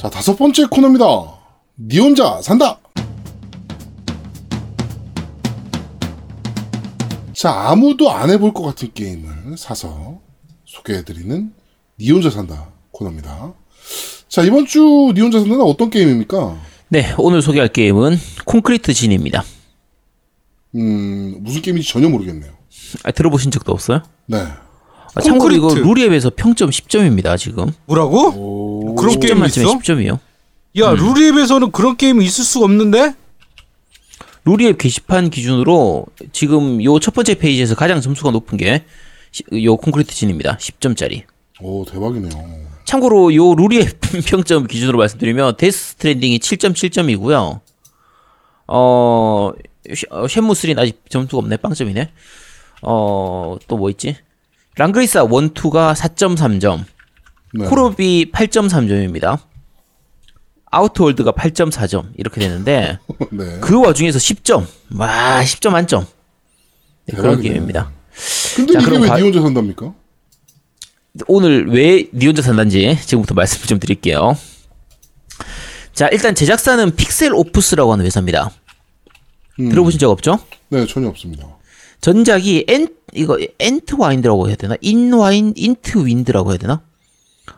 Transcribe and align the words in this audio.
자, 0.00 0.08
다섯 0.08 0.36
번째 0.36 0.64
코너입니다. 0.66 1.06
니 1.78 1.98
혼자 1.98 2.40
산다! 2.42 2.78
자, 7.34 7.52
아무도 7.70 8.10
안 8.10 8.30
해볼 8.30 8.52
것 8.52 8.62
같은 8.62 8.90
게임을 8.92 9.56
사서 9.56 10.20
소개해드리는 10.66 11.52
니 11.98 12.10
혼자 12.10 12.30
산다 12.30 12.68
코너입니다. 12.92 13.52
자, 14.28 14.42
이번 14.42 14.66
주 14.66 14.80
니 15.14 15.20
혼자 15.20 15.38
산다는 15.40 15.62
어떤 15.64 15.90
게임입니까? 15.90 16.58
네, 16.88 17.14
오늘 17.18 17.40
소개할 17.42 17.68
게임은 17.68 18.16
콘크리트 18.44 18.92
진입니다. 18.92 19.44
음, 20.76 21.38
무슨 21.40 21.62
게임인지 21.62 21.88
전혀 21.88 22.08
모르겠네요. 22.08 22.52
아, 23.04 23.10
들어보신 23.10 23.50
적도 23.50 23.72
없어요? 23.72 24.02
네. 24.26 24.38
아, 25.14 25.20
참고로 25.20 25.54
이거 25.54 25.68
콘크리트. 25.68 25.86
루리웹에서 25.88 26.30
평점 26.36 26.70
10점입니다, 26.70 27.36
지금. 27.36 27.72
뭐라고? 27.86 28.30
오, 28.90 28.94
그런 28.94 29.14
10점 29.14 29.20
게임이 29.22 29.40
만점에 29.40 29.66
있어? 29.66 29.78
10점이요. 29.78 30.18
야 30.78 30.90
루리웹에서는 30.92 31.72
그런 31.72 31.96
게임이 31.96 32.24
있을 32.24 32.44
수가 32.44 32.64
없는데? 32.66 33.14
루리웹 34.44 34.78
게시판 34.78 35.30
기준으로 35.30 36.06
지금 36.32 36.82
요 36.84 36.98
첫 36.98 37.12
번째 37.14 37.34
페이지에서 37.34 37.74
가장 37.74 38.00
점수가 38.00 38.30
높은 38.30 38.56
게 38.58 38.84
요 39.62 39.76
콘크리트 39.76 40.12
지니입니다. 40.14 40.56
10점짜리. 40.56 41.22
오, 41.60 41.84
대박이네요. 41.84 42.30
참고로 42.84 43.32
요 43.36 43.54
루리웹 43.54 44.00
평점 44.26 44.66
기준으로 44.66 44.98
말씀드리면 44.98 45.56
데스 45.56 45.90
스트랜딩이 45.92 46.38
7.7점이고요. 46.40 47.60
어, 48.66 49.52
쉐- 49.94 50.06
어, 50.10 50.24
쉔무3는 50.26 50.78
아직 50.78 51.00
점수가 51.10 51.38
없네. 51.38 51.56
빵점이네. 51.58 52.10
어, 52.82 53.56
또 53.68 53.76
뭐 53.76 53.90
있지? 53.90 54.16
랑그리사 54.76 55.20
1, 55.22 55.28
2가 55.28 55.94
4.3점. 55.94 56.84
네. 57.52 57.66
콜옵이 57.66 58.30
8.3점입니다. 58.32 59.38
아우트월드가 60.70 61.32
8.4점. 61.32 62.12
이렇게 62.16 62.40
되는데, 62.40 62.98
네. 63.32 63.58
그 63.60 63.80
와중에서 63.80 64.18
10점. 64.18 64.66
와, 64.96 65.40
10점 65.42 65.70
만점. 65.70 66.06
네, 67.06 67.16
그런. 67.16 67.40
게임입니다. 67.42 67.90
근데 68.56 68.74
자, 68.74 68.80
이게 68.80 68.98
왜 68.98 69.08
과- 69.08 69.16
니 69.16 69.22
혼자 69.22 69.40
산답니까? 69.40 69.94
오늘 71.26 71.68
왜 71.70 72.08
니 72.14 72.26
혼자 72.26 72.40
산다인지 72.42 72.98
지금부터 73.04 73.34
말씀을 73.34 73.66
좀 73.66 73.80
드릴게요. 73.80 74.36
자, 75.92 76.08
일단 76.12 76.34
제작사는 76.36 76.94
픽셀 76.94 77.32
오프스라고 77.34 77.92
하는 77.92 78.04
회사입니다. 78.04 78.50
음. 79.58 79.68
들어보신 79.70 79.98
적 79.98 80.08
없죠? 80.10 80.38
네, 80.68 80.86
전혀 80.86 81.08
없습니다. 81.08 81.48
전작이 82.00 82.64
엔 82.68 82.88
이거 83.12 83.38
Entwined라고 83.58 84.46
해야 84.48 84.56
되나? 84.56 84.76
인 84.80 85.12
와인 85.12 85.52
인트 85.56 86.06
윈드라고 86.06 86.50
해야 86.50 86.58
되나? 86.58 86.82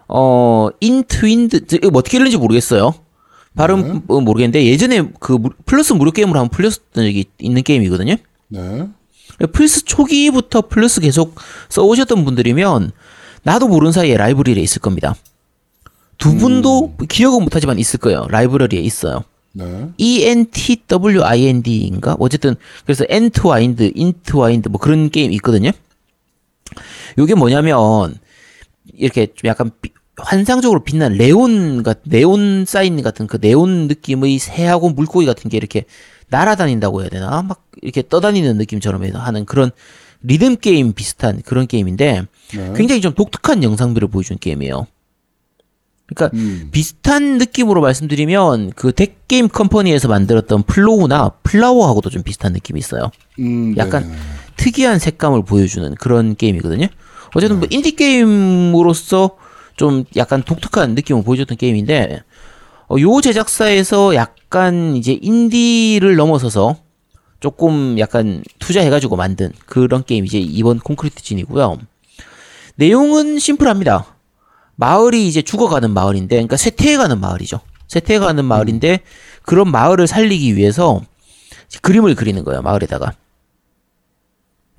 어, 0.08 0.68
인트 0.80 1.24
윈드 1.26 1.60
이거 1.76 1.90
뭐 1.90 1.98
어떻게 2.00 2.16
읽는지 2.18 2.36
모르겠어요. 2.36 2.94
발음 3.54 4.02
은 4.10 4.24
모르겠는데 4.24 4.64
예전에 4.66 5.10
그 5.20 5.32
무- 5.32 5.50
플러스 5.66 5.92
무료 5.92 6.10
게임으로 6.10 6.38
한번 6.40 6.50
풀렸던 6.56 7.04
적이 7.04 7.24
있는 7.38 7.62
게임이거든요. 7.62 8.16
네. 8.48 8.88
플스 9.52 9.84
초기부터 9.84 10.62
플러스 10.62 11.00
계속 11.00 11.34
써오셨던 11.68 12.24
분들이면 12.24 12.92
나도 13.42 13.68
모르는 13.68 13.92
사이에 13.92 14.16
라이브러리에 14.16 14.62
있을 14.62 14.80
겁니다. 14.80 15.14
두 16.18 16.36
분도 16.36 16.94
기억은 17.08 17.42
못하지만 17.42 17.78
있을 17.78 17.98
거예요. 17.98 18.26
라이브러리에 18.30 18.80
있어요. 18.80 19.24
네. 19.54 19.88
E 19.98 20.22
Entwined인가? 20.22 22.16
어쨌든 22.18 22.54
그래서 22.84 23.04
Entwined, 23.08 23.92
Entwined 23.94 24.68
뭐 24.68 24.80
그런 24.80 25.10
게임 25.10 25.32
있거든요. 25.32 25.70
요게 27.18 27.34
뭐냐면 27.34 28.14
이렇게 28.96 29.26
좀 29.34 29.48
약간 29.48 29.70
비- 29.80 29.92
환상적으로 30.16 30.84
빛나는 30.84 31.16
네온 31.16 31.82
같 31.82 32.00
네온 32.04 32.64
사인 32.66 33.02
같은 33.02 33.26
그 33.26 33.38
네온 33.40 33.88
느낌의 33.88 34.38
새하고 34.38 34.90
물고기 34.90 35.26
같은 35.26 35.50
게 35.50 35.56
이렇게 35.56 35.84
날아다닌다고 36.28 37.02
해야 37.02 37.08
되나? 37.10 37.42
막 37.42 37.66
이렇게 37.82 38.02
떠다니는 38.06 38.56
느낌처럼 38.58 39.02
하는 39.14 39.44
그런 39.44 39.70
리듬 40.22 40.56
게임 40.56 40.92
비슷한 40.92 41.42
그런 41.44 41.66
게임인데 41.66 42.22
네. 42.54 42.72
굉장히 42.76 43.00
좀 43.00 43.14
독특한 43.14 43.62
영상들을 43.62 44.08
보여주는 44.08 44.38
게임이에요. 44.38 44.86
그러니까 46.06 46.36
음. 46.36 46.68
비슷한 46.72 47.38
느낌으로 47.38 47.80
말씀드리면 47.80 48.72
그 48.76 48.92
댓게임컴퍼니에서 48.92 50.08
만들었던 50.08 50.64
플로우나 50.64 51.30
플라워하고도 51.42 52.10
좀 52.10 52.22
비슷한 52.22 52.52
느낌이 52.52 52.78
있어요. 52.78 53.10
음, 53.38 53.74
약간 53.78 54.02
네네. 54.04 54.16
특이한 54.56 54.98
색감을 54.98 55.44
보여주는 55.44 55.94
그런 55.94 56.36
게임이거든요. 56.36 56.86
어쨌든 57.34 57.58
뭐 57.58 57.68
인디 57.70 57.96
게임으로서 57.96 59.36
좀 59.76 60.04
약간 60.16 60.42
독특한 60.42 60.94
느낌을 60.94 61.22
보여줬던 61.24 61.56
게임인데 61.56 62.22
어, 62.88 62.96
요 63.00 63.20
제작사에서 63.20 64.14
약간 64.14 64.96
이제 64.96 65.18
인디를 65.20 66.16
넘어서서 66.16 66.76
조금 67.40 67.98
약간 67.98 68.42
투자해가지고 68.58 69.16
만든 69.16 69.52
그런 69.66 70.04
게임이 70.04 70.26
이제 70.26 70.38
이번 70.38 70.78
콘크리트 70.78 71.22
지니고요. 71.22 71.78
내용은 72.76 73.38
심플합니다. 73.38 74.06
마을이 74.76 75.26
이제 75.26 75.42
죽어가는 75.42 75.90
마을인데, 75.90 76.36
그러니까 76.36 76.56
쇠퇴해가는 76.56 77.20
마을이죠. 77.20 77.60
쇠퇴해가는 77.88 78.44
마을인데 78.44 79.00
그런 79.42 79.70
마을을 79.70 80.06
살리기 80.06 80.56
위해서 80.56 81.02
그림을 81.82 82.14
그리는 82.14 82.44
거예요 82.44 82.62
마을에다가. 82.62 83.12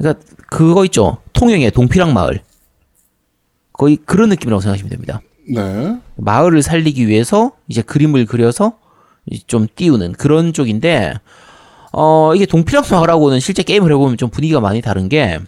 그러니까 0.04 0.24
그거 0.50 0.86
있죠. 0.86 1.18
통영의 1.34 1.72
동피랑 1.72 2.14
마을. 2.14 2.42
거의 3.74 3.98
그런 3.98 4.30
느낌이라고 4.30 4.62
생각하시면 4.62 4.90
됩니다. 4.92 5.22
네. 5.50 5.98
마을을 6.16 6.62
살리기 6.62 7.08
위해서 7.08 7.52
이제 7.68 7.82
그림을 7.82 8.26
그려서 8.26 8.78
좀 9.48 9.68
띄우는 9.76 10.14
그런 10.14 10.54
쪽인데 10.54 11.14
어 11.92 12.34
이게 12.36 12.46
동피랑 12.46 12.84
마을하고는 12.92 13.40
실제 13.40 13.64
게임을 13.64 13.92
해보면 13.92 14.18
좀 14.18 14.30
분위기가 14.30 14.60
많이 14.60 14.82
다른 14.82 15.10
게 15.10 15.40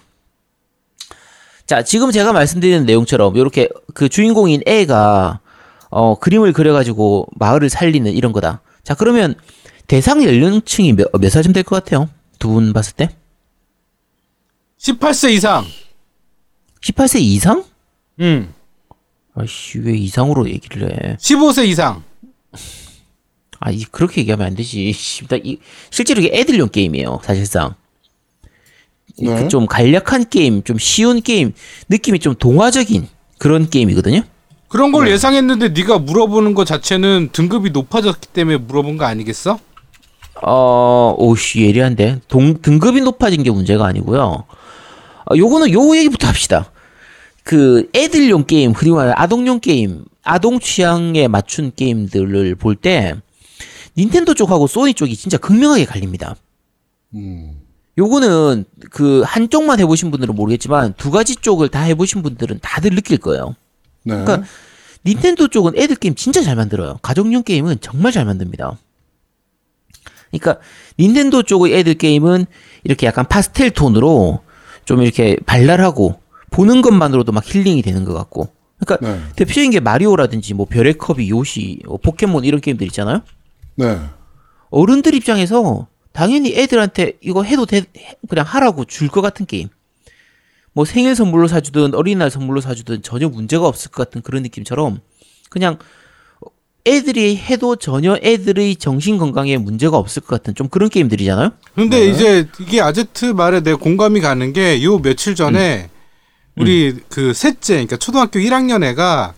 자, 1.66 1.84
지금 1.84 2.12
제가 2.12 2.32
말씀드리는 2.34 2.86
내용처럼 2.86 3.36
이렇게 3.38 3.70
그 3.94 4.08
주인공인 4.10 4.62
애가 4.68 5.40
어 5.90 6.20
그림을 6.20 6.54
그려가지고 6.54 7.28
마을을 7.38 7.70
살리는 7.70 8.12
이런 8.12 8.32
거다. 8.34 8.62
자, 8.84 8.94
그러면 8.94 9.34
대상 9.88 10.24
연령층이 10.24 10.94
몇, 10.94 11.10
몇 11.20 11.30
살쯤 11.32 11.54
될 11.54 11.64
것 11.64 11.84
같아요? 11.84 12.10
두 12.40 12.50
분 12.50 12.74
봤을 12.74 12.94
때? 12.96 13.10
18세 14.90 15.32
이상. 15.32 15.66
18세 16.82 17.20
이상? 17.20 17.64
음. 18.20 18.54
아이씨, 19.34 19.80
왜 19.80 19.98
이상으로 19.98 20.48
얘기를 20.48 20.92
해? 20.92 21.18
15세 21.18 21.68
이상. 21.68 22.04
아, 23.60 23.72
이 23.72 23.84
그렇게 23.86 24.22
얘기하면 24.22 24.46
안 24.46 24.56
되지. 24.56 24.94
씨, 24.94 25.26
나 25.28 25.38
이, 25.44 25.58
실제로 25.90 26.22
이게 26.22 26.38
애들용 26.38 26.70
게임이에요, 26.70 27.20
사실상. 27.24 27.74
이 29.18 29.26
네. 29.26 29.42
그 29.44 29.48
좀 29.48 29.66
간략한 29.66 30.30
게임, 30.30 30.62
좀 30.62 30.78
쉬운 30.78 31.22
게임, 31.22 31.54
느낌이 31.90 32.20
좀 32.20 32.36
동화적인 32.36 33.08
그런 33.40 33.68
게임이거든요. 33.70 34.22
그런 34.68 34.92
네. 34.92 34.98
걸 35.00 35.10
예상했는데 35.10 35.70
네가 35.70 35.98
물어보는 36.00 36.54
것 36.54 36.66
자체는 36.66 37.30
등급이 37.32 37.72
높아졌기 37.72 38.28
때문에 38.28 38.58
물어본 38.58 38.98
거 38.98 39.06
아니겠어? 39.06 39.58
어, 40.44 41.16
오씨, 41.18 41.62
예리한데. 41.62 42.20
동, 42.28 42.62
등급이 42.62 43.02
높아진 43.02 43.42
게 43.42 43.50
문제가 43.50 43.86
아니고요. 43.88 44.44
어, 45.32 45.36
요거는 45.38 45.72
요 45.72 45.96
얘기부터 45.96 46.28
합시다. 46.28 46.72
그 47.44 47.90
애들용 47.94 48.46
게임, 48.46 48.74
말하는 48.74 49.14
아동용 49.16 49.60
게임, 49.60 50.06
아동 50.24 50.60
취향에 50.60 51.28
맞춘 51.28 51.72
게임들을 51.76 52.56
볼 52.56 52.76
때 52.76 53.16
닌텐도 53.98 54.34
쪽하고 54.34 54.68
소니 54.68 54.94
쪽이 54.94 55.16
진짜 55.16 55.38
극명하게 55.38 55.86
갈립니다. 55.86 56.36
음. 57.14 57.62
요거는 57.98 58.66
그 58.92 59.22
한쪽만 59.26 59.80
해보신 59.80 60.12
분들은 60.12 60.36
모르겠지만 60.36 60.96
두 60.98 61.12
가지 61.12 61.36
쪽을 61.38 61.70
다 61.70 61.80
해보신 61.82 62.22
분들은 62.24 62.60
다들 62.62 62.94
느낄 62.94 63.18
거예요. 63.18 63.56
네. 64.04 64.16
그러니까 64.16 64.44
닌텐도 65.06 65.48
쪽은 65.48 65.78
애들 65.78 65.96
게임 65.96 66.14
진짜 66.16 66.42
잘 66.42 66.56
만들어요. 66.58 67.00
가족용 67.02 67.44
게임은 67.44 67.78
정말 67.80 68.12
잘 68.12 68.26
만듭니다. 68.26 68.78
그러니까 70.32 70.60
닌텐도 71.00 71.44
쪽의 71.44 71.74
애들 71.78 71.94
게임은 71.94 72.48
이렇게 72.84 73.08
약간 73.08 73.26
파스텔 73.28 73.72
톤으로 73.72 74.42
좀 74.86 75.02
이렇게 75.02 75.38
발랄하고 75.46 76.20
보는 76.52 76.82
것만으로도 76.82 77.32
막 77.32 77.44
힐링이 77.46 77.82
되는 77.82 78.06
것 78.06 78.14
같고. 78.14 78.50
그러니까 78.80 79.08
네. 79.08 79.20
대표적인 79.36 79.72
게 79.72 79.80
마리오라든지 79.80 80.54
뭐 80.54 80.66
별의 80.66 80.98
컵이 80.98 81.30
요시, 81.30 81.82
뭐 81.86 81.98
포켓몬 81.98 82.46
이런 82.46 82.62
게임들 82.62 82.86
있잖아요. 82.88 83.22
네. 83.76 84.00
어른들 84.70 85.14
입장에서 85.16 85.88
당연히 86.12 86.56
애들한테 86.58 87.14
이거 87.22 87.44
해도 87.44 87.66
돼 87.66 87.84
그냥 88.30 88.46
하라고 88.46 88.86
줄 88.86 89.10
것 89.10 89.22
같은 89.22 89.46
게임. 89.46 89.70
뭐 90.74 90.84
생일 90.86 91.16
선물로 91.16 91.48
사주든 91.48 91.96
어린이날 91.96 92.30
선물로 92.30 92.60
사주든 92.62 93.02
전혀 93.02 93.30
문제가 93.30 93.66
없을 93.68 93.92
것 93.92 94.06
같은 94.06 94.22
그런 94.22 94.44
느낌처럼 94.44 95.00
그냥 95.50 95.78
애들이 96.88 97.36
해도 97.38 97.76
전혀 97.76 98.18
애들의 98.22 98.76
정신 98.76 99.18
건강에 99.18 99.58
문제가 99.58 99.98
없을 99.98 100.22
것 100.22 100.38
같은 100.38 100.54
좀 100.54 100.70
그런 100.70 100.90
게임들이잖아요. 100.90 101.52
근데 101.74 102.00
네. 102.00 102.06
이제 102.08 102.48
이게 102.60 102.82
아제트 102.82 103.26
말에 103.26 103.62
내 103.62 103.74
공감이 103.74 104.22
가는 104.22 104.54
게 104.54 104.82
요 104.84 105.00
며칠 105.00 105.36
전에 105.36 105.90
음. 106.58 106.62
우리 106.62 106.96
그 107.10 107.34
셋째 107.34 107.74
그러니까 107.74 107.98
초등학교 107.98 108.40
1학년 108.40 108.84
애가 108.84 109.34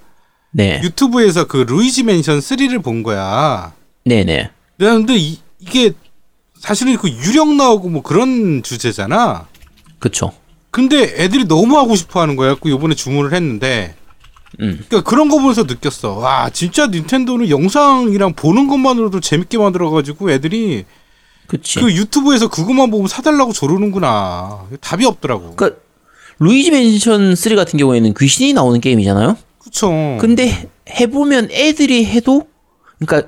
네. 0.51 0.81
유튜브에서 0.83 1.45
그 1.47 1.57
루이지 1.57 2.03
맨션 2.03 2.39
3를 2.39 2.83
본 2.83 3.03
거야. 3.03 3.73
네네. 4.05 4.49
내가 4.77 4.93
근데 4.93 5.15
이, 5.15 5.37
이게 5.59 5.93
사실은 6.59 6.97
그 6.97 7.09
유령 7.09 7.55
나오고 7.57 7.89
뭐 7.89 8.01
그런 8.01 8.61
주제잖아. 8.63 9.47
그쵸. 9.99 10.33
근데 10.71 11.03
애들이 11.17 11.45
너무 11.45 11.77
하고 11.77 11.95
싶어 11.95 12.21
하는 12.21 12.35
거야. 12.35 12.55
그 12.55 12.69
요번에 12.69 12.93
주문을 12.95 13.33
했는데. 13.33 13.95
음. 14.61 14.83
그러니까 14.87 15.09
그런 15.09 15.29
거 15.29 15.37
보면서 15.37 15.63
느꼈어. 15.63 16.13
와, 16.13 16.49
진짜 16.49 16.87
닌텐도는 16.87 17.49
영상이랑 17.49 18.33
보는 18.33 18.67
것만으로도 18.67 19.19
재밌게 19.19 19.57
만들어가지고 19.57 20.31
애들이 20.31 20.85
그치. 21.47 21.79
그 21.79 21.93
유튜브에서 21.93 22.49
그것만 22.49 22.91
보면 22.91 23.07
사달라고 23.07 23.53
조르는구나. 23.53 24.67
답이 24.81 25.05
없더라고. 25.05 25.55
그러니까 25.55 25.79
루이지 26.39 26.71
맨션 26.71 27.35
3 27.35 27.55
같은 27.55 27.79
경우에는 27.79 28.13
귀신이 28.17 28.53
나오는 28.53 28.79
게임이잖아요. 28.79 29.37
그쵸. 29.59 30.17
근데 30.19 30.69
해보면 30.89 31.49
애들이 31.51 32.05
해도 32.05 32.47
그러니까 32.99 33.27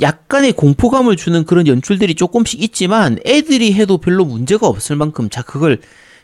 약간의 0.00 0.52
공포감을 0.52 1.16
주는 1.16 1.44
그런 1.44 1.66
연출들이 1.66 2.14
조금씩 2.14 2.62
있지만 2.62 3.18
애들이 3.24 3.74
해도 3.74 3.98
별로 3.98 4.24
문제가 4.24 4.66
없을 4.66 4.96
만큼 4.96 5.30
자 5.30 5.42
그걸 5.42 5.80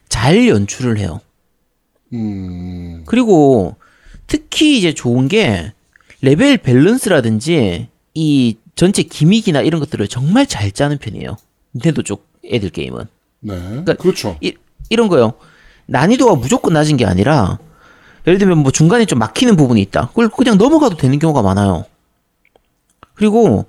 잘 0.09 0.49
연출을 0.49 0.99
해요. 0.99 1.21
음, 2.12 3.05
그리고 3.06 3.76
특히 4.31 4.79
이제 4.79 4.94
좋은 4.94 5.27
게 5.27 5.73
레벨 6.23 6.56
밸런스라든지 6.56 7.88
이 8.15 8.56
전체 8.77 9.03
gimmick이나 9.03 9.61
이런 9.61 9.81
것들을 9.81 10.06
정말 10.06 10.47
잘 10.47 10.71
짜는 10.71 10.99
편이에요. 10.99 11.37
닌텐도 11.75 12.03
쪽 12.05 12.27
애들 12.47 12.71
게임은. 12.71 13.05
네. 13.41 13.59
그러니까 13.59 13.94
그렇죠. 13.94 14.37
이, 14.41 14.55
이런 14.88 15.09
거요. 15.09 15.32
난이도가 15.87 16.37
무조건 16.37 16.75
낮은 16.75 16.97
게 16.97 17.05
아니라 17.06 17.59
예를 18.25 18.38
들면 18.38 18.59
뭐 18.59 18.71
중간에 18.71 19.05
좀 19.05 19.19
막히는 19.19 19.56
부분이 19.56 19.81
있다. 19.82 20.09
그걸 20.09 20.29
그냥 20.29 20.56
넘어가도 20.59 20.97
되는 20.97 21.19
경우가 21.19 21.43
많아요. 21.43 21.85
그리고 23.15 23.67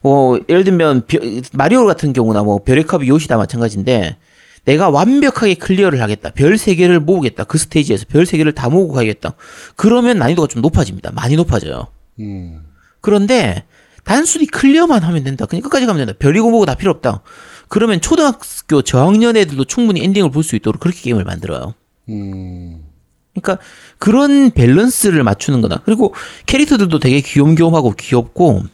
뭐 0.00 0.40
예를 0.48 0.64
들면 0.64 1.06
벼- 1.06 1.18
마리오 1.52 1.84
같은 1.84 2.14
경우나 2.14 2.42
뭐 2.42 2.62
별의 2.64 2.84
컵이 2.84 3.06
요시다 3.06 3.36
마찬가지인데 3.36 4.16
내가 4.64 4.90
완벽하게 4.90 5.54
클리어를 5.54 6.00
하겠다. 6.02 6.30
별 6.30 6.54
세 6.58 6.74
개를 6.74 7.00
모으겠다. 7.00 7.44
그 7.44 7.58
스테이지에서 7.58 8.04
별 8.08 8.26
세 8.26 8.36
개를 8.36 8.52
다 8.54 8.68
모으고 8.68 8.92
가야겠다. 8.94 9.34
그러면 9.76 10.18
난이도가 10.18 10.48
좀 10.48 10.62
높아집니다. 10.62 11.12
많이 11.12 11.36
높아져요. 11.36 11.88
음, 12.20 12.62
그런데 13.00 13.64
단순히 14.04 14.46
clear만 14.46 15.02
하면 15.02 15.24
된다. 15.24 15.46
그냥 15.46 15.62
끝까지 15.62 15.86
가면 15.86 16.06
된다. 16.06 16.18
별이고 16.18 16.50
뭐고 16.50 16.66
다 16.66 16.74
필요 16.74 16.90
없다. 16.90 17.22
그러면 17.68 18.00
초등학교 18.00 18.82
저학년 18.82 19.36
애들도 19.36 19.64
충분히 19.64 20.02
엔딩을 20.04 20.30
볼 20.30 20.42
수 20.42 20.56
있도록 20.56 20.80
그렇게 20.80 21.00
게임을 21.02 21.24
만들어요. 21.24 21.74
음, 22.08 22.82
그러니까 23.34 23.62
그런 23.98 24.50
밸런스를 24.50 25.22
맞추는 25.22 25.60
거다. 25.60 25.82
그리고 25.84 26.14
캐릭터들도 26.46 26.98
되게 26.98 27.20
귀염귀염하고 27.20 27.92
귀엽고 27.92 28.64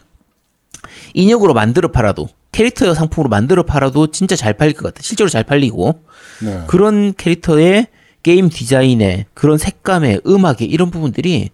인형으로 1.16 1.54
만들어 1.54 1.90
팔아도 1.90 2.28
캐릭터 2.52 2.92
상품으로 2.94 3.28
만들어 3.28 3.64
팔아도 3.64 4.10
진짜 4.10 4.36
잘 4.36 4.52
팔릴 4.52 4.74
것 4.74 4.84
같아. 4.84 5.02
실제로 5.02 5.28
잘 5.28 5.44
팔리고 5.44 6.02
네. 6.42 6.64
그런 6.66 7.14
캐릭터의 7.14 7.88
게임 8.22 8.50
디자인에 8.50 9.26
그런 9.34 9.56
색감에 9.56 10.20
음악에 10.26 10.66
이런 10.66 10.90
부분들이 10.90 11.50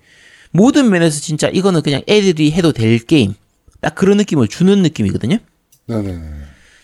모든 0.51 0.91
면에서 0.91 1.21
진짜 1.21 1.49
이거는 1.49 1.83
그냥 1.83 2.03
애들이 2.09 2.51
해도 2.53 2.73
될 2.73 2.99
게임 2.99 3.35
딱 3.81 3.95
그런 3.95 4.17
느낌을 4.19 4.49
주는 4.49 4.83
느낌이거든요. 4.83 5.39
네네네. 5.87 6.23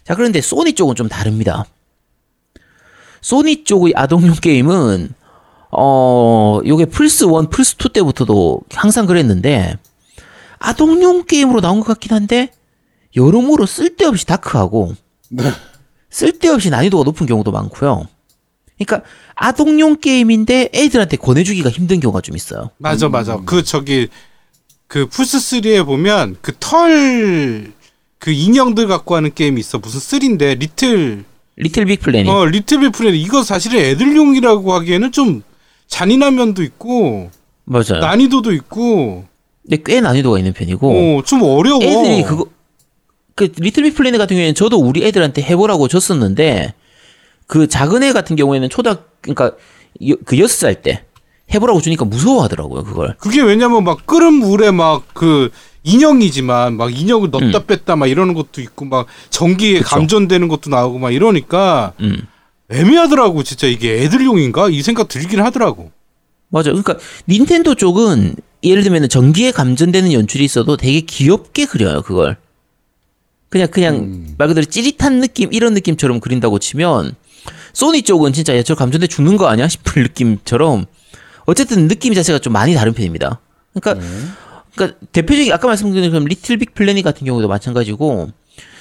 자 0.04 0.14
그런데 0.14 0.40
소니 0.40 0.74
쪽은 0.74 0.94
좀 0.94 1.08
다릅니다. 1.08 1.64
소니 3.20 3.64
쪽의 3.64 3.94
아동용 3.96 4.34
게임은 4.34 5.14
어 5.72 6.60
요게 6.64 6.86
플스 6.86 7.24
1, 7.24 7.50
플스 7.50 7.74
2 7.84 7.92
때부터도 7.92 8.60
항상 8.72 9.06
그랬는데 9.06 9.76
아동용 10.58 11.24
게임으로 11.24 11.60
나온 11.60 11.80
것 11.80 11.86
같긴 11.86 12.12
한데 12.12 12.50
여러모로 13.18 13.66
쓸데없이 13.66 14.24
다크하고 14.26 14.94
네. 15.30 15.44
쓸데없이 16.10 16.70
난이도가 16.70 17.04
높은 17.04 17.26
경우도 17.26 17.50
많고요. 17.50 18.06
그러니까 18.78 19.06
아동용 19.34 19.96
게임인데 20.00 20.70
애들한테 20.74 21.16
권해주기가 21.16 21.68
힘든 21.70 22.00
경우가 22.00 22.20
좀 22.20 22.36
있어요. 22.36 22.70
맞아, 22.78 23.08
맞아. 23.08 23.36
그 23.44 23.62
저기 23.64 24.08
그 24.86 25.06
플스 25.06 25.38
3에 25.38 25.84
보면 25.84 26.36
그 26.40 26.52
털 26.58 27.72
그 28.20 28.32
인형들 28.32 28.88
갖고 28.88 29.14
하는 29.14 29.32
게임이 29.32 29.60
있어. 29.60 29.78
무슨 29.78 30.00
3인데 30.00 30.58
리틀 30.58 31.24
리틀 31.56 31.84
빅 31.84 32.00
플래닛. 32.00 32.32
어 32.32 32.44
리틀 32.46 32.80
빅 32.80 32.90
플래닛 32.92 33.14
이거 33.14 33.42
사실은 33.44 33.78
애들용이라고 33.80 34.72
하기에는 34.74 35.12
좀 35.12 35.42
잔인한 35.86 36.34
면도 36.34 36.62
있고 36.64 37.30
맞아요. 37.64 38.00
난이도도 38.00 38.52
있고 38.54 39.24
근데 39.62 39.82
꽤 39.84 40.00
난이도가 40.00 40.38
있는 40.38 40.52
편이고 40.52 41.18
어 41.18 41.22
좀 41.22 41.42
어려워. 41.42 41.80
애들이 41.82 42.22
그거 42.24 42.46
그 43.38 43.52
리틀 43.58 43.84
빅 43.84 43.94
플래닛 43.94 44.18
같은 44.18 44.34
경우에는 44.34 44.54
저도 44.56 44.78
우리 44.78 45.04
애들한테 45.06 45.42
해보라고 45.42 45.86
줬었는데 45.86 46.74
그 47.46 47.68
작은 47.68 48.02
애 48.02 48.12
같은 48.12 48.34
경우에는 48.36 48.68
초등 48.68 48.96
그러니까 49.20 49.52
여- 50.08 50.16
그 50.24 50.38
여섯 50.40 50.56
살 50.56 50.82
때 50.82 51.04
해보라고 51.54 51.80
주니까 51.80 52.04
무서워하더라고요 52.04 52.82
그걸. 52.84 53.16
그게 53.18 53.40
왜냐면 53.40 53.84
막 53.84 54.04
끓은 54.06 54.34
물에 54.34 54.70
막 54.72 55.04
그 55.14 55.50
인형이지만 55.84 56.76
막 56.76 56.94
인형을 56.98 57.30
넣었다 57.30 57.64
뺐다 57.64 57.96
막 57.96 58.08
이러는 58.08 58.34
것도 58.34 58.60
있고 58.60 58.84
막 58.84 59.06
전기에 59.30 59.78
음. 59.78 59.82
그쵸. 59.82 59.88
감전되는 59.96 60.48
것도 60.48 60.68
나오고 60.68 60.98
막 60.98 61.12
이러니까 61.12 61.92
음. 62.00 62.26
애매하더라고 62.70 63.42
진짜 63.44 63.66
이게 63.66 64.02
애들용인가 64.02 64.68
이 64.68 64.82
생각 64.82 65.08
들긴 65.08 65.40
하더라고. 65.40 65.90
맞아. 66.50 66.70
그러니까 66.70 66.96
닌텐도 67.28 67.76
쪽은 67.76 68.34
예를 68.62 68.82
들면 68.82 69.08
전기에 69.08 69.52
감전되는 69.52 70.12
연출이 70.12 70.44
있어도 70.44 70.76
되게 70.76 71.00
귀엽게 71.00 71.64
그려요 71.66 72.02
그걸. 72.02 72.36
그냥 73.48 73.68
그냥 73.68 73.94
음. 73.96 74.34
말 74.38 74.48
그대로 74.48 74.64
찌릿한 74.66 75.20
느낌 75.20 75.52
이런 75.52 75.74
느낌처럼 75.74 76.20
그린다고 76.20 76.58
치면 76.58 77.14
소니 77.72 78.02
쪽은 78.02 78.32
진짜 78.32 78.56
야, 78.56 78.62
저 78.62 78.74
감전돼 78.74 79.06
죽는 79.06 79.36
거 79.36 79.46
아니야 79.46 79.68
싶을 79.68 80.02
느낌처럼 80.04 80.86
어쨌든 81.46 81.88
느낌 81.88 82.12
자체가 82.14 82.38
좀 82.40 82.52
많이 82.52 82.74
다른 82.74 82.92
편입니다. 82.92 83.40
그러니까 83.74 84.04
네. 84.06 84.14
그러니까 84.74 84.98
대표적인 85.12 85.52
아까 85.52 85.66
말씀드린 85.66 86.10
것처럼 86.10 86.26
Little 86.26 86.56
Big 86.58 86.74
Planet 86.74 87.02
같은 87.04 87.26
경우도 87.26 87.48
마찬가지고 87.48 88.30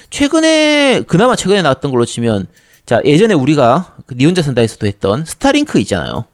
최근에 0.09 1.03
그나마 1.07 1.35
최근에 1.35 1.61
나왔던 1.61 1.91
걸로 1.91 2.05
치면 2.05 2.47
자 2.85 3.01
예전에 3.05 3.33
우리가 3.33 3.95
그 4.05 4.15
니 4.15 4.25
혼자 4.25 4.41
산다에서도 4.41 4.85
했던 4.87 5.25
Starlink 5.25 5.79
있잖아요. 5.79 6.25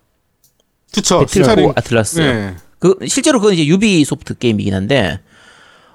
그쵸. 0.93 1.19
Battle 1.19 1.43
Starlink. 1.43 1.65
for 1.65 1.73
Atlas. 1.75 2.19
네. 2.19 2.55
그 2.79 2.97
실제로 3.07 3.39
그건 3.39 3.53
이제 3.53 3.65
유비 3.65 4.03
소프트 4.05 4.37
게임이긴 4.37 4.73
한데 4.73 5.19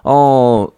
어 0.05 0.67
이- 0.71 0.78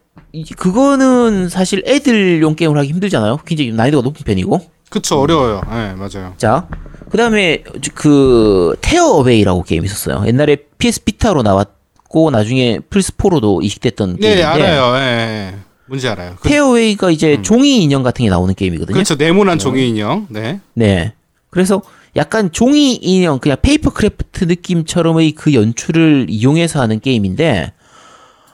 그거는 0.57 1.49
사실 1.49 1.83
애들용 1.87 2.55
게임을 2.55 2.79
하기 2.79 2.89
힘들잖아요. 2.89 3.39
굉장히 3.47 3.73
난이도가 3.73 4.03
높은 4.03 4.25
편이고. 4.25 4.61
그쵸 4.91 5.21
어려워요. 5.21 5.63
네 5.71 5.95
맞아요. 5.95 6.35
자, 6.37 6.67
그다음에 7.11 7.63
그 7.95 8.77
Tearaway라고 8.81 9.63
게임 9.63 9.85
있었어요. 9.85 10.25
옛날에 10.27 10.57
PS 10.79 11.05
Vita로 11.05 11.43
나왔고 11.43 12.31
나중에 12.31 12.81
플스 12.91 13.13
4로도 13.13 13.63
이식됐던 13.65 14.17
네 14.17 14.21
게임인데 14.21 14.45
알아요. 14.45 14.97
예. 14.97 15.55
뭔지 15.87 16.09
알아요. 16.09 16.37
그, 16.41 16.49
Tearaway가 16.49 17.11
이제 17.11 17.41
종이 17.43 17.83
인형 17.83 18.03
같은 18.03 18.25
게 18.25 18.31
나오는 18.31 18.55
게임이거든요. 18.55 18.95
그렇죠 18.95 19.17
네모난 19.17 19.59
종이 19.59 19.89
인형. 19.89 20.27
네. 20.29 20.61
네. 20.75 21.15
그래서 21.51 21.83
약간 22.17 22.51
종이 22.53 22.95
인형 22.95 23.39
그냥 23.39 23.59
paper 23.61 23.91
craft 23.91 24.45
느낌처럼의 24.45 25.33
그 25.33 25.55
연출을 25.55 26.27
이용해서 26.29 26.81
하는 26.81 27.01
게임인데 27.01 27.73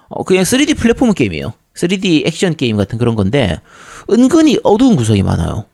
어 0.08 0.22
그냥 0.24 0.44
3D 0.44 0.76
플랫폼 0.76 1.12
게임이에요. 1.12 1.52
3D 1.74 2.26
액션 2.26 2.56
게임 2.56 2.76
같은 2.76 2.98
그런 2.98 3.14
건데 3.14 3.60
은근히 4.10 4.58
어두운 4.62 4.96
구석이 4.96 5.22
많아요. 5.22 5.66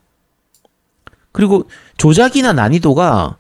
그리고 1.33 1.69
조작이나 1.97 2.53
난이도가 2.53 3.37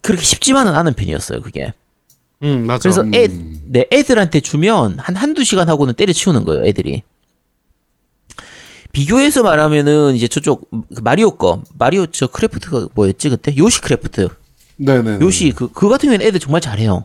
그렇게 0.00 0.24
쉽지만은 0.24 0.74
않은 0.74 0.94
편이었어요, 0.94 1.42
그게. 1.42 1.72
음 2.42 2.66
맞아. 2.66 2.82
그래서 2.82 3.04
애, 3.14 3.26
음. 3.26 3.60
네, 3.66 3.86
애들한테 3.92 4.40
주면 4.40 4.98
한 4.98 5.16
한두 5.16 5.44
시간 5.44 5.68
하고는 5.68 5.94
때려치우는 5.94 6.44
거예요, 6.44 6.64
애들이. 6.64 7.02
비교해서 8.92 9.42
말하면은 9.42 10.14
이제 10.14 10.28
저쪽 10.28 10.70
그 10.70 11.00
마리오 11.02 11.32
거, 11.32 11.62
마리오 11.78 12.06
저 12.06 12.26
craft가 12.26 12.88
뭐였지 12.94 13.28
그때? 13.28 13.54
요시 13.56 13.80
craft. 13.80 14.28
네네. 14.76 15.18
요시 15.20 15.52
그, 15.52 15.70
그 15.70 15.88
같은 15.88 16.06
경우에는 16.06 16.24
애들 16.26 16.40
정말 16.40 16.60
잘해요. 16.60 17.04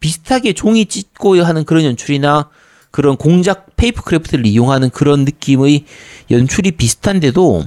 비슷하게 0.00 0.52
종이 0.52 0.86
찢고 0.86 1.42
하는 1.42 1.64
그런 1.64 1.84
연출이나 1.84 2.48
그런 2.90 3.16
공작 3.16 3.76
paper 3.76 4.02
craft를 4.02 4.46
이용하는 4.46 4.90
그런 4.90 5.24
느낌의 5.24 5.84
연출이 6.30 6.72
비슷한데도 6.72 7.64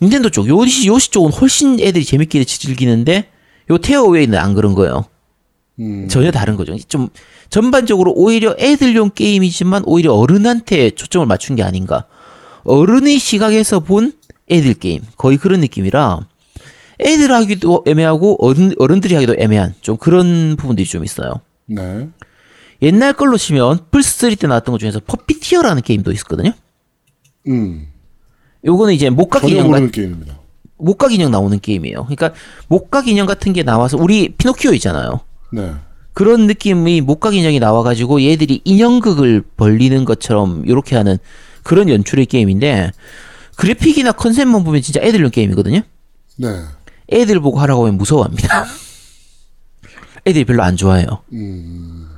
닌텐도 0.00 0.30
쪽, 0.30 0.46
요시, 0.46 0.86
요시 0.86 1.10
쪽은 1.10 1.32
훨씬 1.32 1.80
애들이 1.80 2.04
재밌게 2.04 2.44
즐기는데 2.44 3.28
요 3.70 3.78
Tearaway는 3.78 4.38
안 4.38 4.54
그런 4.54 4.74
거예요. 4.74 5.06
음, 5.80 6.08
전혀 6.08 6.30
다른 6.30 6.56
거죠. 6.56 6.76
좀 6.88 7.08
전반적으로 7.50 8.12
오히려 8.12 8.54
애들용 8.58 9.10
게임이지만 9.14 9.82
오히려 9.86 10.14
어른한테 10.14 10.90
초점을 10.90 11.26
맞춘 11.26 11.56
게 11.56 11.62
아닌가. 11.62 12.04
어른의 12.64 13.18
시각에서 13.18 13.80
본 13.80 14.12
애들 14.50 14.74
게임 14.74 15.02
거의 15.16 15.36
그런 15.36 15.60
느낌이라 15.60 16.20
애들 17.00 17.32
하기도 17.32 17.84
애매하고 17.86 18.44
어른 18.44 18.72
어른들이 18.78 19.14
하기도 19.14 19.34
애매한 19.38 19.74
좀 19.80 19.96
그런 19.96 20.56
부분들이 20.56 20.86
좀 20.86 21.04
있어요. 21.04 21.40
네. 21.66 22.08
옛날 22.82 23.12
걸로 23.12 23.36
치면 23.36 23.86
플스3 23.90 24.38
때 24.38 24.46
나왔던 24.46 24.72
것 24.72 24.78
중에서 24.78 25.00
Puppeteer라는 25.06 25.82
게임도 25.82 26.12
있었거든요. 26.12 26.52
음. 27.48 27.88
요거는 28.64 28.94
이제 28.94 29.10
목각 29.10 29.48
인형 29.48 29.64
같 29.64 29.68
모르는 29.68 29.90
게임입니다. 29.90 30.38
목각 30.76 31.12
인형 31.12 31.30
나오는 31.30 31.58
게임이에요. 31.58 32.04
그러니까 32.04 32.32
목각 32.68 33.08
인형 33.08 33.26
같은 33.26 33.52
게 33.52 33.62
나와서 33.62 33.96
우리 33.96 34.28
피노키오 34.30 34.72
있잖아요. 34.74 35.20
네. 35.52 35.72
그런 36.12 36.46
느낌이 36.46 37.00
목각 37.00 37.34
인형이 37.34 37.60
나와가지고 37.60 38.22
얘들이 38.22 38.60
인형극을 38.64 39.42
벌리는 39.56 40.04
것처럼 40.04 40.64
이렇게 40.66 40.96
하는 40.96 41.18
그런 41.62 41.88
연출의 41.88 42.26
게임인데 42.26 42.90
그래픽이나 43.56 44.12
컨셉만 44.12 44.64
보면 44.64 44.82
진짜 44.82 45.00
애들용 45.00 45.30
게임이거든요. 45.30 45.80
네. 46.36 46.48
애들 47.10 47.40
보고 47.40 47.58
하라고 47.60 47.82
하면 47.86 47.96
무서워합니다. 47.98 48.66
애들이 50.26 50.44
별로 50.44 50.62
안 50.62 50.76
좋아해요. 50.76 51.06
음. 51.32 52.08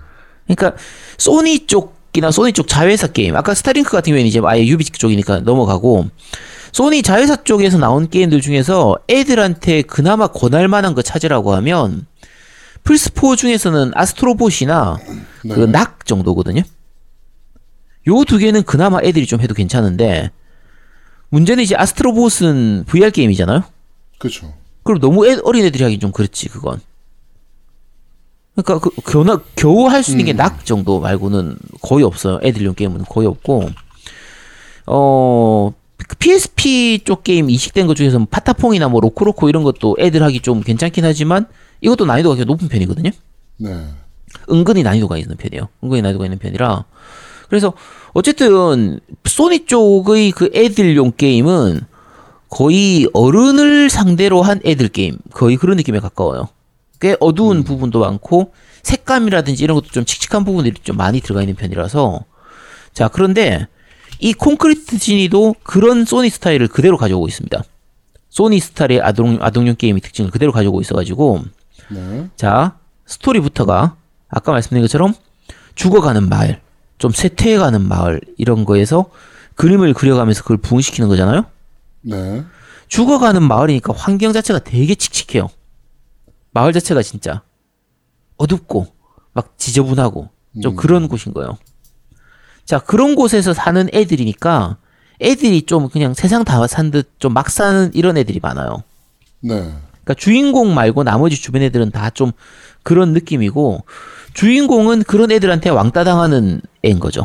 그러니까 0.46 0.76
소니 1.18 1.66
쪽이나 1.66 2.30
소니 2.32 2.52
쪽 2.52 2.66
자회사 2.66 3.06
게임 3.06 3.36
아까 3.36 3.54
Starlink 3.54 3.90
같은 3.90 4.10
경우에는 4.10 4.26
이제 4.26 4.40
아예 4.44 4.66
Ubi 4.66 4.84
쪽이니까 4.86 5.40
넘어가고 5.40 6.08
소니 6.72 7.02
자회사 7.02 7.36
쪽에서 7.44 7.78
나온 7.78 8.08
게임들 8.08 8.40
중에서 8.40 8.96
애들한테 9.08 9.82
그나마 9.82 10.26
권할 10.28 10.66
만한 10.68 10.94
거 10.94 11.02
찾으라고 11.02 11.54
하면 11.54 12.06
플스4 12.84 13.36
중에서는 13.36 13.92
Astro 13.94 14.42
Bot이나 14.42 14.98
네. 15.44 15.54
Knack 15.54 16.06
정도거든요. 16.06 16.62
요 18.08 18.24
두 18.24 18.38
개는 18.38 18.62
그나마 18.62 18.98
애들이 19.02 19.26
좀 19.26 19.40
해도 19.40 19.54
괜찮은데 19.54 20.30
문제는 21.28 21.62
이제 21.62 21.76
아스트로봇은 21.76 22.84
VR 22.86 23.10
게임이잖아요. 23.10 23.62
그렇죠. 24.18 24.54
그럼 24.82 25.00
너무 25.00 25.26
애, 25.26 25.36
어린 25.44 25.64
애들이 25.64 25.84
하긴 25.84 26.00
좀 26.00 26.12
그렇지 26.12 26.48
그건. 26.48 26.80
그러니까 28.56 28.78
그 28.78 28.90
겨우 29.02 29.24
겨우 29.56 29.86
할 29.88 30.02
수 30.02 30.10
있는 30.12 30.24
게 30.26 30.32
낙 30.34 30.64
정도 30.66 31.00
말고는 31.00 31.56
거의 31.82 32.04
없어요. 32.04 32.40
애들용 32.42 32.74
게임은 32.74 33.04
거의 33.08 33.26
없고. 33.28 33.70
어그 34.86 36.16
PSP 36.18 37.00
쪽 37.04 37.22
게임 37.24 37.48
이식된 37.50 37.86
것 37.86 37.94
중에서 37.94 38.18
뭐 38.18 38.26
파타퐁이나 38.30 38.88
뭐 38.88 39.00
로코로코 39.00 39.48
이런 39.48 39.62
것도 39.62 39.96
애들 39.98 40.22
하기 40.24 40.40
좀 40.40 40.62
괜찮긴 40.62 41.04
하지만 41.04 41.46
이것도 41.80 42.04
난이도가 42.06 42.34
굉장히 42.36 42.52
높은 42.52 42.68
편이거든요. 42.68 43.10
네. 43.58 43.84
은근히 44.50 44.82
난이도가 44.82 45.16
있는 45.18 45.36
편이에요. 45.36 45.68
은근히 45.84 46.02
난이도가 46.02 46.24
있는 46.26 46.38
편이라. 46.38 46.84
그래서 47.48 47.72
어쨌든 48.12 49.00
소니 49.24 49.66
쪽의 49.66 50.32
그 50.32 50.50
애들용 50.54 51.12
게임은 51.16 51.80
거의 52.50 53.08
어른을 53.12 53.88
상대로 53.88 54.42
한 54.42 54.60
애들 54.64 54.88
게임 54.88 55.16
거의 55.32 55.56
그런 55.56 55.76
느낌에 55.76 56.00
가까워요. 56.00 56.48
꽤 57.00 57.16
어두운 57.20 57.64
부분도 57.64 58.00
많고 58.00 58.52
색감이라든지 58.82 59.64
이런 59.64 59.76
것도 59.76 59.88
좀 59.88 60.04
칙칙한 60.04 60.44
부분들이 60.44 60.74
좀 60.82 60.96
많이 60.96 61.20
들어가 61.20 61.40
있는 61.40 61.54
편이라서 61.54 62.24
자 62.92 63.08
그런데 63.08 63.68
이 64.18 64.34
콘크리트 64.34 64.98
지니도 64.98 65.54
그런 65.62 66.04
소니 66.04 66.28
스타일을 66.28 66.68
그대로 66.68 66.96
가져오고 66.98 67.26
있습니다. 67.28 67.62
소니 68.28 68.60
스타일의 68.60 69.00
아동, 69.00 69.38
아동용 69.40 69.76
게임의 69.76 70.02
특징을 70.02 70.30
그대로 70.30 70.52
가져오고 70.52 70.80
있어가지고 70.80 71.42
네. 71.88 72.28
자, 72.36 72.76
스토리부터가 73.06 73.96
아까 74.28 74.52
말씀드린 74.52 74.82
것처럼 74.82 75.14
죽어가는 75.74 76.28
마을, 76.28 76.60
좀 76.98 77.10
쇠퇴해가는 77.10 77.80
마을 77.88 78.20
이런 78.36 78.64
거에서 78.64 79.06
그림을 79.56 79.94
그려가면서 79.94 80.42
그걸 80.42 80.58
부흥시키는 80.58 81.08
거잖아요. 81.08 81.46
네. 82.02 82.44
죽어가는 82.88 83.42
마을이니까 83.42 83.92
환경 83.96 84.32
자체가 84.32 84.60
되게 84.60 84.94
칙칙해요. 84.94 85.48
마을 86.52 86.72
자체가 86.72 87.02
진짜 87.02 87.42
어둡고 88.36 88.86
막 89.32 89.54
지저분하고 89.58 90.28
좀 90.62 90.74
그런 90.76 91.06
곳인 91.08 91.32
거예요. 91.34 91.56
자, 92.64 92.78
그런 92.80 93.14
곳에서 93.14 93.52
사는 93.54 93.88
애들이니까 93.92 94.78
애들이 95.20 95.62
좀 95.62 95.88
그냥 95.88 96.14
세상 96.14 96.44
다 96.44 96.64
산 96.66 96.90
듯 96.90 97.18
좀 97.20 97.32
막 97.32 97.50
사는 97.50 97.90
이런 97.94 98.16
애들이 98.16 98.40
많아요. 98.40 98.82
네. 99.40 99.54
그러니까 99.54 100.14
주인공 100.16 100.74
말고 100.74 101.04
나머지 101.04 101.36
주변 101.36 101.62
애들은 101.62 101.90
다 101.92 102.10
좀 102.10 102.32
그런 102.82 103.12
느낌이고 103.12 103.84
주인공은 104.34 105.02
그런 105.04 105.30
애들한테 105.30 105.68
왕따 105.70 106.02
당하는 106.04 106.62
애인 106.84 106.98
거죠. 106.98 107.24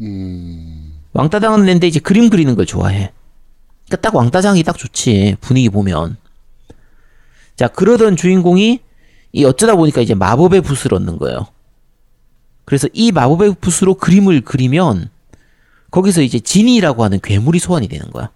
음. 0.00 0.94
왕따 1.12 1.38
당하는 1.40 1.68
애인데 1.68 1.86
이제 1.86 2.00
그림 2.00 2.30
그리는 2.30 2.54
걸 2.54 2.66
좋아해. 2.66 3.12
그러니까 3.92 3.96
딱 3.96 4.14
왕따장이 4.14 4.62
딱 4.62 4.78
좋지 4.78 5.36
분위기 5.40 5.68
보면. 5.68 6.16
자 7.56 7.68
그러던 7.68 8.16
주인공이 8.16 8.80
이 9.32 9.44
어쩌다 9.44 9.76
보니까 9.76 10.00
이제 10.00 10.14
마법의 10.14 10.62
붓을 10.62 10.94
얻는 10.94 11.18
거예요. 11.18 11.46
그래서 12.64 12.88
이 12.94 13.12
마법의 13.12 13.56
붓으로 13.60 13.94
그림을 13.94 14.40
그리면 14.42 15.10
거기서 15.90 16.22
이제 16.22 16.40
진이라고 16.40 17.04
하는 17.04 17.20
괴물이 17.22 17.58
소환이 17.58 17.88
되는 17.88 18.10
거야. 18.10 18.30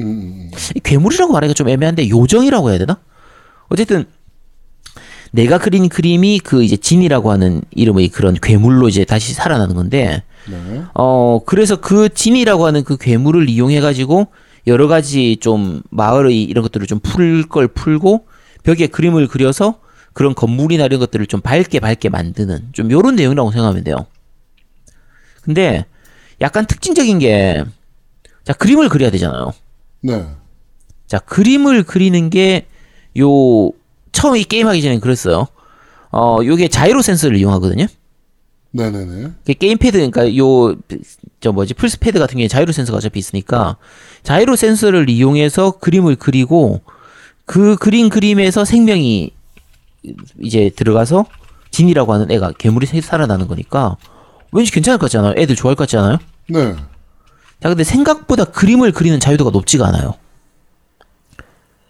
음, 0.00 0.50
괴물이라고 0.82 1.32
말하기가 1.32 1.54
좀 1.54 1.68
애매한데 1.68 2.08
요정이라고 2.08 2.70
해야 2.70 2.78
되나? 2.78 2.98
어쨌든 3.68 4.06
내가 5.30 5.58
그린 5.58 5.88
그림이 5.88 6.40
그 6.40 6.64
이제 6.64 6.76
진이라고 6.76 7.30
하는 7.30 7.62
이름의 7.70 8.08
그런 8.08 8.34
괴물로 8.34 8.88
이제 8.88 9.04
다시 9.04 9.34
살아나는 9.34 9.74
건데 9.76 10.22
네. 10.48 10.82
어 10.94 11.40
그래서 11.46 11.76
그 11.76 12.08
진이라고 12.08 12.66
하는 12.66 12.82
그 12.84 12.96
괴물을 12.96 13.48
이용해 13.48 13.80
가지고 13.80 14.28
여러 14.66 14.88
가지 14.88 15.36
좀 15.38 15.82
마을의 15.90 16.42
이런 16.42 16.62
것들을 16.62 16.86
좀 16.86 17.00
풀 17.00 17.48
걸 17.48 17.68
풀고 17.68 18.26
벽에 18.62 18.86
그림을 18.88 19.28
그려서 19.28 19.80
그런 20.12 20.34
건물이나 20.34 20.84
이런 20.86 20.98
것들을 21.00 21.26
좀 21.26 21.40
밝게 21.40 21.80
밝게 21.80 22.08
만드는 22.08 22.70
좀 22.72 22.90
요런 22.90 23.16
내용이라고 23.16 23.52
생각하면 23.52 23.84
돼요. 23.84 24.06
근데 25.42 25.84
약간 26.40 26.66
특징적인 26.66 27.18
게 27.20 27.64
자 28.44 28.52
그림을 28.52 28.88
그려야 28.88 29.10
되잖아요. 29.10 29.52
네. 30.02 30.24
자, 31.08 31.18
그림을 31.18 31.82
그리는 31.82 32.30
게, 32.30 32.66
요, 33.18 33.72
처음 34.12 34.36
이 34.36 34.44
게임 34.44 34.68
하기 34.68 34.82
전에 34.82 35.00
그랬어요. 35.00 35.48
어, 36.12 36.38
요게 36.44 36.68
자이로 36.68 37.02
센서를 37.02 37.38
이용하거든요. 37.38 37.86
네네네. 38.70 39.32
그 39.44 39.54
게임 39.54 39.78
패드, 39.78 39.96
그러니까 39.98 40.36
요, 40.36 40.76
저 41.40 41.50
뭐지, 41.50 41.74
플스 41.74 41.98
패드 41.98 42.20
같은 42.20 42.34
경우에 42.34 42.46
자이로 42.46 42.70
센서가 42.70 42.98
어차피 42.98 43.18
있으니까, 43.18 43.78
자이로 44.26 44.56
센서를 44.56 45.08
이용해서 45.08 45.78
그림을 45.78 46.16
그리고, 46.16 46.80
그 47.44 47.76
그린 47.76 48.08
그림에서 48.08 48.64
생명이 48.64 49.30
이제 50.40 50.68
들어가서, 50.74 51.26
진이라고 51.70 52.12
하는 52.12 52.28
애가 52.32 52.52
괴물이 52.58 52.86
새- 52.86 53.00
살아나는 53.00 53.46
거니까, 53.46 53.96
왠지 54.50 54.72
괜찮을 54.72 54.98
것 54.98 55.06
같지 55.06 55.18
않아요? 55.18 55.34
애들 55.36 55.54
좋아할 55.54 55.76
것 55.76 55.84
같지 55.84 55.96
않아요? 55.98 56.18
네. 56.48 56.74
자, 57.62 57.68
근데 57.68 57.84
생각보다 57.84 58.46
그림을 58.46 58.90
그리는 58.90 59.20
자유도가 59.20 59.50
높지가 59.50 59.86
않아요. 59.86 60.14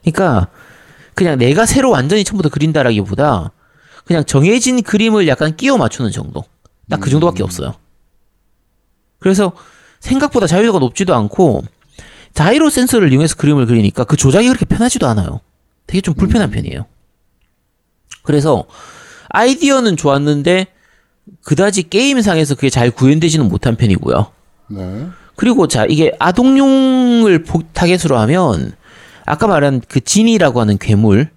그러니까 0.02 0.48
그냥 1.14 1.38
내가 1.38 1.64
새로 1.64 1.90
완전히 1.90 2.22
처음부터 2.22 2.50
그린다라기보다 2.50 3.50
그냥 4.04 4.24
정해진 4.26 4.82
그림을 4.82 5.26
약간 5.26 5.56
끼워 5.56 5.78
맞추는 5.78 6.10
정도. 6.10 6.44
딱 6.90 7.00
그 7.00 7.08
정도밖에 7.08 7.42
없어요. 7.42 7.74
그래서 9.20 9.52
생각보다 10.00 10.46
자유도가 10.46 10.78
높지도 10.78 11.14
않고 11.14 11.64
자이로 12.36 12.68
센서를 12.68 13.10
이용해서 13.12 13.34
그림을 13.36 13.64
그리니까 13.64 14.04
그 14.04 14.16
조작이 14.16 14.46
그렇게 14.46 14.66
편하지도 14.66 15.06
않아요. 15.08 15.40
되게 15.86 16.02
좀 16.02 16.12
불편한 16.14 16.50
편이에요. 16.50 16.84
그래서 18.22 18.66
아이디어는 19.30 19.96
좋았는데 19.96 20.66
그다지 21.42 21.84
게임상에서 21.88 22.54
그게 22.56 22.68
잘 22.68 22.90
구현되지는 22.90 23.48
못한 23.48 23.76
편이고요. 23.76 24.32
네. 24.68 25.06
그리고 25.34 25.66
자 25.66 25.86
이게 25.88 26.12
아동용을 26.18 27.42
보- 27.44 27.62
타겟으로 27.72 28.18
하면 28.18 28.72
아까 29.24 29.46
말한 29.46 29.80
그 29.88 30.00
진이라고 30.04 30.60
하는 30.60 30.76
괴물 30.76 31.30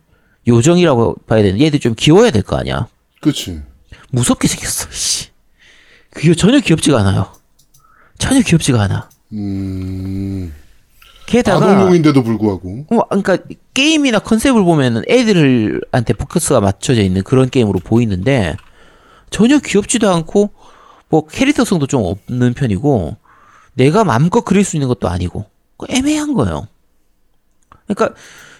요정이라고 0.48 1.15
봐야 1.27 1.41
되는 1.44 1.62
얘들 1.62 1.79
좀 1.79 1.96
귀여워야 1.98 2.32
될 2.32 2.44
거 2.44 2.58
아니야 2.58 2.88
그치. 3.22 3.62
무섭게 4.12 4.48
생겼어 4.50 4.88
씨 4.91 5.27
그게 6.12 6.34
전혀 6.34 6.60
귀엽지가 6.60 7.00
않아요 7.00 7.32
전혀 8.18 8.41
귀엽지가 8.41 8.82
않아 8.84 9.10
음. 9.34 10.53
게다가 11.29 11.65
아동용인데도 11.74 12.24
불구하고. 12.24 12.86
어, 12.89 13.07
그러니까 13.07 13.38
게임이나 13.74 14.19
컨셉을 14.19 14.63
보면은 14.63 15.03
애들한테 15.07 16.13
포커스가 16.13 16.59
맞춰져 16.59 17.01
있는 17.03 17.21
그런 17.24 17.50
게임으로 17.50 17.79
보이는데 17.79 18.55
전혀 19.29 19.59
귀엽지도 19.59 20.09
않고 20.09 20.50
뭐 21.09 21.27
캐릭터성도 21.27 21.86
좀 21.88 22.03
없는 22.03 22.53
편이고 22.55 23.15
내가 23.75 24.03
마음껏 24.03 24.41
그릴 24.41 24.63
수 24.63 24.75
있는 24.75 24.88
것도 24.88 25.07
아니고 25.07 25.45
그 25.77 25.86
애매한 25.89 26.33
거예요. 26.33 26.67
그러니까 27.88 28.15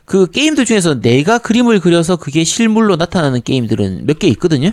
그 0.06 0.30
게임들 0.30 0.66
중에서 0.66 1.02
내가 1.02 1.38
그림을 1.40 1.80
그려서 1.80 2.16
그게 2.16 2.44
실물로 2.44 2.96
나타나는 2.96 3.42
게임들은 3.44 4.06
몇 4.06 4.20
개 4.20 4.28
있거든요. 4.30 4.72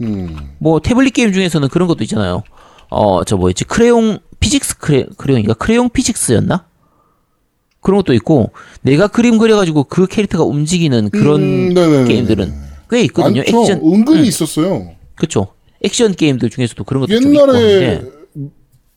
음. 0.00 0.54
뭐 0.58 0.80
태블릿 0.80 1.14
게임 1.14 1.32
중에서는 1.32 1.68
그런 1.68 1.86
것도 1.88 2.02
있잖아요. 2.04 2.42
어, 2.90 3.24
저 3.24 3.36
뭐였지? 3.36 3.64
Crayon 3.64 4.18
Physics 4.40 4.78
크레, 4.78 5.06
크레용인가? 5.16 5.54
Crayon 5.54 5.88
Physics였나? 5.90 6.64
그런 7.82 7.98
것도 7.98 8.14
있고 8.14 8.52
내가 8.80 9.08
그림 9.08 9.36
그려가지고 9.36 9.84
그 9.84 10.06
캐릭터가 10.06 10.44
움직이는 10.44 11.10
그런 11.10 11.42
음. 11.76 12.04
게임들은 12.08 12.54
꽤 12.90 13.02
있거든요. 13.02 13.42
많죠. 13.42 13.60
액션 13.60 13.80
은근히 13.84 14.26
있었어요. 14.28 14.92
그렇죠. 15.16 15.48
액션 15.82 16.14
게임들 16.14 16.48
중에서도 16.48 16.82
그런 16.84 17.02
것도 17.02 17.12
옛날에. 17.14 18.02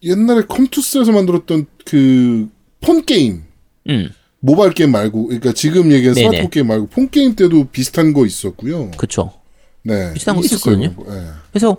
옛날에 0.04 0.42
컴투스에서 0.48 1.12
만들었던 1.12 1.66
그 1.86 2.48
폰 2.86 3.04
게임 3.04 3.44
음. 3.90 4.10
모바일 4.40 4.74
게임 4.74 4.92
말고 4.92 5.26
그러니까 5.28 5.54
지금 5.54 5.92
얘기한. 5.92 6.14
스마트폰 6.14 6.50
게임 6.52 6.68
말고 6.68 6.88
폰 6.88 7.10
게임 7.10 7.36
때도 7.36 7.66
비슷한 7.72 8.14
거 8.14 8.26
있었고요. 8.28 8.92
그렇죠. 8.92 9.34
네. 9.82 10.14
비슷한 10.14 10.36
거. 10.36 10.42
있었거든요. 10.44 10.94
네. 11.08 11.26
그래서 11.52 11.76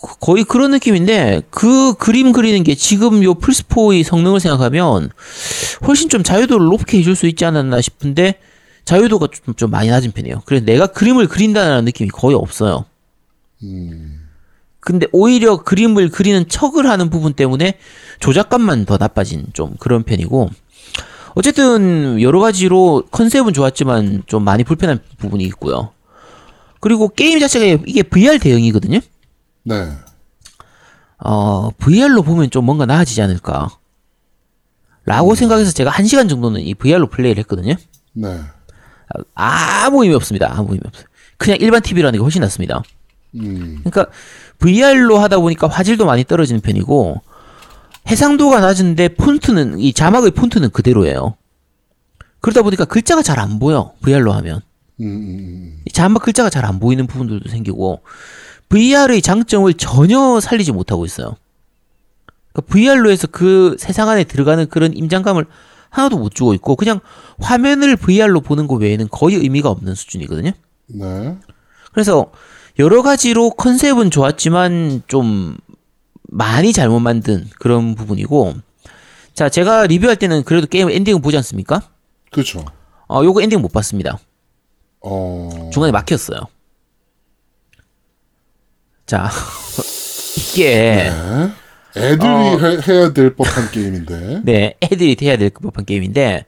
거- 0.00 0.14
거의 0.16 0.44
그런 0.44 0.70
느낌인데 0.72 1.42
그 1.50 1.94
그림 1.94 2.32
그리는 2.32 2.62
게 2.64 2.74
지금 2.74 3.22
요 3.22 3.34
플스4의 3.34 4.02
성능을 4.02 4.40
생각하면 4.40 5.10
훨씬 5.86 6.08
좀 6.08 6.22
자유도를 6.22 6.66
높게 6.66 6.98
해줄 6.98 7.14
수 7.16 7.26
있지 7.26 7.44
않았나 7.44 7.80
싶은데 7.80 8.38
자유도가 8.84 9.28
좀, 9.30 9.54
좀 9.54 9.70
많이 9.70 9.88
낮은 9.90 10.12
편이에요. 10.12 10.42
그래서 10.46 10.64
내가 10.64 10.86
그림을 10.86 11.28
그린다는 11.28 11.84
느낌이 11.84 12.08
거의 12.10 12.34
없어요. 12.36 12.86
근데 14.80 15.06
오히려 15.12 15.58
그림을 15.58 16.08
그리는 16.08 16.48
척을 16.48 16.88
하는 16.88 17.10
부분 17.10 17.34
때문에 17.34 17.74
조작감만 18.20 18.86
더 18.86 18.96
나빠진 18.96 19.44
좀 19.52 19.74
그런 19.78 20.02
편이고 20.02 20.48
어쨌든 21.34 22.20
여러 22.22 22.40
가지로 22.40 23.04
컨셉은 23.10 23.52
좋았지만 23.52 24.22
좀 24.26 24.42
많이 24.42 24.64
불편한 24.64 24.98
부분이 25.18 25.44
있고요. 25.44 25.90
그리고 26.80 27.08
게임 27.08 27.38
자체가 27.38 27.82
이게 27.86 28.02
VR 28.02 28.38
대응이거든요. 28.38 29.00
네. 29.62 29.90
어, 31.18 31.70
VR로 31.78 32.22
보면 32.22 32.50
좀 32.50 32.64
뭔가 32.64 32.86
나아지지 32.86 33.20
않을까. 33.22 33.68
라고 35.04 35.34
생각해서 35.34 35.72
제가 35.72 35.90
한 35.90 36.06
시간 36.06 36.28
정도는 36.28 36.60
이 36.60 36.74
VR로 36.74 37.08
플레이를 37.08 37.40
했거든요. 37.40 37.74
네. 38.12 38.40
아무 39.34 40.02
의미 40.04 40.14
없습니다. 40.14 40.50
아무 40.52 40.68
의미 40.72 40.80
없어요. 40.84 41.04
그냥 41.36 41.58
일반 41.60 41.82
TV라는 41.82 42.18
게 42.18 42.22
훨씬 42.22 42.40
낫습니다. 42.42 42.82
음. 43.36 43.80
그러니까 43.82 44.06
VR로 44.58 45.18
하다 45.18 45.38
보니까 45.38 45.68
화질도 45.68 46.04
많이 46.06 46.24
떨어지는 46.24 46.60
편이고 46.60 47.20
해상도가 48.08 48.60
낮은데 48.60 49.14
폰트는 49.14 49.78
이 49.78 49.92
자막의 49.92 50.32
폰트는 50.32 50.70
그대로예요. 50.70 51.36
그러다 52.40 52.62
보니까 52.62 52.84
글자가 52.84 53.22
잘 53.22 53.38
안 53.38 53.58
보여. 53.58 53.94
VR로 54.02 54.32
하면. 54.32 54.60
음, 55.00 55.04
음, 55.06 55.80
이 55.86 55.90
자막 55.92 56.22
글자가 56.22 56.50
잘 56.50 56.64
안 56.66 56.78
보이는 56.78 57.06
부분들도 57.06 57.48
생기고 57.48 58.02
VR의 58.70 59.20
장점을 59.20 59.72
전혀 59.74 60.40
살리지 60.40 60.72
못하고 60.72 61.04
있어요. 61.04 61.36
그러니까 62.52 62.72
VR로 62.72 63.10
해서 63.10 63.28
그 63.30 63.76
세상 63.78 64.08
안에 64.08 64.24
들어가는 64.24 64.68
그런 64.68 64.96
임장감을 64.96 65.44
하나도 65.90 66.18
못 66.18 66.34
주고 66.34 66.54
있고 66.54 66.76
그냥 66.76 67.00
화면을 67.40 67.96
VR로 67.96 68.40
보는 68.40 68.68
것 68.68 68.76
외에는 68.76 69.08
거의 69.10 69.36
의미가 69.36 69.68
없는 69.68 69.94
수준이거든요. 69.94 70.52
음. 70.94 70.98
네. 70.98 71.36
그래서 71.92 72.30
여러 72.78 73.02
가지로 73.02 73.50
컨셉은 73.50 74.10
좋았지만 74.10 75.02
좀 75.08 75.56
많이 76.28 76.72
잘못 76.72 77.00
만든 77.00 77.48
그런 77.58 77.96
부분이고 77.96 78.54
자 79.34 79.48
제가 79.48 79.88
리뷰할 79.88 80.16
때는 80.16 80.44
그래도 80.44 80.68
게임 80.68 80.88
엔딩을 80.88 81.20
보지 81.20 81.36
않습니까? 81.38 81.82
그렇죠. 82.30 82.64
어 83.08 83.24
요거 83.24 83.42
엔딩 83.42 83.60
못 83.60 83.72
봤습니다. 83.72 84.18
어. 85.00 85.70
중간에 85.72 85.90
막혔어요. 85.90 86.38
자, 89.10 89.28
이게 90.54 91.10
네. 91.10 91.50
애들이 91.96 92.28
어. 92.28 92.58
해, 92.60 92.78
해야 92.86 93.12
될 93.12 93.34
법한 93.34 93.72
게임인데. 93.74 94.42
네 94.44 94.76
애들이 94.80 95.16
해야 95.20 95.36
될 95.36 95.50
법한 95.50 95.84
게임인데 95.84 96.44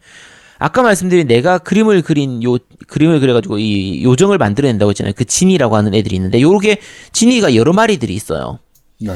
아까 0.60 0.82
말씀드린 0.82 1.26
내가 1.26 1.58
그림을 1.58 2.02
그린 2.02 2.40
요 2.44 2.58
그림을 2.86 3.18
그려가지고 3.18 3.58
이 3.58 4.04
요정을 4.04 4.38
만들어낸다고 4.38 4.90
했잖아요. 4.90 5.14
그 5.16 5.24
지니라고 5.24 5.74
하는 5.74 5.92
애들이 5.92 6.14
있는데 6.14 6.40
요게 6.40 6.78
지니가 7.10 7.56
여러 7.56 7.72
마리들이 7.72 8.14
있어요. 8.14 8.60
네. 9.00 9.12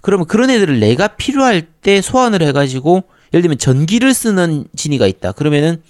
그러면 0.00 0.26
그런 0.26 0.50
애들을 0.50 0.80
내가 0.80 1.06
필요할 1.06 1.68
때 1.80 2.00
소환을 2.00 2.42
해가지고 2.42 3.04
예를 3.32 3.42
들면 3.42 3.58
전기를 3.58 4.12
쓰는 4.12 4.64
진이가 4.74 5.06
있다. 5.06 5.30
그러면은 5.30 5.82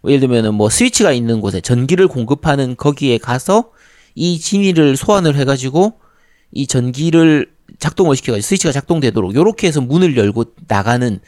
뭐 0.00 0.10
예를 0.10 0.20
들면은 0.20 0.54
뭐 0.54 0.70
스위치가 0.70 1.12
있는 1.12 1.42
곳에 1.42 1.60
전기를 1.60 2.08
공급하는 2.08 2.74
거기에 2.74 3.18
가서 3.18 3.70
이 4.14 4.40
진이를 4.40 4.96
소환을 4.96 5.36
해가지고 5.36 6.07
이 6.52 6.66
전기를 6.66 7.50
작동을 7.78 8.16
시켜가지고 8.16 8.42
스위치가 8.42 8.72
작동되도록 8.72 9.34
요렇게 9.34 9.66
해서 9.66 9.80
문을 9.80 10.16
열고 10.16 10.44
나가는 10.66 11.20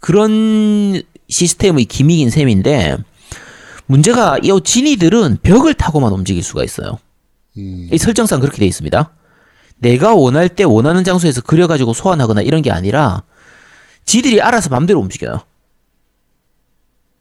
그런 0.00 1.02
시스템의 1.28 1.84
기믹인 1.86 2.30
셈인데 2.30 2.96
문제가 3.86 4.38
이 4.38 4.60
진이들은 4.62 5.38
벽을 5.42 5.74
타고만 5.74 6.12
움직일 6.12 6.42
수가 6.42 6.62
있어요. 6.62 6.98
음. 7.56 7.88
이 7.92 7.98
설정상 7.98 8.40
그렇게 8.40 8.58
돼 8.58 8.66
있습니다. 8.66 9.12
내가 9.78 10.14
원할 10.14 10.48
때 10.48 10.64
원하는 10.64 11.04
장소에서 11.04 11.40
그려가지고 11.40 11.92
소환하거나 11.92 12.42
이런 12.42 12.62
게 12.62 12.70
아니라 12.70 13.22
지들이 14.04 14.40
알아서 14.40 14.70
맘대로 14.70 15.00
움직여요. 15.00 15.40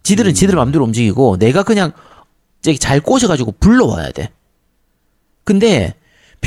지들은 0.04 0.34
지들 0.34 0.56
맘대로 0.56 0.86
움직이고 0.86 1.38
내가 1.38 1.64
그냥 1.64 1.92
잘 2.80 3.00
꼬셔가지고 3.00 3.56
불러와야 3.60 4.12
돼. 4.12 4.30
근데 5.44 5.96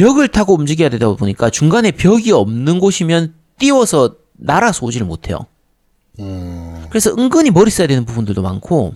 벽을 0.01 0.29
타고 0.29 0.55
움직여야 0.55 0.89
되다 0.89 1.13
보니까 1.15 1.51
중간에 1.51 1.91
벽이 1.91 2.33
없는 2.33 2.79
곳이면 2.81 3.35
띄워서 3.59 4.15
날아서 4.39 4.87
오지를 4.87 5.07
못해요. 5.07 5.41
음. 6.19 6.87
그래서 6.89 7.11
은근히 7.19 7.51
머리 7.51 7.71
써야 7.71 7.87
되는 7.87 8.07
부분들도 8.07 8.41
많고 8.41 8.95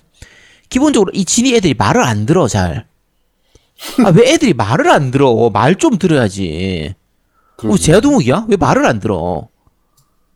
기본적으로 0.70 1.10
이 1.12 1.26
진이 1.26 1.54
애들이 1.54 1.74
말을 1.74 2.02
안 2.02 2.24
들어 2.24 2.48
잘. 2.48 2.86
아 4.04 4.10
왜 4.14 4.32
애들이 4.32 4.54
말을 4.54 4.88
안 4.90 5.10
들어? 5.10 5.50
말 5.52 5.76
좀 5.76 5.98
들어야지. 5.98 6.94
어, 6.94 7.56
그러게. 7.56 7.78
제아도목이야? 7.82 8.46
왜 8.48 8.56
말을 8.56 8.86
안 8.86 8.98
들어? 8.98 9.48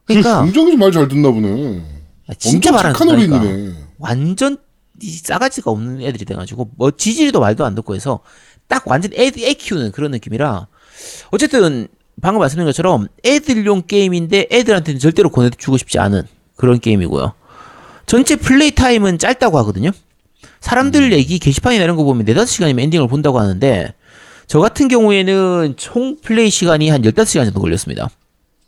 그러니까 0.05 0.45
굉장히 0.53 0.77
말 0.77 0.93
잘 0.93 1.09
듣나 1.09 1.31
보네. 1.31 1.83
아, 2.29 2.35
진짜 2.35 2.73
말안 2.73 2.93
착한 2.93 3.09
듣다니까. 3.09 3.39
어린이네. 3.41 3.75
완전 3.99 4.59
이 5.01 5.11
싸가지가 5.13 5.71
없는 5.71 6.03
애들이 6.03 6.27
돼가지고 6.27 6.71
뭐 6.77 6.91
지질이도 6.91 7.41
말도 7.41 7.65
안 7.65 7.75
듣고 7.75 7.95
해서 7.95 8.21
딱 8.69 8.87
완전 8.87 9.13
애, 9.15 9.27
애 9.27 9.55
키우는 9.55 9.93
그런 9.93 10.11
느낌이라 10.13 10.67
어쨌든 11.31 11.89
방금 12.21 12.41
말씀드린 12.41 12.67
것처럼 12.67 13.09
애들용 13.25 13.83
게임인데 13.87 14.49
애들한테는 14.51 15.01
절대로 15.01 15.31
권해주고 15.31 15.77
싶지 15.79 15.99
않은 15.99 16.25
그런 16.57 16.81
게임이고요. 16.81 17.33
전체 18.07 18.37
플레이 18.37 18.71
타임은 18.73 19.19
짧다고 19.19 19.59
하거든요. 19.59 19.91
사람들 20.61 21.13
얘기 21.13 21.39
게시판이나 21.39 21.85
이런 21.85 21.97
거 21.97 22.05
보면 22.05 22.27
4, 22.27 22.33
5시간이면 22.33 22.81
엔딩을 22.81 23.07
본다고 23.07 23.39
하는데 23.39 23.95
저 24.47 24.61
같은 24.61 24.89
경우에는 24.89 25.75
총 25.77 26.17
플레이 26.21 26.51
시간이 26.51 26.89
한 26.89 27.03
15시간 27.03 27.45
정도 27.45 27.61
걸렸습니다. 27.61 28.09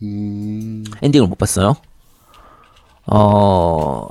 음. 0.02 0.84
엔딩을 1.02 1.26
못 1.26 1.36
봤어요. 1.38 1.74
어 3.06 4.06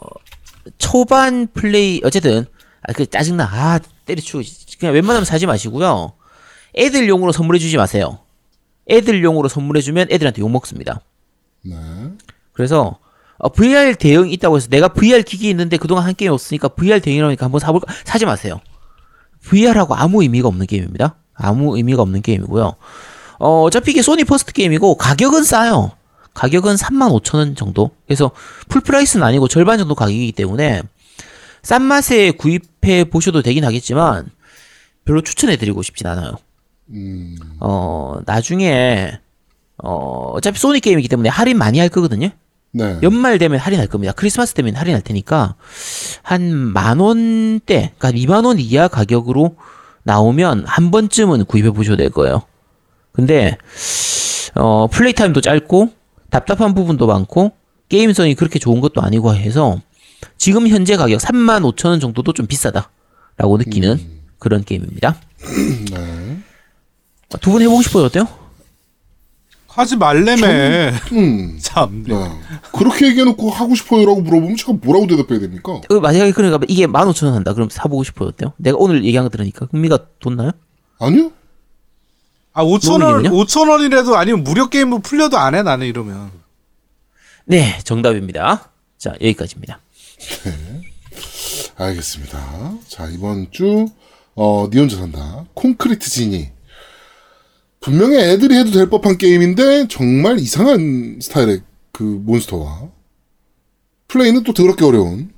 초반 0.77 1.47
플레이 1.53 2.01
어쨌든 2.03 2.45
아 2.81 2.93
그 2.93 3.05
짜증나 3.05 3.43
아 3.45 3.79
때려치고 4.05 4.41
그냥 4.79 4.93
웬만하면 4.95 5.25
사지 5.25 5.45
마시고요. 5.45 6.13
애들용으로 6.75 7.31
선물해 7.31 7.59
주지 7.59 7.77
마세요. 7.77 8.19
애들용으로 8.89 9.47
선물해 9.47 9.81
주면 9.81 10.07
애들한테 10.09 10.41
욕 10.41 10.49
먹습니다. 10.49 11.01
네. 11.63 11.75
그래서 12.53 12.97
어, 13.37 13.49
VR 13.49 13.95
대응이 13.95 14.31
있다고 14.33 14.57
해서 14.57 14.67
내가 14.69 14.89
VR 14.89 15.23
기기 15.23 15.49
있는데 15.49 15.77
그동안 15.77 16.05
한 16.05 16.15
게임 16.15 16.31
없으니까 16.31 16.69
VR 16.69 16.99
대응이라니까 16.99 17.45
한번 17.45 17.59
사볼까 17.59 17.93
사지 18.03 18.25
마세요. 18.25 18.59
VR하고 19.41 19.95
아무 19.95 20.21
의미가 20.21 20.47
없는 20.47 20.65
게임입니다. 20.65 21.15
아무 21.33 21.77
의미가 21.77 22.01
없는 22.01 22.21
게임이고요. 22.21 22.75
어, 23.39 23.61
어차피 23.63 23.91
이게 23.91 24.01
소니 24.01 24.25
first 24.25 24.51
게임이고 24.51 24.95
가격은 24.95 25.43
싸요. 25.43 25.91
가격은 26.33 26.75
35,000원 26.75 27.55
정도. 27.55 27.91
그래서 28.05 28.31
full 28.67 28.81
price는 28.81 29.25
아니고 29.25 29.47
절반 29.47 29.77
정도 29.77 29.95
가격이기 29.95 30.33
때문에 30.33 30.81
싼 31.63 31.81
맛에 31.81 32.31
구입해 32.31 33.05
보셔도 33.05 33.41
되긴 33.41 33.63
하겠지만 33.65 34.29
별로 35.05 35.21
추천해 35.21 35.55
드리고 35.57 35.81
싶진 35.81 36.07
않아요. 36.07 36.33
음. 36.91 37.35
어, 37.59 38.17
나중에 38.25 39.11
어, 39.77 40.31
어차피 40.33 40.59
소니 40.59 40.79
게임이기 40.79 41.07
때문에 41.07 41.29
할인 41.29 41.57
많이 41.57 41.79
할 41.79 41.89
거거든요. 41.89 42.29
네. 42.71 42.99
연말 43.01 43.39
되면 43.39 43.57
할인할 43.59 43.87
겁니다. 43.87 44.13
크리스마스 44.13 44.53
되면 44.53 44.75
할인할 44.75 45.01
테니까 45.01 45.55
한 46.21 46.71
만 46.73 46.99
원대, 46.99 47.93
그러니까 47.97 48.11
2만 48.11 48.45
원 48.45 48.59
이하 48.59 48.87
가격으로 48.87 49.55
나오면 50.03 50.65
한 50.67 50.91
번쯤은 50.91 51.45
구입해 51.45 51.71
보셔도 51.71 51.97
될 51.97 52.09
거예요. 52.11 52.43
근데 53.11 53.57
어 54.55 54.87
플레이 54.87 55.13
타임도 55.13 55.41
짧고 55.41 55.89
답답한 56.29 56.73
부분도 56.75 57.07
많고 57.07 57.51
게임성이 57.89 58.35
그렇게 58.35 58.59
좋은 58.59 58.81
것도 58.81 59.01
아니고 59.01 59.33
해서 59.33 59.81
지금 60.37 60.67
현재 60.67 60.95
가격 60.95 61.19
3만 61.19 61.63
5천 61.75 61.87
원 61.87 61.99
정도도 61.99 62.33
좀 62.33 62.45
비싸다라고 62.45 63.57
느끼는 63.57 64.18
그런 64.39 64.63
게임입니다. 64.63 65.15
네. 65.91 66.37
두 67.41 67.51
분 67.51 67.61
해보고 67.61 67.81
싶어요 67.83 68.05
어때요? 68.05 68.27
하지 69.67 69.95
말래매. 69.97 70.91
음. 71.13 71.57
참. 71.61 72.03
네. 72.07 72.15
그렇게 72.73 73.07
얘기해놓고 73.07 73.49
하고 73.51 73.75
싶어요라고 73.75 74.21
물어보면 74.21 74.57
제가 74.57 74.73
뭐라고 74.73 75.05
대답해야 75.07 75.39
됩니까? 75.39 75.73
어, 75.73 75.99
만약에 76.01 76.31
그러니까 76.31 76.59
이게 76.67 76.87
15,000원 76.87 77.33
한다. 77.33 77.53
그럼 77.53 77.69
사보고 77.69 78.03
싶어요 78.03 78.29
어때요? 78.29 78.53
내가 78.57 78.77
오늘 78.79 79.05
얘기한 79.05 79.25
거 79.25 79.29
들으니까 79.29 79.67
흥미가 79.71 79.99
돋나요? 80.19 80.51
아니요? 80.99 81.31
아 82.51 82.63
5천 82.63 82.91
원 82.93 83.01
로밍이면요? 83.01 83.45
5천 83.45 83.69
원이라도 83.69 84.17
아니면 84.17 84.43
무료 84.43 84.67
게임을 84.69 85.01
풀려도 85.01 85.37
안 85.37 85.53
해 85.55 85.61
나는 85.61 85.85
이러면. 85.87 86.31
네, 87.45 87.79
정답입니다. 87.83 88.71
자, 88.97 89.11
여기까지입니다. 89.21 89.79
알겠습니다. 91.77 92.73
자, 92.87 93.07
이번 93.07 93.47
주, 93.51 93.87
어, 94.35 94.69
니 94.71 94.79
혼자 94.79 94.97
산다. 94.97 95.45
콘크리트 95.53 96.09
지니. 96.09 96.49
분명히 97.81 98.17
애들이 98.17 98.55
해도 98.55 98.71
될 98.71 98.89
법한 98.89 99.17
게임인데, 99.17 99.87
정말 99.87 100.39
이상한 100.39 101.19
스타일의 101.21 101.61
그 101.91 102.03
몬스터와, 102.03 102.89
플레이는 104.07 104.43
또 104.43 104.53
더럽게 104.53 104.85
어려운, 104.85 105.31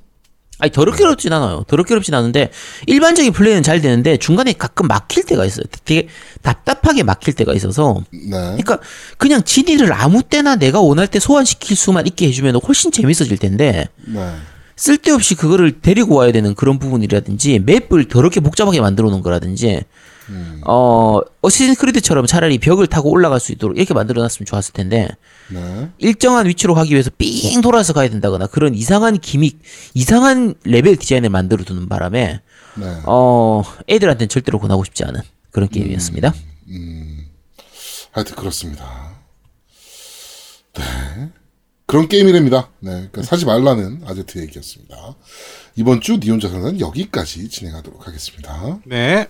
아니 0.62 0.71
더럽게 0.71 1.04
어렵진 1.04 1.34
않아요. 1.34 1.63
더럽게 1.67 1.95
어렵진 1.95 2.13
않은데 2.13 2.51
일반적인 2.86 3.34
플레이는 3.34 3.63
잘 3.63 3.82
되는데 3.82 4.17
중간에 4.17 4.54
가끔 4.54 4.88
막힐 4.88 5.23
때가 5.23 5.43
있어요. 5.43 5.65
되게 5.84 6.08
답답하게 6.43 7.01
막힐 7.01 7.34
때가 7.34 7.54
있어서 7.54 8.04
네. 8.12 8.30
그러니까 8.30 8.80
그냥 9.17 9.43
지니를 9.43 9.91
아무 9.91 10.21
때나 10.21 10.58
내가 10.58 10.80
원할 10.80 11.08
때 11.08 11.19
소환시킬 11.19 11.75
수만 11.75 12.06
있게 12.06 12.27
해주면 12.27 12.58
훨씬 12.58 12.91
재밌어질 12.91 13.39
텐데 13.39 13.88
네. 14.06 14.36
쓸데없이 14.82 15.36
그거를 15.36 15.80
데리고 15.80 16.15
와야 16.15 16.32
되는 16.32 16.56
그런 16.56 16.80
부분이라든지 16.80 17.60
맵을 17.60 18.08
더럽게 18.08 18.39
복잡하게 18.39 18.82
만들어 18.82 19.12
놓은 19.12 19.22
거라든지 19.22 19.84
어 20.65 21.20
Assassin's 21.41 21.76
Creed처럼 21.76 22.26
차라리 22.26 22.58
벽을 22.58 22.88
타고 22.88 23.12
올라갈 23.12 23.39
수 23.39 23.52
있도록 23.52 23.78
이렇게 23.78 23.94
만들어 23.94 24.24
놨으면 24.24 24.48
좋았을 24.48 24.74
텐데 24.74 25.08
네. 25.52 25.91
일정한 26.00 26.48
위치로 26.48 26.74
가기 26.74 26.94
위해서 26.94 27.12
삥 27.15 27.62
돌아서 27.62 27.94
가야 27.94 28.10
된다거나 28.10 28.48
그런 28.48 28.74
이상한 28.74 29.20
gimmick 29.20 29.60
이상한 29.94 30.56
레벨 30.63 30.96
디자인을 30.96 31.30
만들어 31.30 31.63
두는 31.63 31.88
바람에 31.88 32.41
네. 32.78 33.02
어 33.06 33.62
애들한테는 33.88 34.30
절대로 34.30 34.58
권하고 34.58 34.84
싶지 34.84 35.04
않은 35.04 35.22
그런 35.52 35.70
게임이었습니다. 35.70 36.34
하여튼 38.13 38.36
그렇습니다. 38.36 39.12
네. 40.74 41.40
그런 41.91 42.08
게임이랍니다. 42.08 42.69
네. 42.80 42.91
그러니까 42.91 43.21
사지 43.21 43.45
말라는 43.45 44.04
아제트 44.06 44.39
얘기였습니다. 44.39 44.95
이번 45.75 45.99
주 45.99 46.13
니 46.17 46.30
혼자 46.30 46.47
사는 46.47 46.80
여기까지 46.80 47.49
진행하도록 47.49 48.08
하겠습니다. 48.08 48.80
네. 48.86 49.27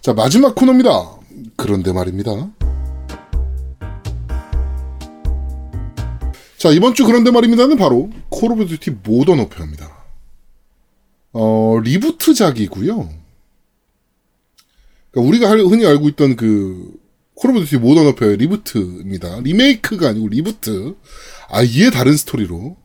자, 0.00 0.12
마지막 0.12 0.56
코너입니다. 0.56 0.90
그런데 1.54 1.92
말입니다. 1.92 2.32
자, 6.56 6.70
이번 6.70 6.94
주 6.94 7.04
그런데 7.06 7.30
말입니다는 7.30 7.76
바로 7.76 8.10
Call 8.28 8.50
of 8.50 8.66
Duty 8.66 8.90
Modern 8.90 9.38
Warfare입니다. 9.38 9.88
어, 11.32 11.78
reboot작이고요. 11.84 13.08
그러니까 15.12 15.28
우리가 15.28 15.48
할- 15.48 15.60
흔히 15.60 15.86
알고 15.86 16.08
있던 16.08 16.34
그, 16.34 16.92
Duty 17.42 17.76
Modern 17.78 18.06
Warfare의 18.08 18.36
reboot입니다. 18.38 19.40
리메이크가 19.40 20.08
아니고 20.08 20.28
reboot. 20.28 20.96
아예 21.48 21.90
다른 21.90 22.16
스토리로 22.16 22.76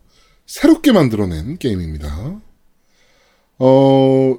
새롭게 0.46 0.92
만들어낸 0.92 1.58
게임입니다. 1.58 2.40
어, 3.60 4.38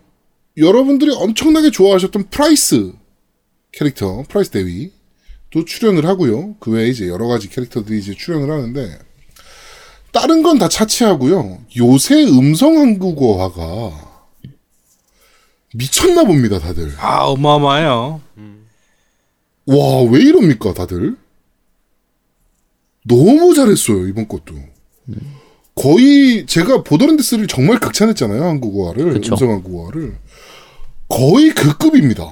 여러분들이 0.56 1.12
엄청나게 1.14 1.70
좋아하셨던 1.70 2.28
프라이스 2.30 2.92
캐릭터, 3.72 4.22
프라이스 4.28 4.50
대위도 4.50 5.64
출연을 5.66 6.06
하고요. 6.06 6.56
그 6.60 6.70
외에 6.70 6.88
이제 6.88 7.08
여러 7.08 7.26
가지 7.26 7.48
캐릭터들이 7.48 7.98
이제 7.98 8.14
출연을 8.14 8.50
하는데, 8.50 8.98
다른 10.12 10.42
건 10.44 10.58
다 10.58 10.68
차치하고요. 10.68 11.64
요새 11.78 12.22
음성 12.24 12.78
한국어화가 12.78 14.12
미쳤나 15.74 16.22
봅니다, 16.22 16.60
다들. 16.60 16.92
아 16.98 17.24
어마어마해요. 17.24 18.20
와, 19.66 20.02
왜 20.10 20.20
이럽니까, 20.20 20.74
다들? 20.74 21.16
너무 23.06 23.54
잘했어요, 23.54 24.06
이번 24.08 24.28
것도. 24.28 24.54
거의 25.74 26.46
제가 26.46 26.82
Borderlands 26.82 27.22
3를 27.22 27.48
정말 27.48 27.78
극찬했잖아요, 27.80 28.42
한국어화를. 28.44 29.14
그쵸. 29.14 29.32
음성 29.34 29.50
한국어화를. 29.50 30.16
거의 31.08 31.50
그 31.50 31.76
급입니다. 31.76 32.22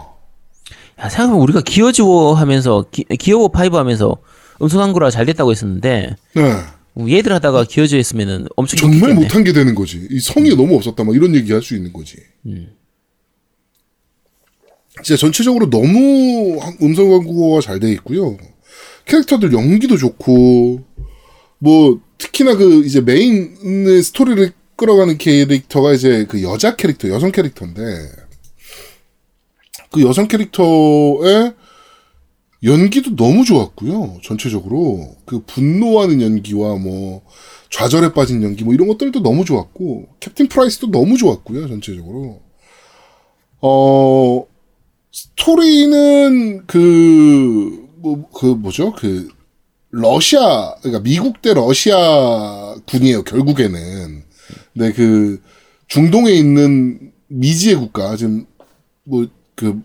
야, 1.00 1.08
생각해보면 1.08 1.42
우리가 1.42 1.60
Gears 1.62 2.07
War 2.07 2.34
하면서 2.34 2.84
기, 2.90 3.04
Gear 3.18 3.35
War 3.35 3.48
Five 3.48 3.76
하면서 3.76 4.16
음성 4.62 4.80
한국어가 4.80 5.10
잘 5.10 5.26
됐다고 5.26 5.50
했었는데 5.50 6.16
네. 6.34 6.42
뭐 6.94 7.10
얘들 7.10 7.32
하다가 7.32 7.64
기어즈 7.64 7.96
했으면은 7.96 8.46
엄청 8.56 8.78
정말. 8.78 9.14
못한 9.14 9.42
게 9.44 9.52
되는 9.52 9.74
거지. 9.74 10.06
이 10.10 10.20
성이 10.20 10.50
너무 10.54 10.76
없었다, 10.76 11.02
막 11.04 11.14
이런 11.14 11.34
얘기 11.34 11.52
할 11.52 11.60
수 11.62 11.74
있는 11.74 11.92
거지. 11.92 12.16
진짜 15.02 15.16
전체적으로 15.16 15.70
너무 15.70 16.58
한- 16.60 16.76
음성 16.82 17.12
한국어가 17.12 17.60
잘 17.60 17.80
돼 17.80 17.90
있고요. 17.92 18.36
캐릭터들 19.06 19.52
연기도 19.52 19.96
좋고, 19.96 20.80
뭐, 21.58 22.00
특히나 22.18 22.56
그, 22.56 22.84
이제 22.84 23.00
메인의 23.00 24.02
스토리를 24.02 24.52
끌어가는 24.76 25.18
캐릭터가 25.18 25.92
이제 25.94 26.26
그 26.28 26.42
여자 26.42 26.76
캐릭터, 26.76 27.08
여성 27.08 27.32
캐릭터인데, 27.32 27.80
그 29.90 30.02
여성 30.02 30.28
캐릭터의 30.28 31.54
연기도 32.64 33.16
너무 33.16 33.44
좋았고요. 33.44 34.18
전체적으로 34.22 35.16
그 35.26 35.42
분노하는 35.46 36.22
연기와 36.22 36.76
뭐 36.76 37.22
좌절에 37.70 38.12
빠진 38.12 38.42
연기 38.44 38.62
뭐 38.62 38.72
이런 38.72 38.86
것들도 38.86 39.20
너무 39.22 39.44
좋았고 39.44 40.06
캡틴 40.20 40.48
프라이스도 40.48 40.90
너무 40.92 41.18
좋았고요. 41.18 41.66
전체적으로 41.68 42.40
어 43.60 44.46
스토리는 45.12 46.66
그 46.66 47.88
뭐 48.02 48.28
그 48.32 48.46
뭐죠? 48.46 48.92
그 48.94 49.28
러시아 49.90 50.74
그러니까 50.80 51.02
미국 51.04 51.40
대 51.42 51.54
러시아 51.54 52.74
군이에요. 52.88 53.22
결국에는. 53.24 54.24
근데 54.72 54.92
그 54.92 55.40
중동에 55.88 56.32
있는 56.32 57.12
미지의 57.28 57.76
국가 57.76 58.16
지금 58.16 58.46
뭐 59.04 59.26
그 59.54 59.80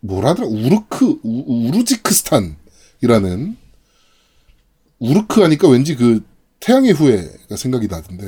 뭐라더라? 0.00 0.48
우르크 0.48 1.20
우, 1.22 1.68
우르지크스탄이라는. 1.68 3.56
우르크 4.98 5.40
하니까 5.42 5.68
왠지 5.68 5.94
그 5.96 6.22
태양의 6.60 6.92
후예가 6.92 7.56
생각이 7.56 7.86
나던데. 7.86 8.26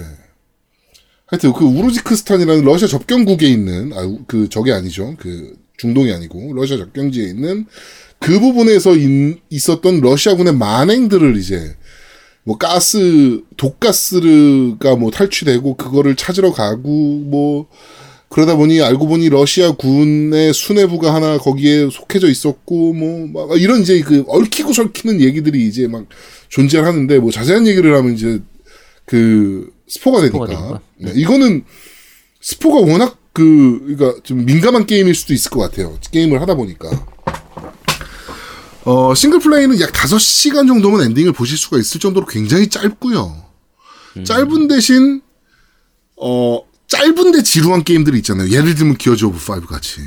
하여튼 1.26 1.52
그 1.52 1.64
우르지크스탄이라는 1.64 2.64
러시아 2.64 2.88
접경국에 2.88 3.46
있는 3.48 3.92
아 3.92 4.06
그 4.26 4.48
저게 4.48 4.72
아니죠. 4.72 5.14
그 5.18 5.56
중동이 5.78 6.12
아니고 6.12 6.52
러시아 6.54 6.76
접경지에 6.76 7.24
있는 7.28 7.64
그 8.18 8.38
부분에서 8.40 8.96
인- 8.96 9.38
있었던 9.48 10.00
러시아군의 10.00 10.54
만행들을 10.54 11.36
이제 11.36 11.74
뭐 12.44 12.58
가스 12.58 13.42
독가스가 13.56 14.96
뭐 14.96 15.10
탈취되고 15.10 15.76
그거를 15.76 16.16
찾으러 16.16 16.52
가고 16.52 16.88
뭐 17.20 17.68
그러다 18.28 18.56
보니 18.56 18.82
알고 18.82 19.06
보니 19.06 19.28
러시아 19.30 19.72
군의 19.72 20.52
수뇌부가 20.52 21.14
하나 21.14 21.38
거기에 21.38 21.88
속해져 21.90 22.28
있었고 22.28 22.92
뭐막 22.94 23.60
이런 23.60 23.80
이제 23.80 24.00
그 24.00 24.24
얽히고 24.26 24.72
설키는 24.72 25.20
얘기들이 25.20 25.66
이제 25.66 25.86
막 25.86 26.06
존재하는데 26.48 27.18
뭐 27.20 27.30
자세한 27.30 27.66
얘기를 27.66 27.94
하면 27.96 28.14
이제 28.14 28.40
그 29.06 29.70
스포가 29.88 30.20
되니까 30.20 30.38
스포가 30.46 30.46
되니까. 30.46 30.80
네, 30.98 31.12
이거는 31.14 31.64
스포가 32.40 32.80
워낙 32.90 33.18
그 33.38 33.96
그러니까 33.96 34.20
좀 34.24 34.44
민감한 34.44 34.86
게임일 34.86 35.14
수도 35.14 35.32
있을 35.32 35.50
것 35.50 35.60
같아요 35.60 35.98
게임을 36.10 36.40
하다 36.40 36.54
보니까 36.54 36.88
어 38.84 39.14
싱글 39.14 39.38
플레이는 39.40 39.80
약 39.80 39.92
5시간 39.92 40.66
정도면 40.66 41.02
엔딩을 41.02 41.32
보실 41.32 41.56
수가 41.56 41.78
있을 41.78 42.00
정도로 42.00 42.26
굉장히 42.26 42.68
짧고요 42.68 43.48
짧은 44.24 44.68
대신 44.68 45.22
어 46.16 46.62
짧은데 46.88 47.42
지루한 47.42 47.84
게임들이 47.84 48.16
있잖아요. 48.18 48.50
예를 48.50 48.74
들면 48.74 48.96
Gears 48.96 49.24
of 49.26 49.38
5 49.52 49.66
같이. 49.66 50.00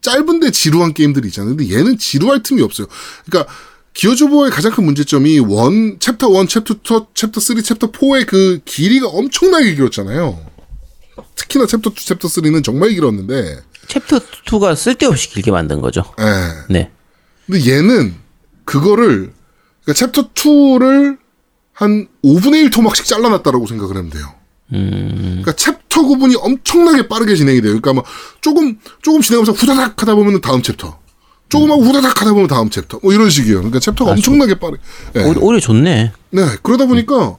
짧은데 0.00 0.50
지루한 0.52 0.94
게임들이 0.94 1.28
있잖아요. 1.28 1.56
근데 1.56 1.74
얘는 1.74 1.98
지루할 1.98 2.42
틈이 2.42 2.62
없어요. 2.62 2.86
그러니까 3.26 3.52
Gears 3.94 4.24
of의 4.24 4.50
가장 4.50 4.72
큰 4.72 4.84
문제점이 4.84 5.40
원 5.40 5.98
챕터 6.00 6.40
1, 6.40 6.48
챕터 6.48 6.74
2, 6.74 7.00
챕터 7.14 7.40
3, 7.40 7.62
챕터 7.62 7.90
4의 7.92 8.26
그 8.26 8.60
길이가 8.64 9.08
엄청나게 9.08 9.74
길었잖아요. 9.74 10.51
특히나 11.34 11.66
챕터 11.66 11.90
2, 11.90 11.94
챕터 11.94 12.28
3는 12.28 12.64
정말 12.64 12.90
길었는데 12.90 13.62
챕터 13.88 14.18
2가 14.46 14.76
쓸데없이 14.76 15.30
길게 15.30 15.50
만든 15.50 15.80
거죠. 15.80 16.04
예. 16.20 16.72
네. 16.72 16.90
근데 17.46 17.70
얘는 17.70 18.14
그거를 18.64 19.32
그러니까 19.84 20.06
챕터 20.06 20.32
2를 20.32 21.18
한 21.72 22.06
5분의 22.24 22.64
1 22.64 22.70
토막씩 22.70 23.06
잘라놨다라고 23.06 23.66
생각을 23.66 23.96
하면 23.96 24.10
돼요. 24.10 24.34
그러니까 24.68 25.52
챕터 25.52 26.02
구분이 26.04 26.36
엄청나게 26.36 27.08
빠르게 27.08 27.36
진행이 27.36 27.60
돼요. 27.60 27.72
그러니까 27.72 27.92
뭐 27.92 28.04
조금 28.40 28.78
조금 29.02 29.20
진행하면서 29.20 29.52
후다닥 29.52 30.00
하다 30.00 30.14
보면 30.14 30.40
다음 30.40 30.62
챕터, 30.62 30.98
조금만 31.48 31.78
후다닥 31.80 32.20
하다 32.20 32.32
보면 32.32 32.46
다음 32.46 32.70
챕터, 32.70 33.00
뭐 33.02 33.12
이런 33.12 33.28
식이에요. 33.28 33.58
그러니까 33.58 33.80
챕터가 33.80 34.12
엄청나게 34.12 34.54
빠르. 34.54 34.76
예. 35.16 35.24
오히려, 35.24 35.40
오히려 35.42 35.60
좋네. 35.60 36.12
네, 36.30 36.46
그러다 36.62 36.86
보니까 36.86 37.36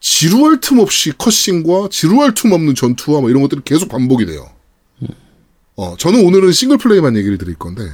지루할 0.00 0.60
틈 0.60 0.78
없이 0.78 1.12
cutscene과 1.16 1.88
지루할 1.90 2.34
틈 2.34 2.52
없는 2.52 2.74
전투와 2.74 3.20
뭐 3.20 3.30
이런 3.30 3.42
것들이 3.42 3.62
계속 3.64 3.88
반복이 3.88 4.26
돼요. 4.26 4.48
어, 5.76 5.96
저는 5.96 6.24
오늘은 6.24 6.52
싱글 6.52 6.76
플레이만 6.76 7.16
얘기를 7.16 7.38
드릴 7.38 7.54
건데, 7.54 7.84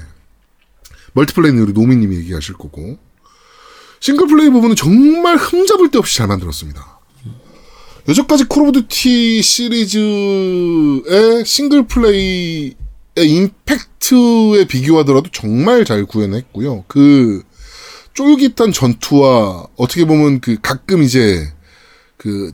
멀티플레이는 1.13 1.63
우리 1.63 1.73
노미님이 1.73 2.17
얘기하실 2.17 2.55
거고, 2.55 2.99
싱글 4.01 4.27
플레이 4.27 4.49
부분은 4.51 4.75
정말 4.75 5.37
흠잡을 5.37 5.91
데 5.91 5.99
없이 5.99 6.17
잘 6.17 6.27
만들었습니다. 6.27 7.01
여태까지 8.09 8.45
Call 8.45 8.65
of 8.65 8.73
Duty 8.73 9.43
시리즈의 9.43 11.03
싱글 11.47 11.87
플레이의 11.87 12.75
임팩트에 13.17 14.67
비교하더라도 14.67 15.31
정말 15.33 15.85
잘 15.85 16.05
구현했고요. 16.05 16.85
그 16.87 17.43
쫄깃한 18.13 18.73
전투와 18.73 19.69
어떻게 19.77 20.05
보면 20.05 20.41
그 20.41 20.59
가끔 20.61 21.03
이제 21.03 21.51
그 22.25 22.53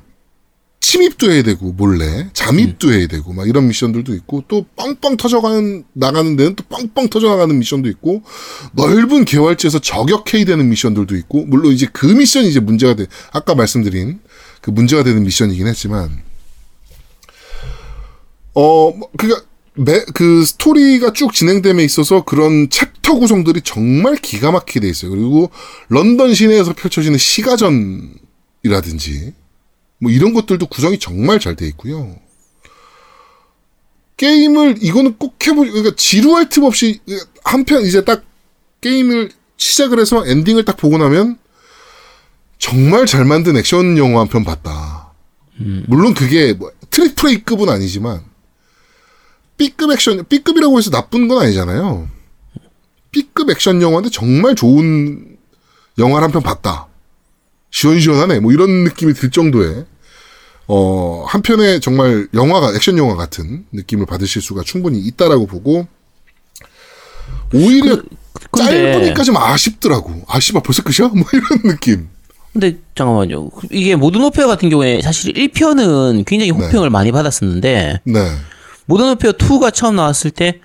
침입도 0.80 1.30
해야 1.30 1.44
되고 1.44 1.72
몰래 1.72 2.28
잠입도 2.32 2.92
해야 2.92 3.06
되고 3.06 3.32
막 3.32 3.48
이런 3.48 3.68
미션들도 3.68 4.12
있고 4.14 4.42
또 4.48 4.66
빵빵 4.74 5.16
터져가는 5.16 5.84
나가는 5.92 6.36
데는 6.36 6.56
또 6.56 6.64
빵빵 6.64 7.08
터져나가는 7.08 7.56
미션도 7.56 7.88
있고 7.90 8.24
넓은 8.72 9.24
개활지에서 9.24 9.78
저격해야 9.78 10.44
되는 10.44 10.68
미션들도 10.68 11.14
있고 11.18 11.44
물론 11.44 11.72
이제 11.72 11.86
그 11.92 12.06
미션이 12.06 12.48
이제 12.48 12.58
문제가 12.58 12.94
돼 12.94 13.06
아까 13.30 13.54
말씀드린 13.54 14.18
그 14.60 14.70
문제가 14.70 15.04
되는 15.04 15.22
미션이긴 15.22 15.68
했지만 15.68 16.24
어 18.54 18.92
그니까 19.16 19.40
매, 19.74 20.04
그 20.14 20.44
스토리가 20.44 21.12
쭉 21.12 21.32
진행됨에 21.32 21.84
있어서 21.84 22.24
그런 22.24 22.68
챕터 22.68 23.20
구성들이 23.20 23.60
정말 23.62 24.16
기가 24.16 24.50
막히게 24.50 24.80
돼 24.80 24.88
있어요. 24.88 25.12
그리고 25.12 25.52
런던 25.88 26.34
시내에서 26.34 26.72
펼쳐지는 26.72 27.16
시가전이라든지 27.16 29.34
뭐 30.00 30.10
이런 30.10 30.32
것들도 30.32 30.66
구성이 30.66 30.98
정말 30.98 31.38
잘 31.38 31.54
돼 31.56 31.66
있고요. 31.68 32.16
게임을 34.16 34.76
이거는 34.82 35.16
꼭 35.16 35.34
해보 35.46 35.62
그러니까 35.62 35.92
지루할 35.96 36.48
틈 36.48 36.64
없이 36.64 37.00
한편 37.44 37.82
이제 37.82 38.04
딱 38.04 38.22
게임을 38.80 39.30
시작을 39.56 39.98
해서 39.98 40.26
엔딩을 40.26 40.64
딱 40.64 40.76
보고 40.76 40.98
나면 40.98 41.38
정말 42.58 43.06
잘 43.06 43.24
만든 43.24 43.56
액션 43.56 43.96
영화 43.96 44.20
한 44.20 44.28
편 44.28 44.44
봤다. 44.44 45.12
물론 45.86 46.14
그게 46.14 46.52
뭐 46.54 46.70
트리플 46.90 47.30
A급은 47.30 47.68
아니지만 47.68 48.24
B급 49.56 49.90
액션 49.90 50.24
B급이라고 50.26 50.78
해서 50.78 50.90
나쁜 50.90 51.28
건 51.28 51.42
아니잖아요. 51.42 52.08
B급 53.10 53.50
액션 53.50 53.80
영화인데 53.82 54.10
정말 54.10 54.54
좋은 54.54 55.36
영화를 55.98 56.24
한 56.24 56.32
편 56.32 56.42
봤다. 56.42 56.88
시원시원하네. 57.70 58.40
뭐 58.40 58.52
이런 58.52 58.84
느낌이 58.84 59.14
들 59.14 59.30
정도의 59.30 59.84
어, 60.66 61.24
한편의 61.26 61.80
정말 61.80 62.28
영화가 62.34 62.74
액션 62.74 62.96
영화 62.98 63.16
같은 63.16 63.64
느낌을 63.72 64.06
받으실 64.06 64.40
수가 64.40 64.62
충분히 64.64 65.00
있다라고 65.00 65.46
보고 65.46 65.86
오히려 67.52 68.00
근데- 68.50 68.92
짧으니까 68.92 69.22
좀 69.24 69.36
아쉽더라고. 69.36 70.22
아씨발 70.28 70.62
벌써 70.62 70.82
끝이야? 70.82 71.08
뭐 71.12 71.24
이런 71.32 71.62
느낌. 71.74 72.08
근데 72.52 72.78
잠깐만요. 72.96 73.50
이게 73.70 73.94
모든 73.94 74.22
오페어 74.24 74.46
같은 74.48 74.68
경우에 74.70 75.00
사실 75.02 75.32
1편은 75.34 76.24
굉장히 76.26 76.50
호평을 76.50 76.90
많이 76.90 77.12
받았었는데 77.12 78.00
네. 78.04 78.32
모던 78.86 79.10
오페어 79.10 79.32
2가 79.32 79.72
처음 79.72 79.94
나왔을 79.96 80.32
때 80.32 80.60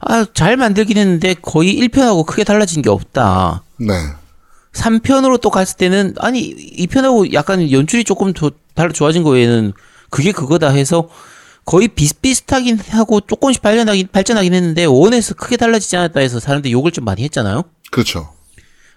아, 0.00 0.26
잘 0.34 0.56
만들긴 0.56 0.96
했는데 0.98 1.34
거의 1.40 1.76
1편하고 1.80 2.26
크게 2.26 2.42
달라진 2.42 2.82
게 2.82 2.90
없다. 2.90 3.62
네. 3.78 3.94
3편으로 4.78 5.40
또 5.40 5.50
갔을 5.50 5.76
때는 5.76 6.14
아니 6.18 6.54
2편하고 6.54 7.32
약간 7.32 7.70
연출이 7.70 8.04
조금 8.04 8.32
더 8.32 8.50
달라 8.74 8.92
좋아진 8.92 9.22
거에는 9.22 9.72
그게 10.10 10.32
그거다 10.32 10.70
해서 10.70 11.08
거의 11.64 11.88
비슷비슷하긴 11.88 12.78
하고 12.90 13.20
조금씩 13.20 13.60
발전하긴 13.60 14.08
발전하긴 14.10 14.54
했는데 14.54 14.84
원에서 14.86 15.34
크게 15.34 15.56
달라지지 15.56 15.96
않았다 15.96 16.20
해서 16.20 16.40
사람들이 16.40 16.72
욕을 16.72 16.92
좀 16.92 17.04
많이 17.04 17.22
했잖아요. 17.24 17.64
그렇죠. 17.90 18.32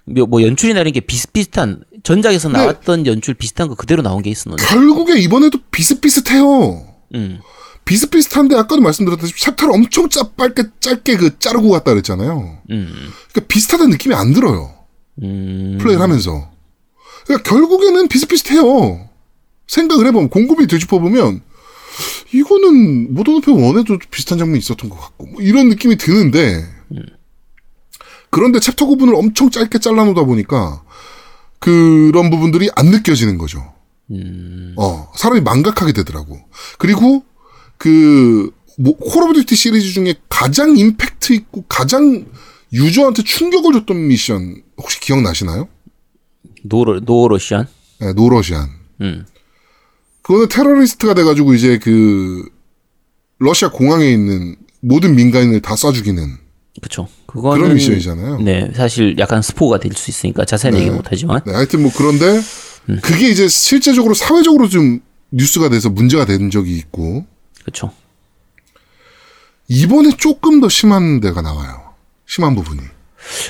뭐, 0.05 0.25
뭐 0.25 0.41
연출이나 0.41 0.79
이런 0.79 0.93
게 0.93 0.99
비슷비슷한 0.99 1.83
전작에서 2.03 2.49
네. 2.49 2.57
나왔던 2.57 3.05
연출 3.07 3.33
비슷한 3.33 3.67
거 3.67 3.75
그대로 3.75 4.01
나온 4.01 4.21
게 4.21 4.29
있었는데. 4.29 4.65
결국에 4.65 5.19
이번에도 5.19 5.59
비슷비슷해요. 5.71 6.85
음. 7.15 7.39
비슷비슷한데 7.85 8.55
아까도 8.55 8.81
말씀드렸듯이 8.81 9.33
챕터를 9.37 9.73
엄청 9.73 10.07
짧게 10.07 10.63
짧게 10.79 11.17
그 11.17 11.39
자르고 11.39 11.71
갔다 11.71 11.91
그랬잖아요. 11.91 12.59
음. 12.69 13.11
그러니까 13.31 13.47
비슷하다는 13.47 13.91
느낌이 13.91 14.15
안 14.15 14.33
들어요. 14.33 14.80
음. 15.23 15.77
플레이를 15.79 16.01
하면서. 16.01 16.51
그러니까 17.25 17.49
결국에는 17.49 18.07
비슷비슷해요. 18.07 19.09
생각을 19.67 20.05
해보면 20.07 20.29
곰곰이 20.29 20.67
되짚어보면 20.67 21.41
이거는 22.33 23.13
Modern 23.13 23.35
Warfare 23.35 23.55
One에도 23.55 23.97
비슷한 24.09 24.37
장면이 24.37 24.59
있었던 24.59 24.89
것 24.89 24.99
같고 24.99 25.27
뭐 25.27 25.41
이런 25.41 25.69
느낌이 25.69 25.97
드는데 25.97 26.65
그런데 28.29 28.59
챕터 28.59 28.85
구분을 28.85 29.15
엄청 29.15 29.49
짧게 29.49 29.79
잘라놓다 29.79 30.23
보니까 30.23 30.83
그런 31.59 32.29
부분들이 32.29 32.69
안 32.75 32.87
느껴지는 32.87 33.37
거죠. 33.37 33.73
어 34.77 35.11
사람이 35.15 35.41
망각하게 35.41 35.93
되더라고. 35.93 36.39
그리고 36.77 37.23
그 37.77 38.51
뭐, 38.77 38.95
Call 38.97 39.23
of 39.23 39.33
Duty 39.33 39.55
시리즈 39.55 39.91
중에 39.91 40.15
가장 40.27 40.77
임팩트 40.77 41.33
있고 41.33 41.63
가장 41.67 42.25
유저한테 42.73 43.23
충격을 43.23 43.73
줬던 43.73 44.07
미션 44.07 44.63
혹시 44.81 44.99
기억나시나요? 44.99 45.67
No 46.63 46.75
Rus- 46.75 46.99
No 46.99 47.13
Russian. 47.13 47.67
네, 47.99 48.13
No 48.13 48.24
Russian. 48.24 48.69
음. 49.01 49.25
그거는 50.21 50.47
테러리스트가 50.49 51.13
돼가지고 51.13 51.53
이제 51.53 51.77
그 51.79 52.47
러시아 53.39 53.69
공항에 53.71 54.09
있는 54.11 54.55
모든 54.81 55.15
민간인을 55.15 55.61
다 55.61 55.73
쏴 55.75 55.93
죽이는 55.93 56.37
그쵸. 56.81 57.07
그거는 57.25 57.61
그런 57.61 57.75
미션이잖아요. 57.75 58.39
네, 58.41 58.71
사실 58.75 59.17
약간 59.17 59.41
스포가 59.41 59.79
될 59.79 59.93
수 59.93 60.09
있으니까 60.09 60.45
자세히 60.45 60.75
얘기 60.75 60.89
못 60.89 61.05
하지만. 61.09 61.41
네, 61.45 61.53
하여튼 61.53 61.81
뭐 61.81 61.91
그런데 61.95 62.39
그게 63.01 63.29
이제 63.29 63.47
실제적으로 63.47 64.13
사회적으로 64.13 64.67
좀 64.69 64.99
뉴스가 65.31 65.69
돼서 65.69 65.89
문제가 65.89 66.25
된 66.25 66.49
적이 66.49 66.77
있고 66.77 67.25
그쵸. 67.65 67.91
이번에 69.67 70.11
조금 70.17 70.59
더 70.61 70.69
심한 70.69 71.19
데가 71.19 71.41
나와요. 71.41 71.93
심한 72.25 72.55
부분이. 72.55 72.81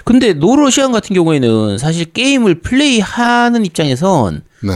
근데 0.03 0.33
노러시안 0.33 0.91
같은 0.91 1.15
경우에는 1.15 1.77
사실 1.77 2.05
게임을 2.05 2.61
플레이하는 2.61 3.65
입장에선 3.65 4.41
네, 4.63 4.71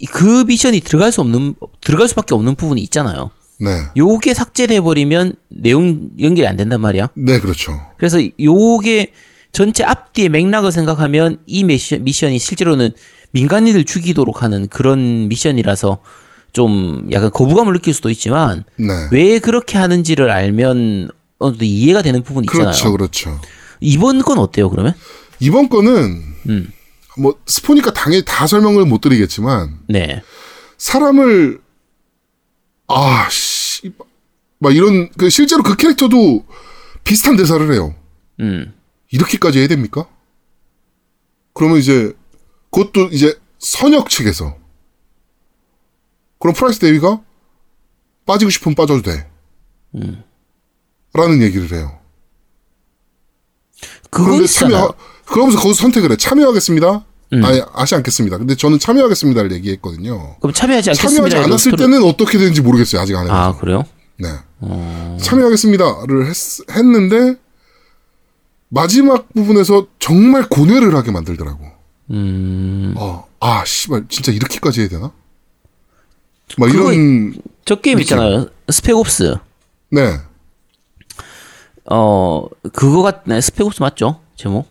이그 0.00 0.44
미션이 0.46 0.80
들어갈 0.80 1.12
수 1.12 1.20
없는 1.20 1.54
들어갈 1.80 2.08
수밖에 2.08 2.34
없는 2.34 2.54
부분이 2.54 2.80
있잖아요. 2.82 3.30
네, 3.60 3.84
요게 3.96 4.34
삭제돼 4.34 4.80
버리면 4.80 5.34
내용 5.48 6.10
연결이 6.20 6.46
안 6.46 6.56
된단 6.56 6.80
말이야. 6.80 7.10
네, 7.14 7.38
그렇죠. 7.40 7.80
그래서 7.96 8.18
요게 8.40 9.12
전체 9.52 9.84
앞뒤의 9.84 10.28
맥락을 10.30 10.72
생각하면 10.72 11.38
이 11.46 11.62
미션, 11.64 12.02
미션이 12.04 12.38
실제로는 12.38 12.90
민간인을 13.30 13.84
죽이도록 13.84 14.42
하는 14.42 14.68
그런 14.68 15.28
미션이라서 15.28 15.98
좀 16.52 17.08
약간 17.12 17.30
거부감을 17.30 17.72
느낄 17.72 17.94
수도 17.94 18.10
있지만 18.10 18.64
네, 18.76 18.86
왜 19.10 19.38
그렇게 19.38 19.78
하는지를 19.78 20.30
알면 20.30 21.10
어느 21.38 21.52
정도 21.52 21.64
이해가 21.64 22.02
되는 22.02 22.22
부분이 22.22 22.46
있잖아요. 22.46 22.72
그렇죠, 22.72 22.92
그렇죠. 22.92 23.40
이번 23.84 24.22
건 24.22 24.38
어때요, 24.38 24.70
그러면? 24.70 24.94
이번 25.40 25.68
거는 25.68 26.22
음. 26.48 26.72
뭐 27.18 27.38
스포니까 27.46 27.92
당연히 27.92 28.24
다 28.24 28.46
설명을 28.46 28.84
못 28.86 29.00
드리겠지만 29.00 29.78
네. 29.88 30.22
사람을 30.78 31.60
아 32.88 33.28
씨 33.30 33.92
막 34.58 34.74
이런 34.74 35.10
그 35.18 35.28
실제로 35.30 35.62
그 35.62 35.76
캐릭터도 35.76 36.44
비슷한 37.04 37.36
대사를 37.36 37.70
해요. 37.72 37.94
음. 38.40 38.72
이렇게까지 39.10 39.58
해야 39.58 39.68
됩니까? 39.68 40.08
그러면 41.52 41.78
이제 41.78 42.12
그것도 42.70 43.08
이제 43.12 43.38
선역 43.58 44.08
측에서 44.08 44.56
그럼 46.38 46.54
프라이스 46.54 46.78
대위가 46.80 47.20
빠지고 48.26 48.50
싶으면 48.50 48.74
빠져도 48.74 49.02
돼. 49.02 49.28
라는 51.12 51.42
얘기를 51.42 51.70
해요. 51.72 52.00
그런데. 54.14 54.46
참여 54.46 54.94
그러면서 55.26 55.58
거기서 55.60 55.82
선택을 55.82 56.12
해. 56.12 56.16
참여하겠습니다. 56.16 57.04
아니 57.42 57.60
하지 57.72 57.94
않겠습니다. 57.96 58.38
근데 58.38 58.54
저는 58.54 58.78
참여하겠습니다를 58.78 59.50
얘기했거든요. 59.52 60.36
그럼 60.40 60.52
참여하지 60.52 60.94
참여하지 60.94 61.00
않겠습니다. 61.18 61.38
않았을 61.44 61.72
스토리- 61.72 61.76
때는 61.78 62.04
어떻게 62.04 62.38
되는지 62.38 62.60
모르겠어요. 62.60 63.00
아직 63.02 63.16
안 63.16 63.24
해서. 63.24 63.34
아, 63.34 63.56
그래요? 63.56 63.84
네. 64.18 64.28
참여하겠습니다를 65.20 66.26
했, 66.26 66.36
했는데 66.70 67.34
마지막 68.68 69.32
부분에서 69.34 69.86
정말 69.98 70.48
고뇌를 70.48 70.94
하게 70.94 71.10
만들더라고. 71.10 71.64
음. 72.10 72.94
어, 72.96 73.26
아, 73.40 73.64
씨발, 73.66 74.04
진짜 74.08 74.30
이렇게까지 74.30 74.80
해야 74.82 74.88
되나? 74.88 75.10
막 76.58 76.70
이런, 76.70 77.34
저 77.64 77.76
게임 77.76 77.98
있잖아요. 78.00 78.46
Spec 78.70 79.03
Ops. 79.03 79.36
네. 79.90 80.18
어, 81.90 82.46
그거 82.72 83.02
같네. 83.02 83.40
스펙옵스 83.40 83.82
맞죠? 83.82 84.20
제목? 84.36 84.68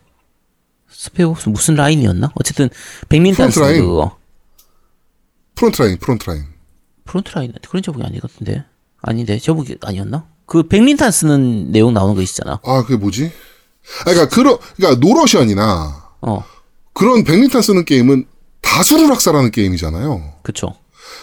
스펙옵스 0.90 1.50
무슨 1.50 1.76
라인이었나? 1.76 2.32
어쨌든 2.36 2.70
백민탄 3.10 3.52
라인. 3.58 3.82
그거. 3.82 4.18
프론트 5.56 5.82
라인, 5.82 5.98
프론트 5.98 6.30
라인. 6.30 6.46
프론트 7.06 7.32
라인 7.36 7.54
그런 7.68 7.84
제목이 7.84 8.04
아니거든데. 8.04 8.66
아닌데 9.02 9.38
저분이 9.38 9.76
아니었나? 9.82 10.26
그 10.46 10.64
백린탄 10.64 11.12
쓰는 11.12 11.72
내용 11.72 11.94
나오는 11.94 12.16
거 12.16 12.22
있잖아. 12.22 12.60
아, 12.64 12.84
그게 12.84 12.96
뭐지? 12.96 13.32
아, 14.02 14.04
그러니까 14.06 14.30
그런 14.34 14.58
그러니까 14.78 15.06
노러시안이나 15.06 16.12
어, 16.22 16.44
그런 16.94 17.24
백리탄 17.24 17.62
쓰는 17.62 17.86
게임은 17.86 18.26
다수루락사라는 18.62 19.52
게임이잖아요. 19.52 20.36
그쵸. 20.42 20.74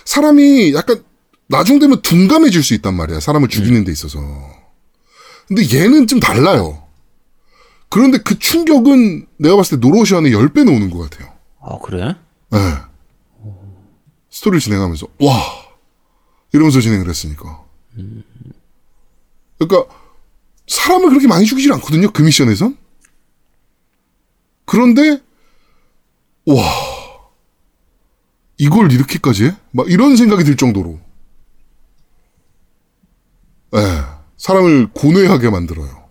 사람이 0.04 0.74
약간 0.74 1.02
나중 1.48 1.78
되면 1.78 2.00
둔감해질 2.02 2.62
수 2.62 2.74
있단 2.74 2.94
말이야. 2.94 3.20
사람을 3.20 3.48
죽이는 3.48 3.84
데 3.84 3.92
있어서. 3.92 4.18
근데 5.50 5.64
얘는 5.76 6.06
좀 6.06 6.20
달라요. 6.20 6.86
그런데 7.88 8.18
그 8.18 8.38
충격은 8.38 9.26
내가 9.36 9.56
봤을 9.56 9.80
때 9.80 9.88
노러시안의 9.88 10.30
10배는 10.30 10.68
오는 10.68 10.90
것 10.90 11.10
같아요. 11.10 11.32
아 11.60 11.76
그래? 11.82 12.14
네. 12.50 12.58
스토리를 14.30 14.60
진행하면서 14.60 15.08
와 15.20 15.34
이러면서 16.52 16.80
진행을 16.80 17.08
했으니까. 17.08 17.64
그러니까 19.58 19.92
사람을 20.68 21.08
그렇게 21.08 21.26
많이 21.26 21.44
죽이질 21.44 21.72
않거든요. 21.72 22.12
그 22.12 22.22
미션에선. 22.22 22.78
그런데 24.66 25.20
와 26.46 26.62
이걸 28.56 28.92
이렇게까지 28.92 29.46
해? 29.46 29.56
막 29.72 29.90
이런 29.90 30.16
생각이 30.16 30.44
들 30.44 30.56
정도로. 30.56 31.00
예. 33.74 34.09
사람을 34.40 34.88
고뇌하게 34.94 35.50
만들어요. 35.50 36.08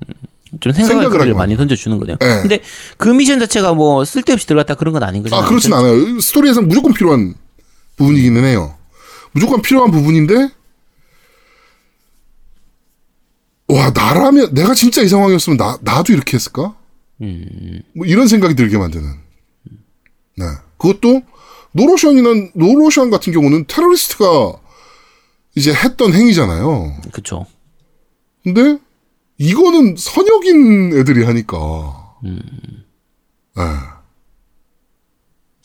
좀 0.59 0.71
생각을 0.71 1.09
생각을 1.09 1.33
많이 1.33 1.57
던져주는 1.57 1.97
거네요. 1.97 2.17
네. 2.19 2.41
근데 2.41 2.59
그 2.97 3.09
미션 3.09 3.39
자체가 3.39 3.73
뭐 3.73 4.05
쓸데없이 4.05 4.45
들어갔다 4.45 4.75
그런 4.75 4.93
건 4.93 5.01
아닌 5.03 5.23
거죠. 5.23 5.35
아, 5.35 5.45
그렇진 5.45 5.73
않아요. 5.73 6.19
스토리에서 6.19 6.61
무조건 6.61 6.93
필요한 6.93 7.33
부분이기는 7.97 8.43
해요. 8.45 8.75
무조건 9.31 9.63
필요한 9.63 9.89
부분인데, 9.91 10.49
와, 13.67 13.91
나라면, 13.91 14.53
내가 14.53 14.73
진짜 14.73 15.01
이 15.01 15.07
상황이었으면 15.07 15.57
나, 15.57 15.77
나도 15.81 16.13
이렇게 16.13 16.37
했을까? 16.37 16.75
뭐 17.17 18.05
이런 18.05 18.27
생각이 18.27 18.55
들게 18.55 18.77
만드는. 18.77 19.07
네. 20.37 20.45
그것도, 20.77 21.21
노로시안이나, 21.71 22.49
노로시안 22.53 23.09
같은 23.09 23.33
경우는 23.33 23.65
테러리스트가 23.67 24.53
이제 25.55 25.73
했던 25.73 26.13
행위잖아요. 26.13 26.95
그쵸. 27.11 27.45
근데, 28.43 28.80
이거는 29.38 29.95
선역인 29.97 30.97
애들이 30.97 31.23
하니까. 31.23 32.17
네. 32.23 32.39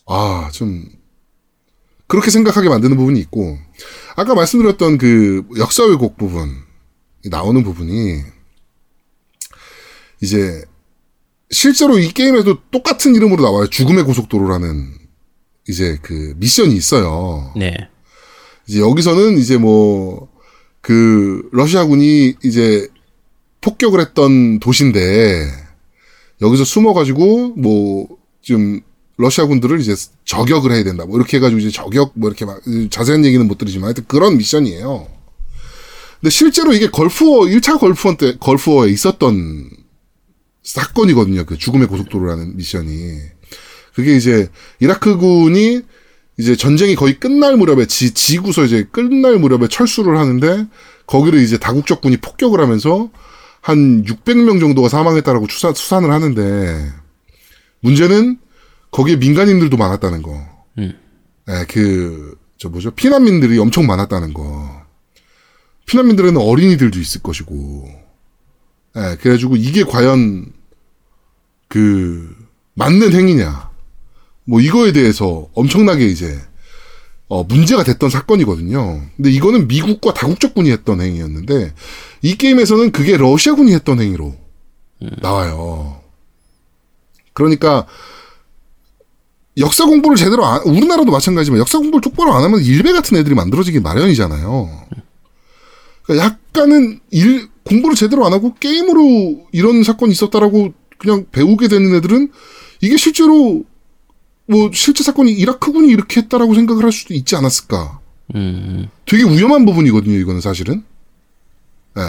아, 0.06 0.50
좀, 0.52 0.84
그렇게 2.06 2.30
생각하게 2.30 2.68
만드는 2.68 2.96
부분이 2.96 3.18
있고, 3.20 3.58
아까 4.16 4.34
말씀드렸던 4.34 4.98
그 4.98 5.46
역사 5.58 5.84
왜곡 5.84 6.16
부분, 6.16 6.62
나오는 7.24 7.62
부분이, 7.62 8.22
이제, 10.20 10.64
실제로 11.50 11.98
이 11.98 12.08
게임에도 12.08 12.62
똑같은 12.70 13.14
이름으로 13.14 13.42
나와요. 13.42 13.68
죽음의 13.68 14.04
고속도로라는, 14.04 14.98
이제 15.68 15.98
그 16.02 16.34
미션이 16.36 16.74
있어요. 16.74 17.52
네. 17.56 17.74
이제 18.68 18.80
여기서는 18.80 19.38
이제 19.38 19.56
뭐, 19.56 20.33
그, 20.84 21.48
러시아군이 21.50 22.34
이제 22.44 22.86
폭격을 23.62 24.00
했던 24.00 24.60
도시인데, 24.60 25.50
여기서 26.42 26.64
숨어가지고, 26.64 27.54
뭐, 27.56 28.06
좀, 28.42 28.82
러시아군들을 29.16 29.80
이제 29.80 29.94
저격을 30.26 30.72
해야 30.72 30.84
된다. 30.84 31.06
뭐, 31.06 31.16
이렇게 31.16 31.38
해가지고 31.38 31.58
이제 31.58 31.70
저격, 31.70 32.12
뭐, 32.14 32.28
이렇게 32.28 32.44
막, 32.44 32.60
자세한 32.90 33.24
얘기는 33.24 33.48
못 33.48 33.56
드리지만, 33.56 33.86
하여튼 33.86 34.04
그런 34.06 34.36
미션이에요. 34.36 35.08
근데 36.20 36.28
실제로 36.28 36.74
이게 36.74 36.90
걸프워, 36.90 37.46
1차 37.46 37.80
걸프워 37.80 38.16
때, 38.18 38.36
걸프워에 38.38 38.90
있었던 38.90 39.70
사건이거든요. 40.64 41.46
그 41.46 41.56
죽음의 41.56 41.88
고속도로라는 41.88 42.58
미션이. 42.58 43.20
그게 43.94 44.14
이제, 44.16 44.50
이라크군이 44.80 45.80
이제 46.36 46.56
전쟁이 46.56 46.94
거의 46.96 47.18
끝날 47.20 47.56
무렵에 47.56 47.86
지, 47.86 48.12
지구서 48.12 48.64
이제 48.64 48.84
끝날 48.90 49.38
무렵에 49.38 49.68
철수를 49.68 50.18
하는데 50.18 50.66
거기를 51.06 51.40
이제 51.40 51.58
다국적군이 51.58 52.16
폭격을 52.16 52.60
하면서 52.60 53.10
한 53.60 54.04
600명 54.04 54.60
정도가 54.60 54.88
사망했다라고 54.88 55.46
추사, 55.46 55.72
수산을 55.72 56.10
하는데 56.10 56.92
문제는 57.80 58.38
거기에 58.90 59.16
민간인들도 59.16 59.76
많았다는 59.76 60.22
거. 60.22 60.46
음. 60.78 60.98
예, 61.48 61.64
그, 61.68 62.36
저 62.58 62.68
뭐죠? 62.68 62.90
피난민들이 62.92 63.58
엄청 63.58 63.86
많았다는 63.86 64.34
거. 64.34 64.84
피난민들에는 65.86 66.40
어린이들도 66.40 66.98
있을 66.98 67.22
것이고. 67.22 67.88
예, 68.96 69.16
그래가지고 69.20 69.56
이게 69.56 69.84
과연 69.84 70.52
그, 71.68 72.36
맞는 72.74 73.12
행위냐. 73.12 73.73
뭐 74.44 74.60
이거에 74.60 74.92
대해서 74.92 75.48
엄청나게 75.54 76.06
이제 76.06 76.38
어, 77.28 77.42
문제가 77.44 77.82
됐던 77.84 78.10
사건이거든요. 78.10 79.02
근데 79.16 79.30
이거는 79.30 79.66
미국과 79.66 80.12
다국적군이 80.14 80.70
했던 80.70 81.00
행위였는데 81.00 81.72
이 82.22 82.36
게임에서는 82.36 82.92
그게 82.92 83.16
러시아군이 83.16 83.72
했던 83.72 84.00
행위로 84.00 84.34
나와요. 85.20 86.00
그러니까 87.32 87.86
역사 89.56 89.86
공부를 89.86 90.16
제대로 90.16 90.44
안, 90.44 90.62
우리나라도 90.62 91.10
마찬가지지만 91.10 91.60
역사 91.60 91.78
공부를 91.78 92.00
똑바로 92.00 92.32
안 92.34 92.42
하면 92.44 92.60
일베 92.60 92.92
같은 92.92 93.16
애들이 93.16 93.34
만들어지기 93.34 93.80
마련이잖아요. 93.80 94.86
그러니까 96.02 96.26
약간은 96.26 97.00
일 97.10 97.48
공부를 97.64 97.96
제대로 97.96 98.26
안 98.26 98.32
하고 98.32 98.54
게임으로 98.54 99.46
이런 99.52 99.82
사건이 99.82 100.12
있었다라고 100.12 100.74
그냥 100.98 101.26
배우게 101.32 101.68
되는 101.68 101.94
애들은 101.94 102.30
이게 102.80 102.96
실제로 102.96 103.64
뭐 104.46 104.70
실제 104.72 105.02
사건이 105.02 105.32
이라크군이 105.32 105.88
이렇게 105.88 106.20
했다라고 106.20 106.54
생각을 106.54 106.84
할 106.84 106.92
수도 106.92 107.14
있지 107.14 107.36
않았을까. 107.36 108.00
음. 108.34 108.88
되게 109.06 109.24
위험한 109.24 109.64
부분이거든요. 109.64 110.16
이거는 110.18 110.40
사실은. 110.40 110.84
예. 111.96 112.02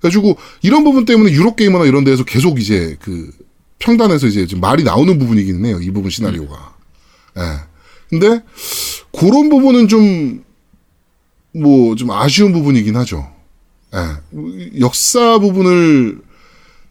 그래가지고 0.00 0.36
이런 0.62 0.84
부분 0.84 1.04
때문에 1.04 1.32
유럽 1.32 1.56
게이머나 1.56 1.86
이런 1.86 2.04
데에서 2.04 2.24
계속 2.24 2.60
이제 2.60 2.96
그 3.00 3.30
평단에서 3.78 4.26
이제 4.26 4.46
좀 4.46 4.60
말이 4.60 4.84
나오는 4.84 5.18
부분이긴 5.18 5.64
해요. 5.64 5.80
이 5.80 5.90
부분 5.90 6.10
시나리오가. 6.10 6.76
예. 7.36 7.42
근데 8.08 8.42
그런 9.12 9.48
부분은 9.48 9.88
좀뭐 9.88 11.94
좀 11.96 12.10
아쉬운 12.10 12.52
부분이긴 12.52 12.96
하죠. 12.96 13.30
예. 13.94 14.80
역사 14.80 15.38
부분을 15.38 16.20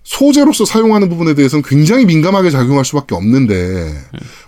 소재로서 0.08 0.64
사용하는 0.64 1.10
부분에 1.10 1.34
대해서는 1.34 1.64
굉장히 1.64 2.06
민감하게 2.06 2.50
작용할 2.50 2.86
수밖에 2.86 3.14
없는데 3.14 3.94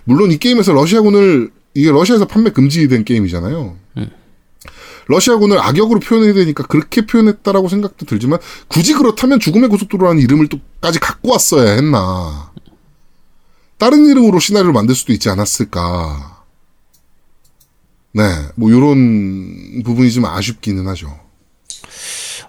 물론 0.04 0.32
이 0.32 0.38
게임에서 0.38 0.72
러시아군을 0.72 1.50
이게 1.74 1.90
러시아에서 1.90 2.26
판매 2.26 2.48
금지된 2.50 3.04
게임이잖아요. 3.04 3.76
러시아군을 5.06 5.58
악역으로 5.58 6.00
표현해야 6.00 6.32
되니까 6.32 6.64
그렇게 6.64 7.04
표현했다라고 7.04 7.68
생각도 7.68 8.06
들지만 8.06 8.38
굳이 8.68 8.94
그렇다면 8.94 9.38
죽음의 9.38 9.68
고속도로라는 9.68 10.22
이름을 10.22 10.48
또까지 10.48 10.98
갖고 10.98 11.30
왔어야 11.30 11.72
했나. 11.72 12.52
다른 13.76 14.06
이름으로 14.06 14.40
시나리오를 14.40 14.72
만들 14.72 14.94
수도 14.94 15.12
있지 15.12 15.28
않았을까. 15.28 16.42
네, 18.12 18.22
뭐 18.56 18.70
요런 18.70 19.82
부분이 19.84 20.10
좀 20.10 20.24
아쉽기는 20.24 20.88
하죠. 20.88 21.20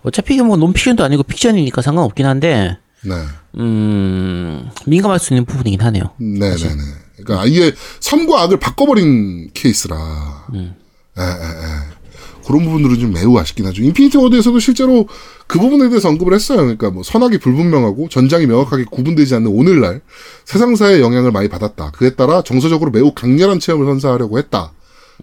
어차피 0.04 0.36
이게 0.36 0.44
뭐 0.44 0.56
논픽션도 0.56 1.04
아니고 1.04 1.24
픽션이니까 1.24 1.82
상관없긴 1.82 2.26
한데 2.26 2.78
네. 3.06 3.16
음, 3.58 4.70
민감할 4.86 5.20
수 5.20 5.34
있는 5.34 5.46
부분이긴 5.46 5.82
하네요. 5.82 6.04
네네네. 6.18 6.84
그러니까 7.24 7.46
이게 7.46 7.74
선과 8.00 8.44
악을 8.44 8.60
바꿔버린 8.60 9.52
케이스라. 9.54 10.48
예, 10.56 10.60
예, 10.60 11.24
예. 11.24 12.02
그런 12.46 12.64
부분들은 12.64 13.00
좀 13.00 13.14
매우 13.14 13.38
아쉽긴 13.38 13.66
하죠. 13.68 13.84
Infinity 13.84 14.18
Ward에서도 14.18 14.58
실제로 14.60 15.08
그 15.48 15.60
부분에 15.60 15.90
대해서 15.90 16.10
언급을 16.10 16.34
했어요. 16.34 16.58
그러니까 16.58 16.90
뭐 16.90 17.04
선악이 17.04 17.38
불분명하고 17.38 18.10
전장이 18.10 18.48
명확하게 18.48 18.86
구분되지 18.86 19.36
않는 19.36 19.48
오늘날 19.52 20.02
세상사의 20.46 21.02
영향을 21.02 21.32
많이 21.32 21.48
받았다. 21.48 21.92
그에 21.92 22.16
따라 22.16 22.42
정서적으로 22.42 22.92
매우 22.92 23.14
강렬한 23.14 23.60
체험을 23.60 23.86
선사하려고 23.86 24.38
했다. 24.40 24.74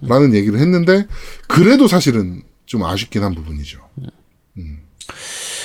라는 0.01 0.33
얘기를 0.33 0.61
했는데 0.61 1.07
그래도 1.49 1.89
사실은 1.89 2.43
좀 2.67 2.85
아쉽긴 2.85 3.25
한 3.25 3.35
부분이죠. 3.35 3.81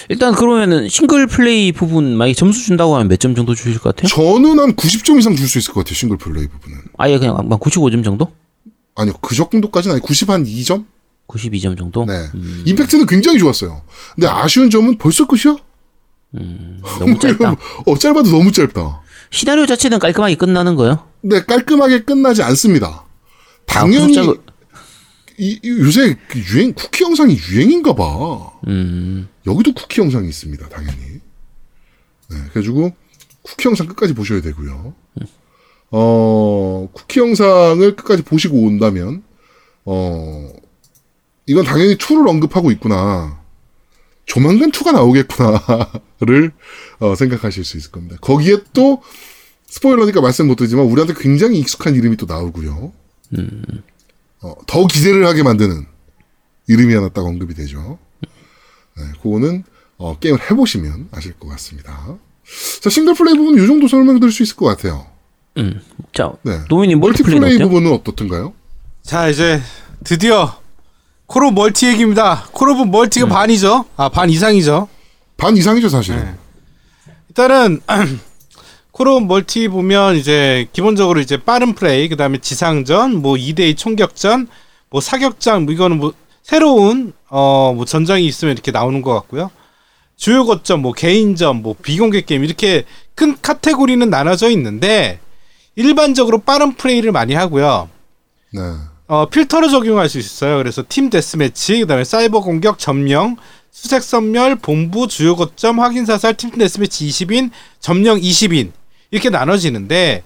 일단 0.09 0.33
그러면은 0.35 0.89
싱글 0.89 1.27
플레이 1.27 1.71
부분 1.71 2.15
만약에 2.17 2.33
점수 2.33 2.63
준다고 2.65 2.95
하면 2.95 3.07
몇 3.07 3.17
점 3.19 3.35
정도 3.35 3.55
주실 3.55 3.79
것 3.79 3.95
같아요? 3.95 4.07
저는 4.09 4.59
한 4.59 4.75
90점 4.75 5.17
이상 5.19 5.35
줄 5.35 5.47
수 5.47 5.57
있을 5.59 5.73
것 5.73 5.81
같아요. 5.81 5.95
싱글 5.95 6.17
플레이 6.17 6.47
부분은. 6.47 6.77
아예 6.97 7.17
그냥 7.17 7.37
한 7.37 7.47
95점 7.49 8.03
정도? 8.03 8.31
아니요. 8.95 9.13
그 9.21 9.33
정도까지는 9.35 9.95
아니 9.95 10.01
90 10.03 10.29
한 10.29 10.43
2점? 10.45 10.85
92점 11.27 11.77
정도? 11.77 12.05
네. 12.05 12.27
임팩트는 12.65 13.05
굉장히 13.05 13.39
좋았어요. 13.39 13.81
근데 14.15 14.27
아쉬운 14.27 14.69
점은 14.69 14.97
벌써 14.97 15.25
끝이야? 15.25 15.55
너무 16.99 17.17
짧다. 17.19 17.55
어, 17.85 17.97
짧아도 17.97 18.29
너무 18.31 18.51
짧다. 18.51 19.01
시나리오 19.31 19.65
자체는 19.65 19.99
깔끔하게 19.99 20.35
끝나는 20.35 20.75
거예요? 20.75 21.07
네, 21.21 21.41
깔끔하게 21.43 22.03
끝나지 22.03 22.43
않습니다. 22.43 22.87
아, 22.87 23.03
당연히, 23.65 24.15
이, 25.39 25.59
이 25.63 25.69
요새 25.69 26.15
그 26.27 26.39
유행 26.39 26.73
쿠키 26.73 27.03
영상이 27.03 27.35
유행인가 27.49 27.95
봐. 27.95 28.51
음. 28.67 29.27
여기도 29.47 29.73
쿠키 29.73 30.01
영상이 30.01 30.27
있습니다, 30.27 30.69
당연히. 30.69 31.19
네, 32.29 32.37
그래가지고 32.51 32.93
쿠키 33.41 33.67
영상 33.67 33.87
끝까지 33.87 34.13
보셔야 34.13 34.41
되고요. 34.41 34.93
어, 35.91 36.89
쿠키 36.93 37.19
영상을 37.19 37.95
끝까지 37.95 38.23
보시고 38.23 38.61
온다면, 38.61 39.23
어, 39.85 40.51
이건 41.45 41.65
당연히 41.65 41.95
2를 41.97 42.27
언급하고 42.27 42.71
있구나. 42.71 43.41
조만간 44.25 44.71
2가 44.71 44.93
나오겠구나를 44.93 46.51
어, 46.99 47.15
생각하실 47.15 47.65
수 47.65 47.77
있을 47.77 47.91
겁니다. 47.91 48.15
거기에 48.21 48.57
또 48.73 49.01
스포일러니까 49.67 50.21
말씀 50.21 50.47
못 50.47 50.55
드리지만 50.55 50.85
우리한테 50.85 51.13
굉장히 51.17 51.59
익숙한 51.59 51.95
이름이 51.95 52.15
또 52.17 52.25
나오고요. 52.25 52.93
어, 54.41 54.55
더 54.67 54.87
기대를 54.87 55.25
하게 55.25 55.43
만드는 55.43 55.85
이름이 56.67 56.93
하나 56.93 57.09
딱 57.09 57.25
언급이 57.25 57.53
되죠. 57.53 57.99
네, 58.97 59.03
그거는 59.21 59.63
어, 59.97 60.17
게임을 60.19 60.39
해보시면 60.51 61.09
아실 61.11 61.33
것 61.39 61.47
같습니다. 61.49 62.17
자, 62.81 62.89
싱글 62.89 63.13
플레이 63.13 63.35
부분 63.35 63.61
이 63.61 63.67
정도 63.67 63.87
설명드릴 63.87 64.31
수 64.31 64.43
있을 64.43 64.55
것 64.55 64.65
같아요. 64.65 65.07
음. 65.57 65.81
자, 66.13 66.31
네. 66.43 66.59
노미님 66.69 66.99
멀티플레이? 66.99 67.57
부분은 67.59 67.91
어떻던가요? 67.93 68.53
자 69.03 69.27
이제 69.29 69.61
드디어 70.03 70.55
Call 71.27 71.45
of 71.45 71.53
multi 71.53 71.87
얘기입니다. 71.87 72.45
Call 72.51 72.73
of 72.73 72.83
multi가 72.83 73.27
반이죠. 73.27 73.85
아 73.97 74.09
반 74.09 74.29
이상이죠. 74.29 74.87
반 75.37 75.57
이상이죠, 75.57 75.89
사실은. 75.89 76.23
네. 76.23 76.35
일단은 77.29 77.81
Call 78.91 79.14
of 79.14 79.25
multi 79.25 79.67
보면 79.67 80.15
이제 80.15 80.67
기본적으로 80.73 81.19
이제 81.19 81.37
빠른 81.37 81.73
플레이, 81.73 82.07
그다음에 82.09 82.37
지상전, 82.39 83.21
뭐 83.21 83.35
2대2 83.35 83.75
총격전, 83.77 84.47
뭐 84.89 85.01
사격장, 85.01 85.65
뭐 85.65 85.73
이거는 85.73 85.97
뭐 85.97 86.13
새로운 86.43 87.13
어 87.29 87.73
뭐 87.73 87.85
전장이 87.85 88.25
있으면 88.25 88.53
이렇게 88.53 88.71
나오는 88.71 89.01
것 89.01 89.13
같고요. 89.13 89.49
주요 90.15 90.45
거점, 90.45 90.81
뭐 90.81 90.93
개인전, 90.93 91.61
뭐 91.63 91.75
비공개 91.81 92.21
게임 92.21 92.43
이렇게 92.43 92.85
큰 93.15 93.35
카테고리는 93.41 94.07
나눠져 94.09 94.49
있는데 94.51 95.19
일반적으로 95.75 96.39
빠른 96.39 96.75
플레이를 96.75 97.11
많이 97.11 97.33
하고요. 97.33 97.89
네. 98.53 98.61
어, 99.07 99.25
필터로 99.27 99.69
적용할 99.69 100.07
수 100.09 100.19
있어요. 100.19 100.57
그래서 100.57 100.83
팀 100.87 101.09
데스매치, 101.09 101.79
그다음에 101.81 102.03
사이버 102.03 102.41
공격, 102.41 102.77
점령, 102.77 103.37
수색 103.71 104.03
선멸, 104.03 104.57
본부, 104.57 105.07
주요 105.07 105.35
거점, 105.35 105.79
확인 105.79 106.05
사살, 106.05 106.35
팀 106.35 106.51
데스매치 106.51 107.07
20인, 107.07 107.49
점령 107.79 108.19
20인 108.19 108.71
이렇게 109.09 109.29
나눠지는데 109.29 110.23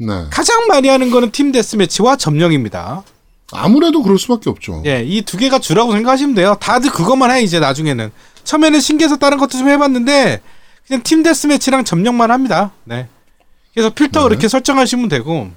네. 0.00 0.26
가장 0.30 0.66
많이 0.68 0.88
하는 0.88 1.10
거는 1.10 1.30
팀 1.32 1.52
데스매치와 1.52 2.16
점령입니다. 2.16 3.04
아무래도 3.52 4.02
그럴 4.02 4.18
수밖에 4.18 4.50
없죠. 4.50 4.82
예, 4.86 5.02
이 5.04 5.22
두 5.22 5.36
개가 5.38 5.58
주라고 5.58 5.92
생각하시면 5.92 6.34
돼요. 6.34 6.56
다들 6.60 6.90
그것만 6.90 7.30
해 7.30 7.42
이제 7.42 7.60
나중에는. 7.60 8.10
처음에는 8.44 8.80
신기해서 8.80 9.16
다른 9.16 9.38
것도 9.38 9.58
좀 9.58 9.68
해봤는데 9.68 10.40
그냥 10.86 11.02
팀 11.02 11.22
데스매치랑 11.22 11.84
점령만 11.84 12.30
합니다. 12.30 12.72
네. 12.84 13.08
그래서 13.74 13.90
필터 13.90 14.20
네. 14.22 14.28
그렇게 14.28 14.48
설정하시면 14.48 15.08
되고. 15.08 15.50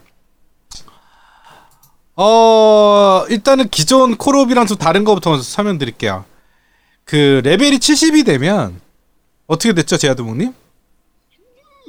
어 2.15 3.25
일단은 3.29 3.69
기존 3.69 4.15
콜옵이랑 4.17 4.67
좀 4.67 4.77
다른 4.77 5.03
거부터 5.03 5.31
먼저 5.31 5.43
설명 5.43 5.77
드릴게요. 5.77 6.25
그 7.05 7.41
레벨이 7.43 7.77
70이 7.79 8.25
되면 8.25 8.79
어떻게 9.47 9.73
됐죠, 9.73 9.97
제아드목님? 9.97 10.53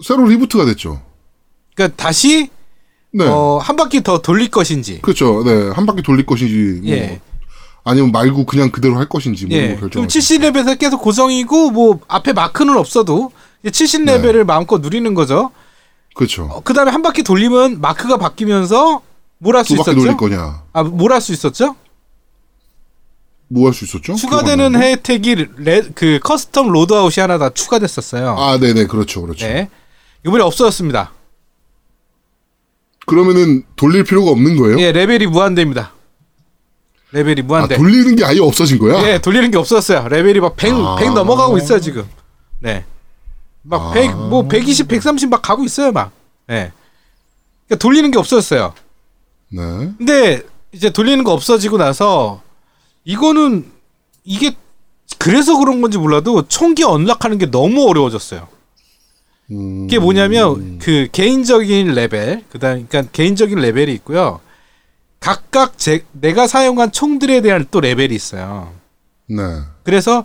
새로 0.05 0.26
리부트가 0.26 0.64
됐죠. 0.64 1.03
그러니까 1.74 1.96
다시 2.03 2.50
네. 3.12 3.26
어, 3.26 3.58
한 3.62 3.76
바퀴 3.76 4.02
더 4.02 4.20
돌릴 4.22 4.50
것인지. 4.50 5.00
그렇죠. 5.02 5.42
네. 5.44 5.70
한 5.70 5.84
바퀴 5.86 6.02
돌릴 6.02 6.24
것인지, 6.26 6.80
뭐, 6.82 6.90
예. 6.92 7.20
아니면 7.84 8.10
말고 8.12 8.46
그냥 8.46 8.70
그대로 8.70 8.96
할 8.96 9.08
것인지, 9.08 9.46
뭐, 9.46 9.56
예. 9.56 9.74
거 9.74 9.88
그럼 9.88 10.06
결정할 10.06 10.08
70레벨에서 10.08 10.78
계속 10.78 11.02
고정이고 11.02 11.70
뭐 11.72 12.00
앞에 12.08 12.32
마크는 12.32 12.76
없어도 12.76 13.32
70레벨을 13.64 14.44
마음껏 14.44 14.78
누리는 14.80 15.12
거죠. 15.14 15.50
그렇죠. 16.14 16.44
어, 16.44 16.60
그다음에 16.60 16.90
한 16.90 17.02
바퀴 17.02 17.22
돌리면 17.22 17.80
마크가 17.80 18.16
바뀌면서 18.18 19.02
뭘 19.38 19.56
할 19.56 19.64
수 19.64 19.74
있었죠? 19.74 19.94
돌릴 19.94 20.16
거냐. 20.16 20.62
아, 20.72 20.82
뭘 20.84 21.12
할 21.12 21.20
수 21.20 21.32
있었죠? 21.32 21.74
뭐 23.48 23.66
할 23.68 23.74
수 23.74 23.84
있었죠? 23.84 24.14
추가되는? 24.14 24.74
혜택이 24.80 25.46
레, 25.58 25.82
그 25.94 26.18
custom 26.22 26.70
loadout이 26.70 27.20
하나 27.20 27.36
다 27.38 27.50
추가됐었어요. 27.50 28.36
아, 28.38 28.58
네 28.58 28.72
네. 28.72 28.86
그렇죠. 28.86 29.20
그렇죠. 29.22 29.46
네. 29.46 29.68
이번에 30.26 30.42
없어졌습니다. 30.44 31.12
그러면은 33.07 33.64
돌릴 33.76 34.05
필요가 34.05 34.30
없는 34.30 34.57
거예요? 34.57 34.80
예, 34.80 34.92
레벨이 34.92 35.26
무한대입니다. 35.26 35.92
레벨이 37.12 37.40
아, 37.40 37.44
무한대. 37.44 37.76
돌리는 37.76 38.16
게 38.16 38.24
아예 38.24 38.40
없어진 38.40 38.78
거야? 38.78 39.03
예, 39.09 39.18
돌리는 39.18 39.50
게 39.50 39.59
없었어요. 39.59 40.09
레벨이 40.09 40.40
막 40.40 40.57
100, 40.57 40.72
아. 40.74 40.96
100 40.96 41.12
넘어가고 41.12 41.59
있어요, 41.59 41.80
지금. 41.80 42.05
네. 42.61 42.84
막 43.62 43.88
아. 43.88 43.92
100, 43.92 44.16
뭐 44.16 44.48
120, 44.48 44.88
130 44.88 45.28
막 45.28 45.42
가고 45.42 45.64
있어요, 45.64 45.92
막. 45.92 46.11
예. 46.50 46.72
그러니까 47.66 47.82
돌리는 47.82 48.11
게 48.11 48.18
없어졌어요. 48.18 48.72
네. 49.48 49.62
근데 49.98 50.42
이제 50.72 50.90
돌리는 50.90 51.22
거 51.24 51.32
없어지고 51.32 51.76
나서 51.76 52.40
이거는 53.05 53.70
이게 54.24 54.57
그래서 55.18 55.59
그런 55.59 55.80
건지 55.82 55.98
몰라도 55.98 56.46
총기 56.48 56.82
언락하는 56.82 57.36
게 57.38 57.50
너무 57.50 57.86
어려워졌어요. 57.88 58.48
음, 59.53 59.84
이게 59.86 59.98
뭐냐면 59.98 60.78
그 60.78 61.09
개인적인 61.12 61.94
레벨, 61.94 62.42
그다음 62.50 62.86
그러니까 62.88 63.11
개인적인 63.12 63.59
레벨이 63.59 63.92
있고요. 63.94 64.40
각각 65.20 65.78
제, 65.78 66.05
내가 66.12 66.46
사용한 66.48 66.90
총들에 66.92 67.42
대한 67.42 67.66
또 67.70 67.80
레벨이 67.80 68.14
있어요. 68.14 68.72
네. 69.28 69.42
그래서 69.84 70.24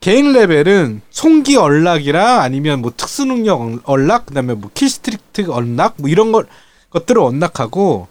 개인 0.00 0.32
레벨은 0.32 1.02
총기 1.10 1.56
unlock이랑 1.56 2.40
아니면 2.40 2.80
뭐 2.80 2.92
특수 2.96 3.24
능력 3.24 3.80
unlock, 3.84 4.26
그다음에 4.26 4.54
뭐 4.54 4.70
killstreak 4.72 5.50
unlock, 5.50 5.94
뭐 5.98 6.08
이런 6.08 6.32
걸 6.32 6.46
것들을 6.90 7.20
unlock하고 7.20 8.08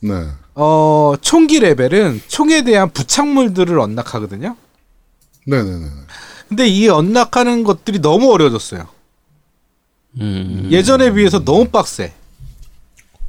네. 0.00 0.12
어 0.54 1.14
총기 1.20 1.58
레벨은 1.58 2.20
총에 2.28 2.62
대한 2.62 2.90
부착물들을 2.90 3.78
unlock하거든요. 3.78 4.56
네 5.46 5.62
네 5.62 5.78
네. 5.78 5.86
근데 6.48 6.66
이 6.68 6.88
unlock하는 6.88 7.64
것들이 7.64 8.00
너무 8.00 8.32
어려워졌어요. 8.32 8.86
음. 10.20 10.68
예전에 10.70 11.12
비해서 11.12 11.44
너무 11.44 11.66
빡세. 11.68 12.12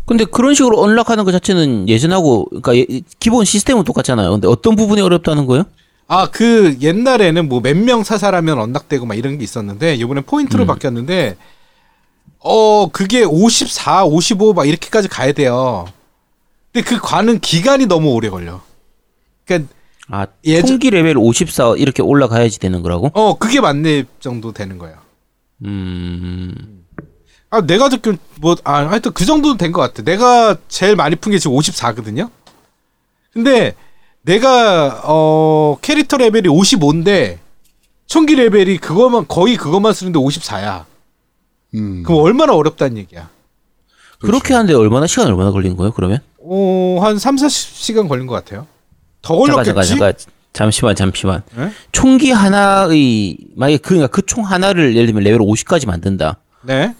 근데 0.05 0.23
그런 0.25 0.53
식으로 0.53 0.79
unlock하는 0.79 1.23
것 1.25 1.31
자체는 1.31 1.89
예전하고 1.89 2.45
그러니까 2.61 2.77
예- 2.77 3.01
기본 3.19 3.43
시스템은 3.43 3.83
똑같잖아요. 3.83 4.31
근데 4.31 4.47
어떤 4.47 4.75
부분이 4.75 5.01
어렵다는 5.01 5.45
거예요? 5.47 5.63
아, 6.07 6.27
그 6.29 6.77
옛날에는 6.81 7.49
뭐 7.49 7.59
몇 7.61 7.73
명 7.75 8.03
사살하면 8.03 8.59
unlock되고 8.59 9.05
막 9.07 9.15
이런 9.15 9.39
게 9.39 9.43
있었는데 9.43 9.95
이번에 9.95 10.21
포인트로 10.21 10.65
음. 10.65 10.67
바뀌었는데 10.67 11.37
어, 12.39 12.87
그게 12.91 13.23
54, 13.23 14.05
55 14.05 14.53
막 14.53 14.67
이렇게까지 14.67 15.07
가야 15.07 15.31
돼요. 15.31 15.87
근데 16.71 16.87
그 16.87 16.99
가는 17.01 17.39
기간이 17.39 17.87
너무 17.87 18.11
오래 18.13 18.29
걸려. 18.29 18.61
그러니까 19.45 19.73
아, 20.09 20.27
예전- 20.45 20.67
총기 20.67 20.91
레벨 20.91 21.17
54 21.17 21.73
이렇게 21.77 22.03
올라가야지 22.03 22.59
되는 22.59 22.83
거라고? 22.83 23.09
어, 23.15 23.39
그게 23.39 23.59
만렙 23.59 24.05
정도 24.19 24.51
되는 24.51 24.77
거예요. 24.77 24.97
음. 25.63 26.83
아, 27.49 27.61
내가 27.61 27.89
듣기로 27.89 28.17
뭐 28.41 28.55
아, 28.63 28.87
하여튼 28.89 29.13
그 29.13 29.25
정도 29.25 29.55
된것 29.55 29.81
같아. 29.81 30.03
내가 30.03 30.57
제일 30.67 30.95
많이 30.95 31.15
푼 31.15 31.31
게 31.31 31.39
지금 31.39 31.55
54거든요. 31.55 32.29
근데 33.31 33.75
내가 34.21 35.01
어 35.05 35.77
캐릭터 35.81 36.17
레벨이 36.17 36.47
55인데 36.47 37.37
총기 38.07 38.35
레벨이 38.35 38.77
그거만 38.77 39.27
거의 39.27 39.55
그것만 39.55 39.93
쓰는데 39.93 40.19
54야. 40.19 40.85
음. 41.75 42.03
그럼 42.03 42.21
얼마나 42.21 42.53
어렵다는 42.53 42.97
얘기야. 42.97 43.29
그렇죠. 44.19 44.31
그렇게 44.31 44.53
하는데 44.53 44.73
얼마나 44.73 45.07
시간 45.07 45.27
얼마나 45.27 45.51
걸리는 45.51 45.75
거예요? 45.77 45.91
그러면? 45.91 46.19
어, 46.39 46.99
한 47.01 47.17
3, 47.19 47.35
40시간 47.35 48.07
걸린 48.07 48.27
것 48.27 48.33
같아요. 48.35 48.67
더 49.21 49.35
잠깐 49.45 49.63
걸렸겠지? 49.65 49.89
잠깐 49.89 50.13
잠깐 50.13 50.17
잠 50.17 50.31
잠시만 50.71 50.95
잠시만. 50.95 51.43
네? 51.55 51.71
총기 51.91 52.31
하나의 52.31 53.37
만약에 53.55 53.77
그러니까 53.77 54.07
그 54.07 54.21
총 54.25 54.43
하나를 54.45 54.95
예를 54.95 55.07
들면 55.07 55.23
레벨 55.23 55.39
50까지 55.39 55.85
만든다. 55.87 56.37
네. 56.63 56.95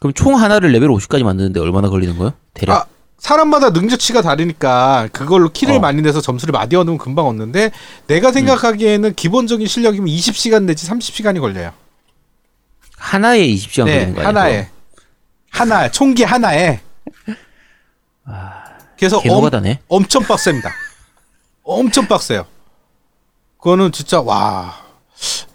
그럼 0.00 0.12
총 0.14 0.34
하나를 0.40 0.72
레벨 0.72 0.88
50까지 0.88 1.22
만드는데 1.24 1.60
얼마나 1.60 1.88
걸리는 1.88 2.16
거예요? 2.18 2.32
대략. 2.54 2.74
아, 2.76 2.86
사람마다 3.18 3.70
능력치가 3.70 4.20
다르니까 4.22 5.08
그걸로 5.12 5.50
kill을 5.50 5.74
어. 5.76 5.80
많이 5.80 6.02
내서 6.02 6.20
점수를 6.20 6.52
많이 6.52 6.74
얻으면 6.76 6.98
금방 6.98 7.26
얻는데 7.26 7.70
내가 8.06 8.32
생각하기에는 8.32 9.14
기본적인 9.14 9.66
실력이면 9.66 10.06
20시간 10.08 10.64
내지 10.64 10.86
30시간이 10.88 11.40
걸려요. 11.40 11.72
하나에 12.98 13.46
20시간 13.48 13.84
네, 13.84 13.92
걸리는 13.94 14.14
거? 14.14 14.22
하나에 14.26 14.68
하나 15.50 15.90
총기 15.90 16.24
하나에. 16.24 16.80
그래서 18.98 19.18
엄. 19.28 19.50
엄청 19.88 20.22
빡셉니다. 20.24 20.70
엄청 21.62 22.06
빡세요. 22.06 22.46
그거는 23.66 23.90
진짜 23.90 24.20
와 24.20 24.76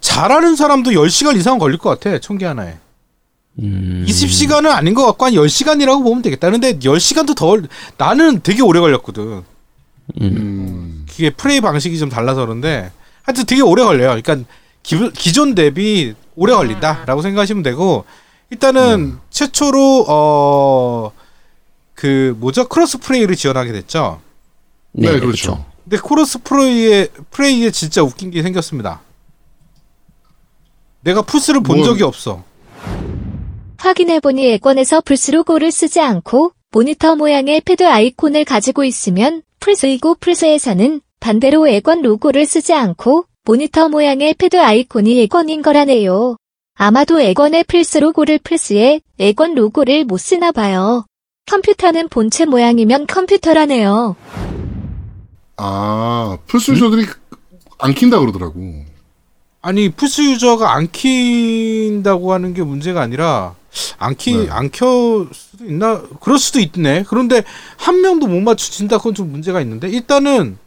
잘하는 0.02 0.54
사람도 0.54 0.90
10시간 0.90 1.34
이상 1.38 1.56
걸릴 1.58 1.78
것 1.78 1.88
같아 1.98 2.18
총기 2.18 2.44
하나에. 2.44 2.76
음. 3.60 4.04
20시간은 4.06 4.66
아닌 4.70 4.92
것 4.92 5.06
같고 5.06 5.24
한 5.24 5.32
10시간이라고 5.32 6.02
보면 6.02 6.20
되겠다. 6.20 6.50
근데 6.50 6.78
10시간도 6.78 7.34
더 7.34 7.46
걸- 7.46 7.68
나는 7.96 8.40
되게 8.42 8.60
오래 8.60 8.80
걸렸거든. 8.80 9.42
음. 10.20 11.06
그게 11.08 11.30
프레이 11.30 11.62
방식이 11.62 11.98
좀 11.98 12.10
달라서 12.10 12.42
그런데 12.44 12.92
하여튼 13.22 13.46
되게 13.46 13.62
오래 13.62 13.82
걸려요. 13.82 14.20
그러니까 14.20 14.46
기, 14.82 15.10
기존 15.12 15.54
대비 15.54 16.14
오래 16.36 16.52
걸린다라고 16.52 17.22
생각하시면 17.22 17.62
되고 17.62 18.04
일단은 18.50 19.18
최초로 19.30 20.04
어 20.06 21.12
그 21.94 22.34
뭐죠 22.38 22.66
cross 22.68 22.98
play를 22.98 23.36
지원하게 23.36 23.70
됐죠. 23.72 24.20
네, 24.92 25.18
그렇죠. 25.20 25.64
근데 25.84 25.96
cross 25.98 26.42
play에 26.42 27.08
play에 27.30 27.70
진짜 27.70 28.02
웃긴 28.02 28.30
게 28.30 28.42
생겼습니다. 28.42 29.00
내가 31.00 31.22
플스를 31.22 31.62
본 31.62 31.78
뭐- 31.78 31.84
적이 31.84 32.04
없어. 32.04 32.44
확인해보니 33.78 34.46
엑원에서 34.52 35.00
플스 35.00 35.32
로고를 35.32 35.72
쓰지 35.72 36.00
않고 36.00 36.52
모니터 36.70 37.16
모양의 37.16 37.62
패드 37.62 37.84
아이콘을 37.84 38.44
가지고 38.44 38.84
있으면 38.84 39.42
플스이고 39.58 40.14
플스에서는 40.20 41.00
반대로 41.18 41.66
엑원 41.68 42.02
로고를 42.02 42.46
쓰지 42.46 42.72
않고 42.74 43.24
모니터 43.44 43.88
모양의 43.88 44.34
패드 44.34 44.56
아이콘이 44.56 45.20
엑원인 45.22 45.62
거라네요. 45.62 46.36
아마도 46.74 47.20
엑원의 47.20 47.64
플스 47.64 47.98
로고를 47.98 48.38
플스에 48.38 49.00
엑원 49.18 49.54
로고를 49.54 50.04
못 50.04 50.18
쓰나 50.18 50.52
봐요. 50.52 51.04
컴퓨터는 51.50 52.08
본체 52.08 52.44
모양이면 52.44 53.08
컴퓨터라네요. 53.08 54.14
아, 55.56 56.38
플스 56.46 56.70
유저들이 56.72 57.06
안 57.78 57.94
킨다 57.94 58.18
그러더라고. 58.18 58.84
아니 59.60 59.90
플스 59.90 60.22
유저가 60.22 60.74
안 60.74 60.90
킨다고 60.90 62.32
하는 62.32 62.52
게 62.54 62.62
문제가 62.62 63.00
아니라 63.00 63.54
안 63.98 64.14
키 64.16 64.36
네. 64.36 64.50
안켜 64.50 65.28
수도 65.32 65.64
있나 65.64 66.02
그럴 66.20 66.38
수도 66.38 66.58
있네. 66.60 67.04
그런데 67.08 67.42
한 67.76 68.00
명도 68.00 68.26
못 68.26 68.40
마주친다 68.40 68.98
그건 68.98 69.14
좀 69.14 69.30
문제가 69.30 69.60
있는데 69.60 69.88
일단은 69.88 70.58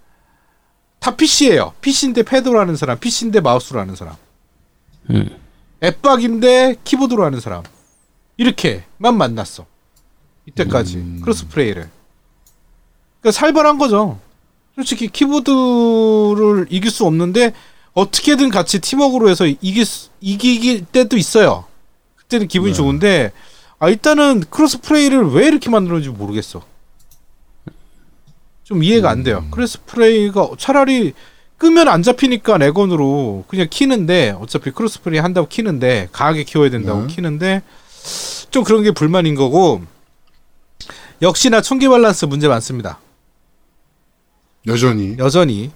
다 1.00 1.16
PC예요. 1.16 1.74
PC인데 1.82 2.24
패드로 2.24 2.60
하는 2.60 2.76
사람, 2.76 2.98
PC인데 2.98 3.42
마우스로 3.42 3.80
하는 3.80 3.96
사람, 3.96 4.16
음. 5.12 5.30
엑박인데 5.84 6.78
키보드로 6.84 7.24
하는 7.26 7.40
사람 7.42 7.64
이렇게만 8.38 9.16
만났어. 9.18 9.66
이때까지 10.48 10.98
음. 10.98 11.20
cross 11.22 11.48
play를. 11.50 11.90
그러니까 13.22 13.32
살벌한 13.40 13.78
거죠. 13.78 14.20
솔직히 14.76 15.08
키보드를 15.08 16.68
이길 16.70 16.92
수 16.92 17.06
없는데 17.06 17.54
어떻게든 17.94 18.50
같이 18.50 18.80
팀워크로 18.80 19.30
해서 19.30 19.46
이길 19.48 19.86
수, 19.86 20.10
이길 20.20 20.86
때도 20.86 21.18
있어요. 21.18 21.66
그때는 22.16 22.48
기분이 22.48 22.74
네. 22.74 22.78
좋은데 22.78 23.32
아 23.80 23.90
일단은 23.90 24.42
cross 24.50 24.82
play를 24.82 25.32
왜 25.32 25.48
이렇게 25.48 25.70
만들었는지 25.70 26.10
모르겠어. 26.10 26.62
좀 28.64 28.84
이해가 28.84 29.10
안 29.10 29.24
돼요. 29.24 29.46
cross 29.52 29.86
play가 29.86 30.50
차라리 30.58 31.14
끄면 31.58 31.88
안 31.88 32.04
잡히니까 32.04 32.58
엑원으로 32.58 33.46
그냥 33.48 33.68
키는데 33.70 34.36
어차피 34.40 34.72
cross 34.72 35.02
play 35.02 35.20
한다고 35.20 35.48
키는데 35.48 36.10
강하게 36.12 36.44
키워야 36.44 36.70
된다고 36.70 37.02
네. 37.02 37.08
키는데 37.08 37.62
좀 38.52 38.64
그런 38.66 38.84
게 38.84 38.92
불만인 38.92 39.36
거고 39.36 39.82
역시나 41.22 41.62
총기 41.62 41.88
밸런스 41.88 42.26
문제 42.26 42.50
많습니다. 42.50 43.00
여전히. 44.68 45.16
여전히 45.18 45.72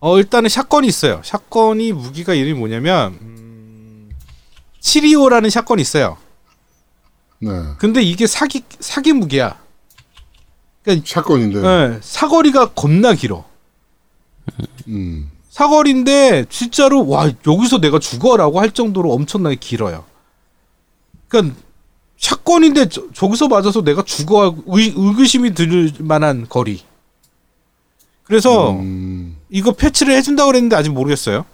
어 0.00 0.18
일단은 0.18 0.48
shotgun이 0.48 0.86
있어요. 0.86 1.20
shotgun이 1.24 1.92
무기가 1.92 2.34
이름이 2.34 2.58
뭐냐면 2.58 3.18
음, 3.20 4.10
725라는 4.80 5.50
shotgun이 5.50 5.80
있어요. 5.80 6.16
네. 7.38 7.50
근데 7.78 8.02
이게 8.02 8.26
사기 8.26 8.62
사기 8.80 9.12
무기야. 9.12 9.58
샷건인데. 11.04 11.66
예, 11.66 11.98
사거리가 12.00 12.70
겁나 12.70 13.14
길어. 13.14 13.44
음. 14.88 15.30
사거리인데 15.50 16.46
진짜로 16.48 17.08
와 17.08 17.30
여기서 17.46 17.80
내가 17.80 17.98
죽어라고 17.98 18.60
할 18.60 18.70
정도로 18.70 19.12
엄청나게 19.12 19.56
길어요. 19.56 20.04
그러니까 21.28 21.56
샷건인데 22.18 22.88
저, 22.88 23.02
저기서 23.12 23.48
맞아서 23.48 23.82
내가 23.82 24.02
죽어 24.02 24.54
의, 24.66 24.92
의구심이 24.94 25.54
들 25.54 25.92
만한 25.98 26.46
거리. 26.48 26.82
그래서 28.26 28.72
음. 28.72 29.36
이거 29.48 29.72
패치를 29.72 30.14
해준다고 30.14 30.48
그랬는데 30.48 30.76
아직 30.76 30.90
모르겠어요. 30.90 31.44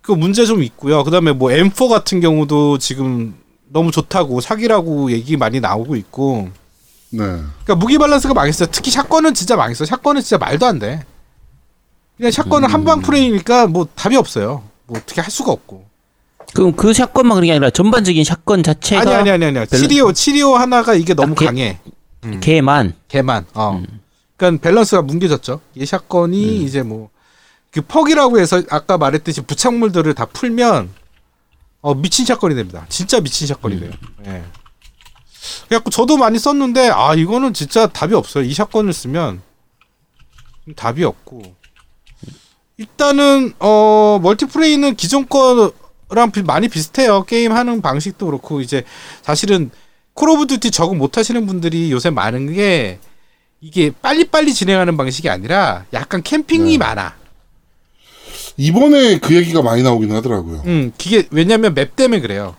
그 0.00 0.12
문제 0.12 0.44
좀 0.46 0.62
있고요. 0.62 1.04
그다음에 1.04 1.32
뭐 1.32 1.50
M4 1.50 1.88
같은 1.88 2.20
경우도 2.20 2.78
지금 2.78 3.34
너무 3.68 3.90
좋다고 3.90 4.40
사기라고 4.40 5.10
얘기 5.12 5.36
많이 5.36 5.60
나오고 5.60 5.96
있고. 5.96 6.48
네. 7.10 7.18
그러니까 7.24 7.74
무기 7.76 7.98
밸런스가 7.98 8.34
망했어요. 8.34 8.68
특히 8.72 8.90
샷건은 8.90 9.34
진짜 9.34 9.56
망했어. 9.56 9.84
샷건은 9.84 10.22
진짜 10.22 10.38
말도 10.38 10.66
안 10.66 10.78
돼. 10.78 11.04
그냥 12.16 12.30
샷건은 12.32 12.68
한방 12.68 13.00
플레이니까 13.00 13.66
뭐 13.66 13.86
답이 13.94 14.16
없어요. 14.16 14.62
뭐 14.86 14.98
어떻게 14.98 15.20
할 15.20 15.30
수가 15.30 15.52
없고. 15.52 15.84
그럼 16.54 16.72
그 16.74 16.92
샷건만 16.92 17.36
그런 17.36 17.46
게 17.46 17.52
아니라 17.52 17.70
전반적인 17.70 18.24
샷건 18.24 18.62
자체가 18.62 19.00
아니 19.18 19.30
아니 19.30 19.44
아니 19.44 19.58
아니. 19.58 19.66
725 19.66 20.12
725 20.12 20.56
하나가 20.56 20.94
이게 20.94 21.14
너무 21.14 21.32
아, 21.32 21.34
걔- 21.38 21.46
강해. 21.46 21.78
걔만 22.40 22.94
개만. 23.08 23.46
어. 23.54 23.82
그러니까 24.42 24.62
밸런스가 24.68 25.02
뭉개졌죠. 25.02 25.60
이 25.76 25.86
샷건이 25.86 26.62
이제 26.64 26.82
뭐 26.82 27.10
그 27.72 27.80
퍽이라고 27.80 28.38
해서 28.38 28.62
아까 28.68 28.98
말했듯이 28.98 29.40
부착물들을 29.40 30.12
다 30.12 30.26
풀면 30.26 30.90
어 31.80 31.94
미친 31.94 32.26
shotgun이 32.26 32.54
됩니다. 32.54 32.84
진짜 32.90 33.18
미친 33.18 33.46
shotgun이 33.46 33.80
돼요. 33.80 33.90
예. 34.26 34.44
그래갖고 35.68 35.88
저도 35.88 36.18
많이 36.18 36.38
썼는데 36.38 36.90
아 36.92 37.14
이거는 37.14 37.54
진짜 37.54 37.86
답이 37.86 38.14
없어요. 38.14 38.44
이 38.44 38.52
shotgun을 38.52 38.92
쓰면 38.92 39.40
답이 40.76 41.02
없고 41.02 41.42
일단은 42.76 43.54
어 43.58 44.18
multiplay는 44.22 44.96
기존 44.96 45.26
거랑 45.26 46.30
비- 46.30 46.42
많이 46.42 46.68
비슷해요. 46.68 47.24
게임 47.24 47.52
하는 47.52 47.80
방식도 47.80 48.26
그렇고 48.26 48.60
이제 48.60 48.84
사실은 49.22 49.70
Call 50.12 50.28
of 50.28 50.46
Duty 50.46 50.70
적응 50.70 50.98
못 50.98 51.16
하시는 51.16 51.46
분들이 51.46 51.90
요새 51.90 52.10
많은 52.10 52.52
게 52.52 52.98
이게 53.62 53.92
빨리빨리 54.02 54.52
진행하는 54.52 54.96
방식이 54.96 55.30
아니라 55.30 55.86
약간 55.92 56.20
캠핑이 56.22 56.72
네. 56.72 56.78
많아. 56.78 57.14
이번에 58.56 59.18
그 59.20 59.36
얘기가 59.36 59.62
많이 59.62 59.84
나오긴 59.84 60.10
하더라고요. 60.12 60.64
음, 60.66 60.92
그게 60.98 61.28
왜냐면 61.30 61.72
map 61.72 61.94
때문에 61.94 62.20
그래요. 62.20 62.56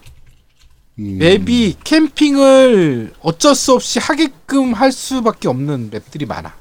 음. 0.99 1.17
map이 1.17 1.75
캠핑을 1.83 3.15
어쩔 3.19 3.53
수 3.53 3.73
없이 3.73 3.99
하게끔 3.99 4.73
할 4.73 4.93
수밖에 4.93 5.49
없는 5.49 5.89
map들이 5.91 6.25
많아. 6.25 6.55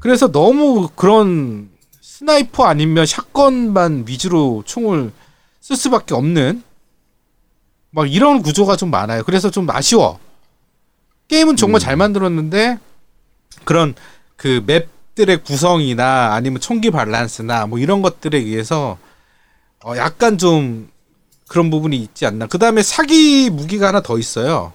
그래서 0.00 0.32
너무 0.32 0.88
그런 0.96 1.68
sniper 2.00 2.64
아니면 2.64 3.04
shotgun만 3.04 4.06
위주로 4.08 4.62
총을 4.64 5.12
쓸 5.60 5.76
수밖에 5.76 6.14
없는 6.14 6.62
막 7.90 8.10
이런 8.10 8.40
구조가 8.42 8.76
좀 8.76 8.90
많아요. 8.90 9.24
그래서 9.24 9.50
좀 9.50 9.68
아쉬워. 9.68 10.18
게임은 11.32 11.56
정말 11.56 11.80
잘 11.80 11.96
만들었는데 11.96 12.78
그런 13.64 13.94
그 14.36 14.62
맵들의 14.66 15.42
구성이나 15.44 16.34
아니면 16.34 16.60
총기 16.60 16.90
밸런스나 16.90 17.66
뭐 17.66 17.78
이런 17.78 18.02
것들에 18.02 18.36
의해서 18.36 18.98
어 19.82 19.96
약간 19.96 20.36
좀 20.36 20.90
그런 21.48 21.70
부분이 21.70 21.96
있지 21.96 22.26
않나. 22.26 22.46
그 22.46 22.58
다음에 22.58 22.82
사기 22.82 23.48
무기가 23.48 23.88
하나 23.88 24.02
더 24.02 24.18
있어요. 24.18 24.74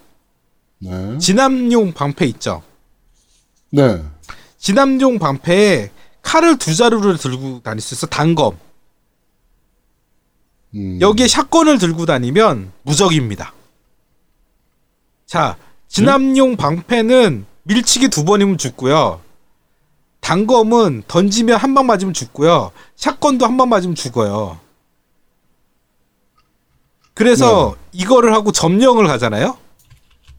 네. 0.80 1.20
진압용 1.20 1.94
방패 1.94 2.26
있죠. 2.26 2.64
네. 3.70 4.04
진압용 4.58 5.20
방패에 5.20 5.92
칼을 6.24 6.58
두 6.58 6.76
자루를 6.76 7.18
들고 7.18 7.62
다닐 7.62 7.82
수 7.82 7.94
있어. 7.94 8.08
단검. 8.08 8.58
음. 10.74 11.00
여기에 11.02 11.28
샷건을 11.28 11.78
들고 11.78 12.08
다니면 12.08 12.72
무적입니다. 12.82 13.54
자, 15.28 15.58
진압용 15.88 16.56
방패는 16.58 17.46
밀치기 17.64 18.10
두 18.10 18.24
번이면 18.26 18.58
죽고요. 18.58 19.22
단검은 20.22 21.04
던지면 21.08 21.58
한 21.58 21.74
방 21.74 21.86
맞으면 21.88 22.14
죽고요. 22.14 22.72
샷건도 22.96 23.46
한 23.46 23.58
방 23.58 23.70
맞으면 23.70 23.96
죽어요. 23.96 24.60
그래서 27.14 27.76
이거를 27.94 28.34
하고 28.34 28.52
점령을 28.52 29.08
가잖아요. 29.08 29.58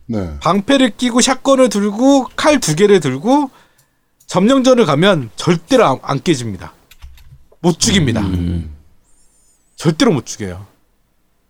네. 0.07 0.39
방패를 0.41 0.97
끼고 0.97 1.21
샷건을 1.21 1.69
들고 1.69 2.29
칼 2.37 2.61
두 2.61 2.77
개를 2.77 3.01
들고 3.01 3.51
점령전을 4.27 4.87
가면 4.87 5.31
절대로 5.37 5.87
안, 5.87 5.99
안 6.03 6.23
깨집니다. 6.23 6.73
못 7.61 7.79
죽입니다. 7.81 8.23
절대로 9.77 10.13
못 10.13 10.25
죽여요. 10.27 10.67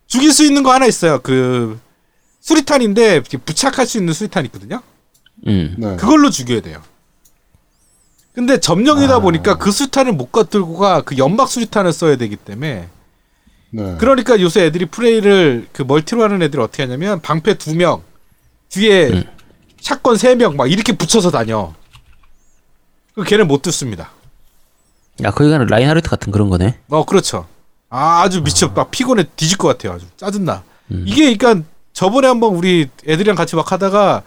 죽일 0.06 0.32
수 0.32 0.44
있는 0.44 0.62
거 0.62 0.72
하나 0.72 0.86
있어요. 0.86 1.20
그 1.22 1.78
수리탄인데 2.52 3.20
부착할 3.44 3.86
수 3.86 3.98
있는 3.98 4.14
수리탄 4.14 4.46
있거든요. 4.46 4.80
음. 5.46 5.74
네. 5.78 5.96
그걸로 5.96 6.30
죽여야 6.30 6.60
돼요. 6.62 6.80
근데 8.32 8.58
점령이다 8.58 9.18
보니까 9.20 9.58
그 9.58 9.70
수탄을 9.70 10.12
못 10.12 10.30
들고 10.48 10.78
가 10.78 11.02
그 11.02 11.18
연막 11.18 11.48
수리탄을 11.48 11.92
써야 11.92 12.16
되기 12.16 12.36
때문에 12.36 12.88
네. 13.70 13.96
그러니까 13.98 14.40
요새 14.40 14.64
애들이 14.64 14.86
플레이를 14.86 15.68
그 15.72 15.82
멀티로 15.82 16.22
하는 16.22 16.40
애들이 16.40 16.62
어떻게 16.62 16.82
하냐면 16.84 17.20
방패 17.20 17.58
두 17.58 17.74
명 17.74 18.02
뒤에 18.70 19.24
샷건 19.80 20.16
세 20.16 20.34
명 20.36 20.56
막 20.56 20.70
이렇게 20.70 20.92
붙여서 20.94 21.30
다녀. 21.30 21.74
그 23.14 23.24
걔는 23.24 23.46
못 23.48 23.60
듣습니다. 23.62 24.10
야, 25.24 25.30
거기가는 25.32 25.66
라인하르트 25.66 26.08
같은 26.08 26.32
그런 26.32 26.48
거네. 26.48 26.78
어, 26.88 27.04
그렇죠. 27.04 27.46
아, 27.90 28.22
아주 28.22 28.42
미쳐. 28.42 28.68
막 28.68 28.90
피곤해 28.90 29.24
뒤질 29.36 29.58
것 29.58 29.68
같아요. 29.68 29.92
아주 29.94 30.06
짜증나. 30.16 30.62
이게 30.90 31.34
그러니까 31.36 31.66
저번에 31.98 32.28
한번 32.28 32.54
우리 32.54 32.88
애들이랑 33.08 33.34
같이 33.34 33.56
막 33.56 33.72
하다가 33.72 34.22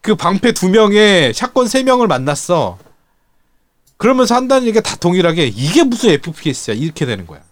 그 0.00 0.14
방패 0.14 0.52
두 0.52 0.70
명에 0.70 1.34
샷건 1.34 1.68
세 1.68 1.82
명을 1.82 2.06
만났어. 2.06 2.78
그러면서 3.98 4.34
한다는 4.34 4.66
얘기가 4.66 4.80
다 4.80 4.96
동일하게 4.96 5.48
이게 5.48 5.84
무슨 5.84 6.12
FPS야? 6.12 6.74
이렇게 6.74 7.04
되는 7.04 7.26
거야. 7.26 7.42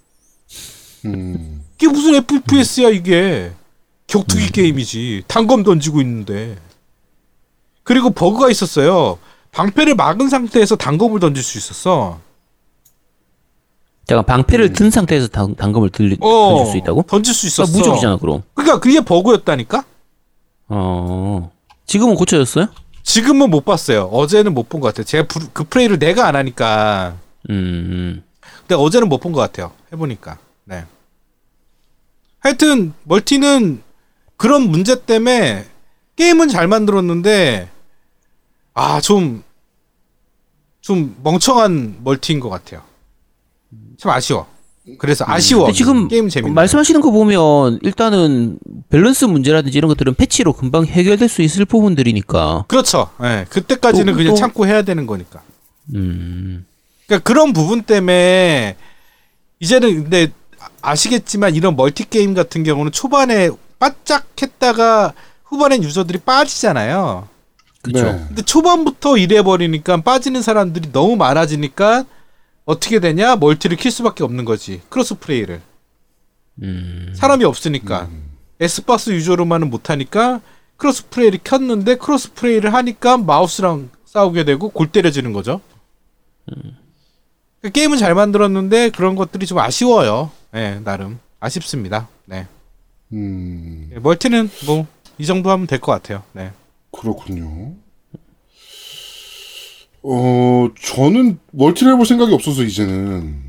음. 1.04 1.62
이게 1.74 1.86
무슨 1.86 2.14
FPS야 2.14 2.88
이게? 2.88 3.52
격투기 4.06 4.52
게임이지. 4.52 5.24
단검 5.28 5.64
던지고 5.64 6.00
있는데. 6.00 6.56
그리고 7.82 8.08
버그가 8.08 8.50
있었어요. 8.50 9.18
방패를 9.52 9.96
막은 9.96 10.30
상태에서 10.30 10.76
단검을 10.76 11.20
던질 11.20 11.44
수 11.44 11.58
있었어 11.58 12.18
잠깐 14.08 14.24
방패를 14.24 14.72
든 14.72 14.90
상태에서 14.90 15.28
당, 15.28 15.54
당검을 15.54 15.90
들, 15.90 16.16
어 16.20 16.48
던질 16.56 16.66
수 16.72 16.76
있다고? 16.78 17.02
던질 17.02 17.34
수 17.34 17.46
아, 17.46 17.48
있었어 17.64 17.78
무적이잖아, 17.78 18.16
그럼. 18.16 18.42
그러니까 18.54 18.80
그게 18.80 19.00
버그였다니까 19.02 19.84
어. 20.68 21.52
지금은 21.86 22.14
고쳐졌어요? 22.16 22.68
지금은 23.02 23.50
못 23.50 23.64
봤어요 23.64 24.04
어제는 24.06 24.54
못 24.54 24.68
본 24.70 24.80
것 24.80 24.88
같아요 24.88 25.04
제가 25.04 25.26
부- 25.28 25.48
그 25.52 25.64
플레이를 25.64 25.98
내가 25.98 26.26
안 26.26 26.36
하니까 26.36 27.16
음, 27.50 27.54
음. 27.54 28.22
근데 28.60 28.74
어제는 28.74 29.08
못 29.08 29.20
본 29.20 29.32
것 29.32 29.40
같아요 29.40 29.72
해보니까 29.92 30.38
네 30.64 30.84
하여튼 32.40 32.92
멀티는 33.04 33.82
그런 34.36 34.62
문제 34.70 35.04
때문에 35.04 35.66
게임은 36.16 36.48
잘 36.48 36.66
만들었는데 36.66 37.68
아 38.74 38.84
좀 38.84 39.13
좀 39.13 39.42
멍청한 41.22 41.98
multi인 42.04 42.40
것 42.40 42.48
같아요. 42.48 42.82
참 43.98 44.10
아쉬워. 44.12 44.46
그래서 44.98 45.24
아쉬워. 45.28 45.64
근데 45.64 45.76
지금 45.76 46.08
게임 46.08 46.28
재밌. 46.30 46.50
말씀하시는 46.50 47.00
거 47.02 47.10
보면 47.10 47.78
일단은 47.82 48.58
밸런스 48.88 49.26
문제라든지 49.26 49.76
이런 49.76 49.88
것들은 49.88 50.14
패치로 50.14 50.54
금방 50.54 50.86
해결될 50.86 51.28
수 51.28 51.42
있을 51.42 51.66
부분들이니까. 51.66 52.64
그렇죠. 52.68 53.10
예, 53.22 53.44
그때까지는 53.50 54.14
또- 54.14 54.16
그냥 54.16 54.32
또- 54.32 54.36
참고 54.38 54.66
해야 54.66 54.80
되는 54.82 55.06
거니까. 55.06 55.42
음. 55.94 56.64
그러니까 57.06 57.22
그런 57.22 57.52
부분 57.52 57.82
때문에 57.82 58.76
이제는 59.60 60.04
근데 60.04 60.32
아시겠지만 60.80 61.54
이런 61.54 61.76
multi 61.76 62.08
게임 62.08 62.32
같은 62.32 62.62
경우는 62.62 62.92
초반에 62.92 63.50
바짝 63.78 64.26
했다가 64.40 65.12
후반엔 65.44 65.82
유저들이 65.82 66.18
빠지잖아요. 66.20 67.28
그쵸. 67.82 68.04
네. 68.04 68.24
근데 68.28 68.42
초반부터 68.42 69.18
이래 69.18 69.42
버리니까 69.42 69.98
빠지는 70.02 70.40
사람들이 70.42 70.92
너무 70.92 71.16
많아지니까 71.16 72.04
어떻게 72.68 73.00
되냐? 73.00 73.34
멀티를 73.36 73.78
킬 73.78 73.90
수밖에 73.90 74.22
없는 74.24 74.44
거지. 74.44 74.82
cross 74.90 75.14
play를. 75.18 75.62
음. 76.62 77.12
사람이 77.16 77.42
없으니까. 77.44 78.10
PS4 78.60 79.10
유저로만은 79.10 79.70
못 79.70 79.88
하니까 79.88 80.42
cross 80.76 81.08
play를 81.08 81.38
켰는데 81.42 81.94
cross 81.94 82.34
play를 82.34 82.74
하니까 82.74 83.16
마우스랑 83.16 83.88
싸우게 84.04 84.44
되고 84.44 84.68
골 84.68 84.88
때려지는 84.92 85.32
거죠. 85.32 85.62
그 87.62 87.70
게임은 87.70 87.96
잘 87.96 88.14
만들었는데 88.14 88.90
그런 88.90 89.16
것들이 89.16 89.46
좀 89.46 89.58
아쉬워요. 89.58 90.30
예, 90.54 90.80
나름 90.84 91.20
아쉽습니다. 91.40 92.08
네. 92.26 92.46
음. 93.14 93.88
예, 93.94 93.98
멀티는 93.98 94.50
뭐 94.66 94.86
이 95.20 95.26
정도 95.26 95.50
하면 95.50 95.66
될 95.66 95.80
것 95.80 95.90
같아요. 95.90 96.22
네. 96.32 96.52
그렇군요. 96.92 97.72
어, 100.02 100.68
저는 100.80 101.38
멀티를 101.52 101.92
해볼 101.92 102.06
생각이 102.06 102.32
없어서 102.32 102.62
이제는 102.62 103.42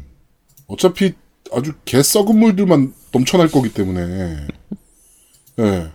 어차피 0.67 1.13
아주 1.53 1.73
개 1.85 2.01
썩은물들만 2.01 2.93
넘쳐날 3.11 3.49
거기 3.49 3.73
때문에 3.73 4.47
예. 5.59 5.91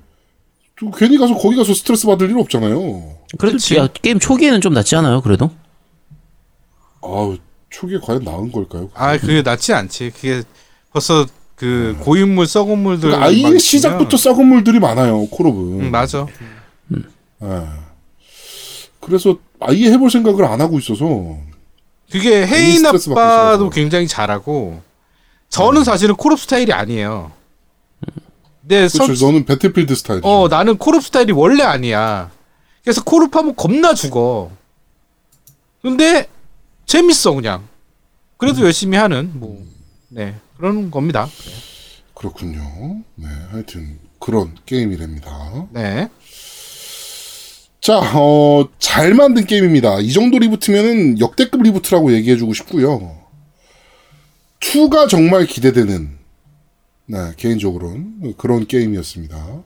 또 0.79 0.91
괜히 0.91 1.19
가서 1.19 1.35
거기 1.35 1.57
가서 1.57 1.73
스트레스 1.75 2.07
받을 2.07 2.29
일 2.31 2.39
없잖아요. 2.39 3.19
그래도 3.39 3.57
그치. 3.57 3.77
야, 3.77 3.87
게임 3.87 4.19
초기에는 4.19 4.61
좀 4.61 4.75
낫지 4.75 4.97
않아요, 4.97 5.21
그래도? 5.21 5.51
아우, 7.01 7.37
초기에 7.71 7.99
과연 8.03 8.25
나은 8.25 8.51
걸까요? 8.51 8.91
아, 8.95 9.17
그게 9.19 9.43
낫지 9.43 9.73
않지. 9.73 10.11
그게 10.11 10.43
벌써 10.93 11.27
그 11.55 11.97
고인물 12.01 12.47
썩은 12.47 12.79
물들 12.79 13.11
그러니까 13.11 13.27
아예 13.27 13.43
막 13.43 13.59
시작부터 13.61 14.17
썩은 14.17 14.47
물들이 14.47 14.81
많아요, 14.81 15.27
콜옵은. 15.27 15.81
응, 15.85 15.91
맞아. 15.91 16.27
예. 17.43 17.84
그래서 19.05 19.39
아예 19.61 19.91
해볼 19.91 20.11
생각을 20.11 20.45
안 20.45 20.61
하고 20.61 20.79
있어서 20.79 21.05
그게 22.11 22.47
받기 22.47 23.11
아빠도. 23.13 23.71
굉장히 23.71 24.07
잘하고 24.09 24.83
저는 25.49 25.85
사실은 25.85 26.15
콜옵 26.17 26.39
스타일이 26.41 26.73
아니에요. 26.73 27.33
근데 28.63 28.89
서, 28.89 29.05
그렇죠. 29.05 29.27
너는 29.27 29.45
배틀필드 29.45 29.95
스타일이죠. 29.95 30.27
어 30.29 30.49
나는 30.49 30.77
콜옵 30.79 31.03
스타일이 31.03 31.33
원래 31.33 31.63
아니야. 31.63 32.31
그래서 32.83 33.03
콜옵 33.05 33.35
하면 33.37 33.55
겁나 33.57 33.95
죽어. 33.95 34.51
근데 35.83 36.29
재밌어 36.87 37.33
그냥. 37.33 37.67
그래도 38.37 38.61
음. 38.61 38.65
열심히 38.65 38.97
하는 38.97 39.31
뭐 39.35 39.75
네 40.15 40.37
그런 40.57 40.91
겁니다. 40.93 41.29
그렇군요. 42.15 42.63
네, 43.17 43.27
하여튼 43.51 43.99
그런 44.21 44.55
게임이랍니다. 44.65 45.67
네. 45.71 46.09
자, 47.85 47.99
어, 47.99 48.67
잘 48.79 49.13
만든 49.13 49.45
게임입니다. 49.45 49.99
이 50.01 50.11
정도 50.11 50.39
reboot면은 50.39 51.21
역대급 51.21 51.63
reboot라고 51.63 52.15
얘기해주고 52.15 52.55
싶고요. 52.55 53.15
2가 54.61 55.07
정말 55.07 55.45
기대되는, 55.45 56.09
네, 57.05 57.19
개인적으로는 57.37 58.37
그런 58.39 58.67
게임이었습니다. 58.67 59.63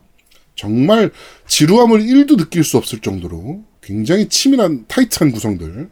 정말 0.57 1.13
지루함을 1.47 2.01
1도 2.01 2.37
느낄 2.37 2.65
수 2.65 2.77
없을 2.77 2.99
정도로 2.99 3.63
굉장히 3.81 4.29
치밀한 4.29 4.87
타이트한 4.89 5.31
구성들, 5.31 5.89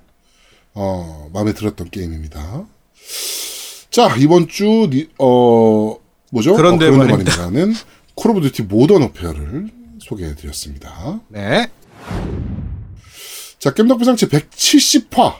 어, 0.74 1.30
마음에 1.32 1.52
들었던 1.52 1.90
게임입니다. 1.90 2.66
자, 3.90 4.16
이번 4.18 4.48
주, 4.48 4.64
니- 4.90 5.08
어, 5.20 5.96
뭐죠? 6.32 6.56
그런데 6.56 6.88
어, 6.88 6.90
말입니다. 6.90 7.36
말입니다는 7.36 7.72
Call 8.16 8.32
of 8.32 8.40
Duty 8.40 8.64
Modern 8.64 9.04
Warfare를 9.04 9.70
소개해드렸습니다. 10.00 11.20
네. 11.28 11.68
자, 13.58 13.72
겜덕비상 13.72 14.28
제170화, 14.28 15.34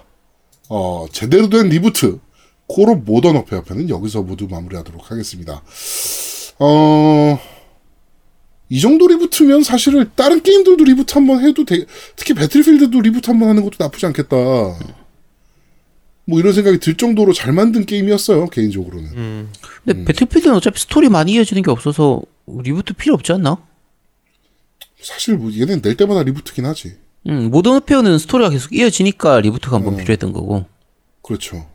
어, 0.69 1.07
제대로 1.13 1.49
된 1.49 1.69
reboot, 1.69 2.19
콜옵 2.67 3.11
Modern 3.11 3.37
Warfare 3.37 3.63
편은 3.63 3.89
여기서 3.89 4.23
모두 4.23 4.49
마무리하도록 4.51 5.11
하겠습니다. 5.11 5.63
어, 6.59 7.39
이 8.69 8.81
정도 8.81 9.07
reboot면 9.07 9.63
사실은 9.63 10.11
다른 10.17 10.43
게임들도 10.43 10.83
reboot 10.83 11.15
한번 11.15 11.45
해도 11.45 11.65
되, 11.65 11.85
특히 12.17 12.35
Battlefield도 12.35 13.01
reboot 13.01 13.31
한번 13.31 13.51
하는 13.51 13.63
것도 13.63 13.77
나쁘지 13.79 14.07
않겠다. 14.07 14.37
뭐 16.29 16.41
이런 16.41 16.53
생각이 16.53 16.81
들 16.81 16.97
정도로 16.97 17.33
잘 17.33 17.53
만든 17.53 17.87
게임이었어요, 17.87 18.49
개인적으로는. 18.49 19.09
음. 19.15 19.53
근데 19.85 20.05
Battlefield는 20.05 20.57
어차피 20.57 20.81
스토리 20.81 21.09
많이 21.09 21.35
이어지는 21.35 21.63
게 21.63 21.71
없어서 21.71 22.23
reboot 22.49 22.95
필요 22.95 23.15
없지 23.15 23.33
않나? 23.33 23.59
사실 25.07 25.37
뭐 25.37 25.53
얘는 25.53 25.83
낼 25.83 25.97
때마다 25.97 26.23
reboot긴 26.25 26.67
하지. 26.67 26.97
음, 27.29 27.51
Modern 27.51 27.85
Warfare는 27.85 28.19
스토리가 28.19 28.51
계속 28.51 28.73
이어지니까 28.73 29.41
reboot가 29.41 29.77
한번 29.77 29.95
음. 29.95 29.99
필요했던 29.99 30.33
거고. 30.33 30.65
그렇죠. 31.23 31.67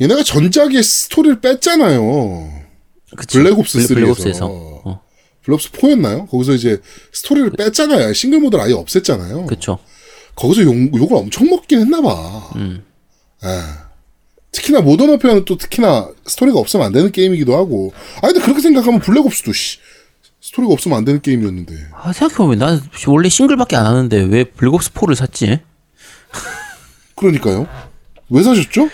얘네가 0.00 0.22
전작의 0.22 0.82
스토리를 0.82 1.40
뺐잖아요. 1.40 2.62
그치. 3.16 3.38
Black 3.38 3.63
Ops 3.63 3.78
블- 3.78 3.84
3에서. 3.84 3.94
Black 3.94 4.14
Ops에서. 4.14 4.46
어, 4.50 5.00
Black 5.42 5.59
Ops 5.59 5.70
4였나요? 5.72 6.28
거기서 6.28 6.52
이제 6.54 6.80
스토리를 7.12 7.50
뺐잖아요. 7.52 8.12
싱글 8.12 8.40
모드를 8.40 8.64
아예 8.64 8.72
없앴잖아요. 8.74 9.46
그쵸. 9.46 9.78
거기서 10.34 10.62
욕, 10.64 10.74
욕을 10.96 11.16
엄청 11.16 11.48
먹긴 11.48 11.80
했나 11.80 12.00
봐. 12.02 12.50
음. 12.56 12.84
예. 13.44 13.48
특히나 14.50 14.80
Modern 14.82 15.10
Warfare는 15.10 15.44
또 15.46 15.56
특히나 15.56 16.10
스토리가 16.26 16.58
없으면 16.58 16.86
안 16.86 16.92
되는 16.92 17.10
게임이기도 17.10 17.56
하고. 17.56 17.92
아 18.18 18.28
근데 18.28 18.40
그렇게 18.40 18.60
생각하면 18.60 19.00
Black 19.00 19.26
Ops도 19.26 19.52
씨, 19.52 19.78
스토리가 20.54 20.72
없으면 20.72 20.98
안 20.98 21.04
되는 21.04 21.20
게임이었는데. 21.20 21.74
아, 21.92 22.12
생각해보면 22.12 22.58
난 22.58 22.80
원래 23.08 23.28
싱글밖에 23.28 23.76
안 23.76 23.86
하는데 23.86 24.16
왜 24.22 24.44
Black 24.44 24.74
Ops 24.74 24.92
4를 24.92 25.14
샀지? 25.16 25.60
그러니까요. 27.16 27.66
왜 28.30 28.42
사셨죠? 28.42 28.84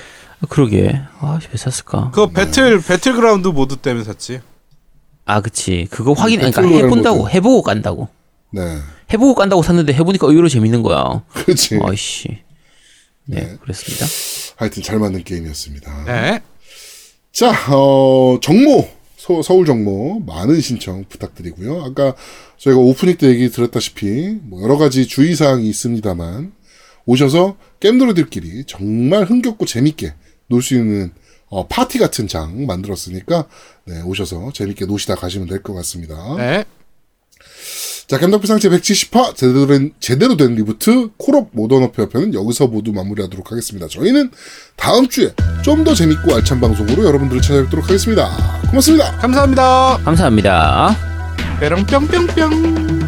아, 0.40 0.46
그러게. 0.48 1.00
아, 1.18 1.38
왜 1.50 1.56
샀을까? 1.56 2.10
그거 2.12 2.30
배틀 2.30 2.80
Battlegrounds 2.80 3.48
모드 3.48 3.76
때문에 3.76 4.04
샀지. 4.04 4.40
아, 5.26 5.40
그치. 5.42 5.86
그거 5.90 6.12
확인, 6.14 6.38
그러니까 6.40 6.62
해본다고, 6.62 7.18
모드. 7.18 7.30
해보고 7.30 7.62
깐다고. 7.62 8.08
네. 8.52 8.78
해보고 9.12 9.34
깐다고 9.34 9.62
샀는데 9.62 9.92
해보니까 9.92 10.26
의외로 10.28 10.48
재밌는 10.48 10.82
거야. 10.82 11.22
그렇지. 11.34 11.78
아이씨. 11.82 12.38
네, 13.26 13.40
네. 13.40 13.56
그랬습니다. 13.60 14.06
하여튼 14.56 14.82
잘 14.82 14.98
만든 14.98 15.22
게임이었습니다. 15.22 16.04
네. 16.06 16.40
자, 17.32 17.50
어, 17.72 18.38
정모, 18.40 18.88
서, 19.20 19.42
서울 19.42 19.66
정모, 19.66 20.20
많은 20.26 20.60
신청 20.62 21.04
부탁드리고요. 21.08 21.82
아까 21.84 22.14
저희가 22.56 22.80
오프닝 22.80 23.16
때 23.18 23.28
얘기 23.28 23.50
드렸다시피, 23.50 24.38
뭐 24.44 24.62
여러 24.62 24.78
가지 24.78 25.06
주의사항이 25.06 25.68
있습니다만, 25.68 26.52
오셔서 27.04 27.56
게임노르들끼리 27.80 28.64
정말 28.66 29.24
흥겹고 29.24 29.66
재밌게 29.66 30.14
놀 30.48 30.62
수 30.62 30.74
있는 30.74 31.12
어, 31.48 31.66
파티 31.66 31.98
같은 31.98 32.28
장 32.28 32.64
만들었으니까 32.66 33.46
네, 33.84 34.00
오셔서 34.02 34.52
재밌게 34.52 34.86
노시다 34.86 35.16
가시면 35.16 35.48
될 35.48 35.62
것 35.62 35.74
같습니다. 35.74 36.36
네. 36.36 36.64
자, 38.10 38.18
제170화 38.18 39.36
제대로 39.36 39.68
된, 39.68 39.92
제대로 40.00 40.36
된 40.36 40.56
reboot 40.56 41.10
콜옵 41.16 41.50
Modern 41.52 41.84
Warfare 41.84 42.08
편은 42.08 42.34
여기서 42.34 42.66
모두 42.66 42.92
마무리하도록 42.92 43.52
하겠습니다. 43.52 43.86
저희는 43.86 44.32
다음 44.74 45.08
주에 45.08 45.32
좀 45.62 45.84
더 45.84 45.94
재밌고 45.94 46.34
알찬 46.34 46.60
방송으로 46.60 47.04
여러분들을 47.04 47.40
찾아뵙도록 47.40 47.84
하겠습니다. 47.88 48.28
고맙습니다. 48.68 49.12
감사합니다. 49.18 49.98
감사합니다. 50.04 50.96
빼롱 51.60 51.86
뿅뿅뿅. 51.86 52.99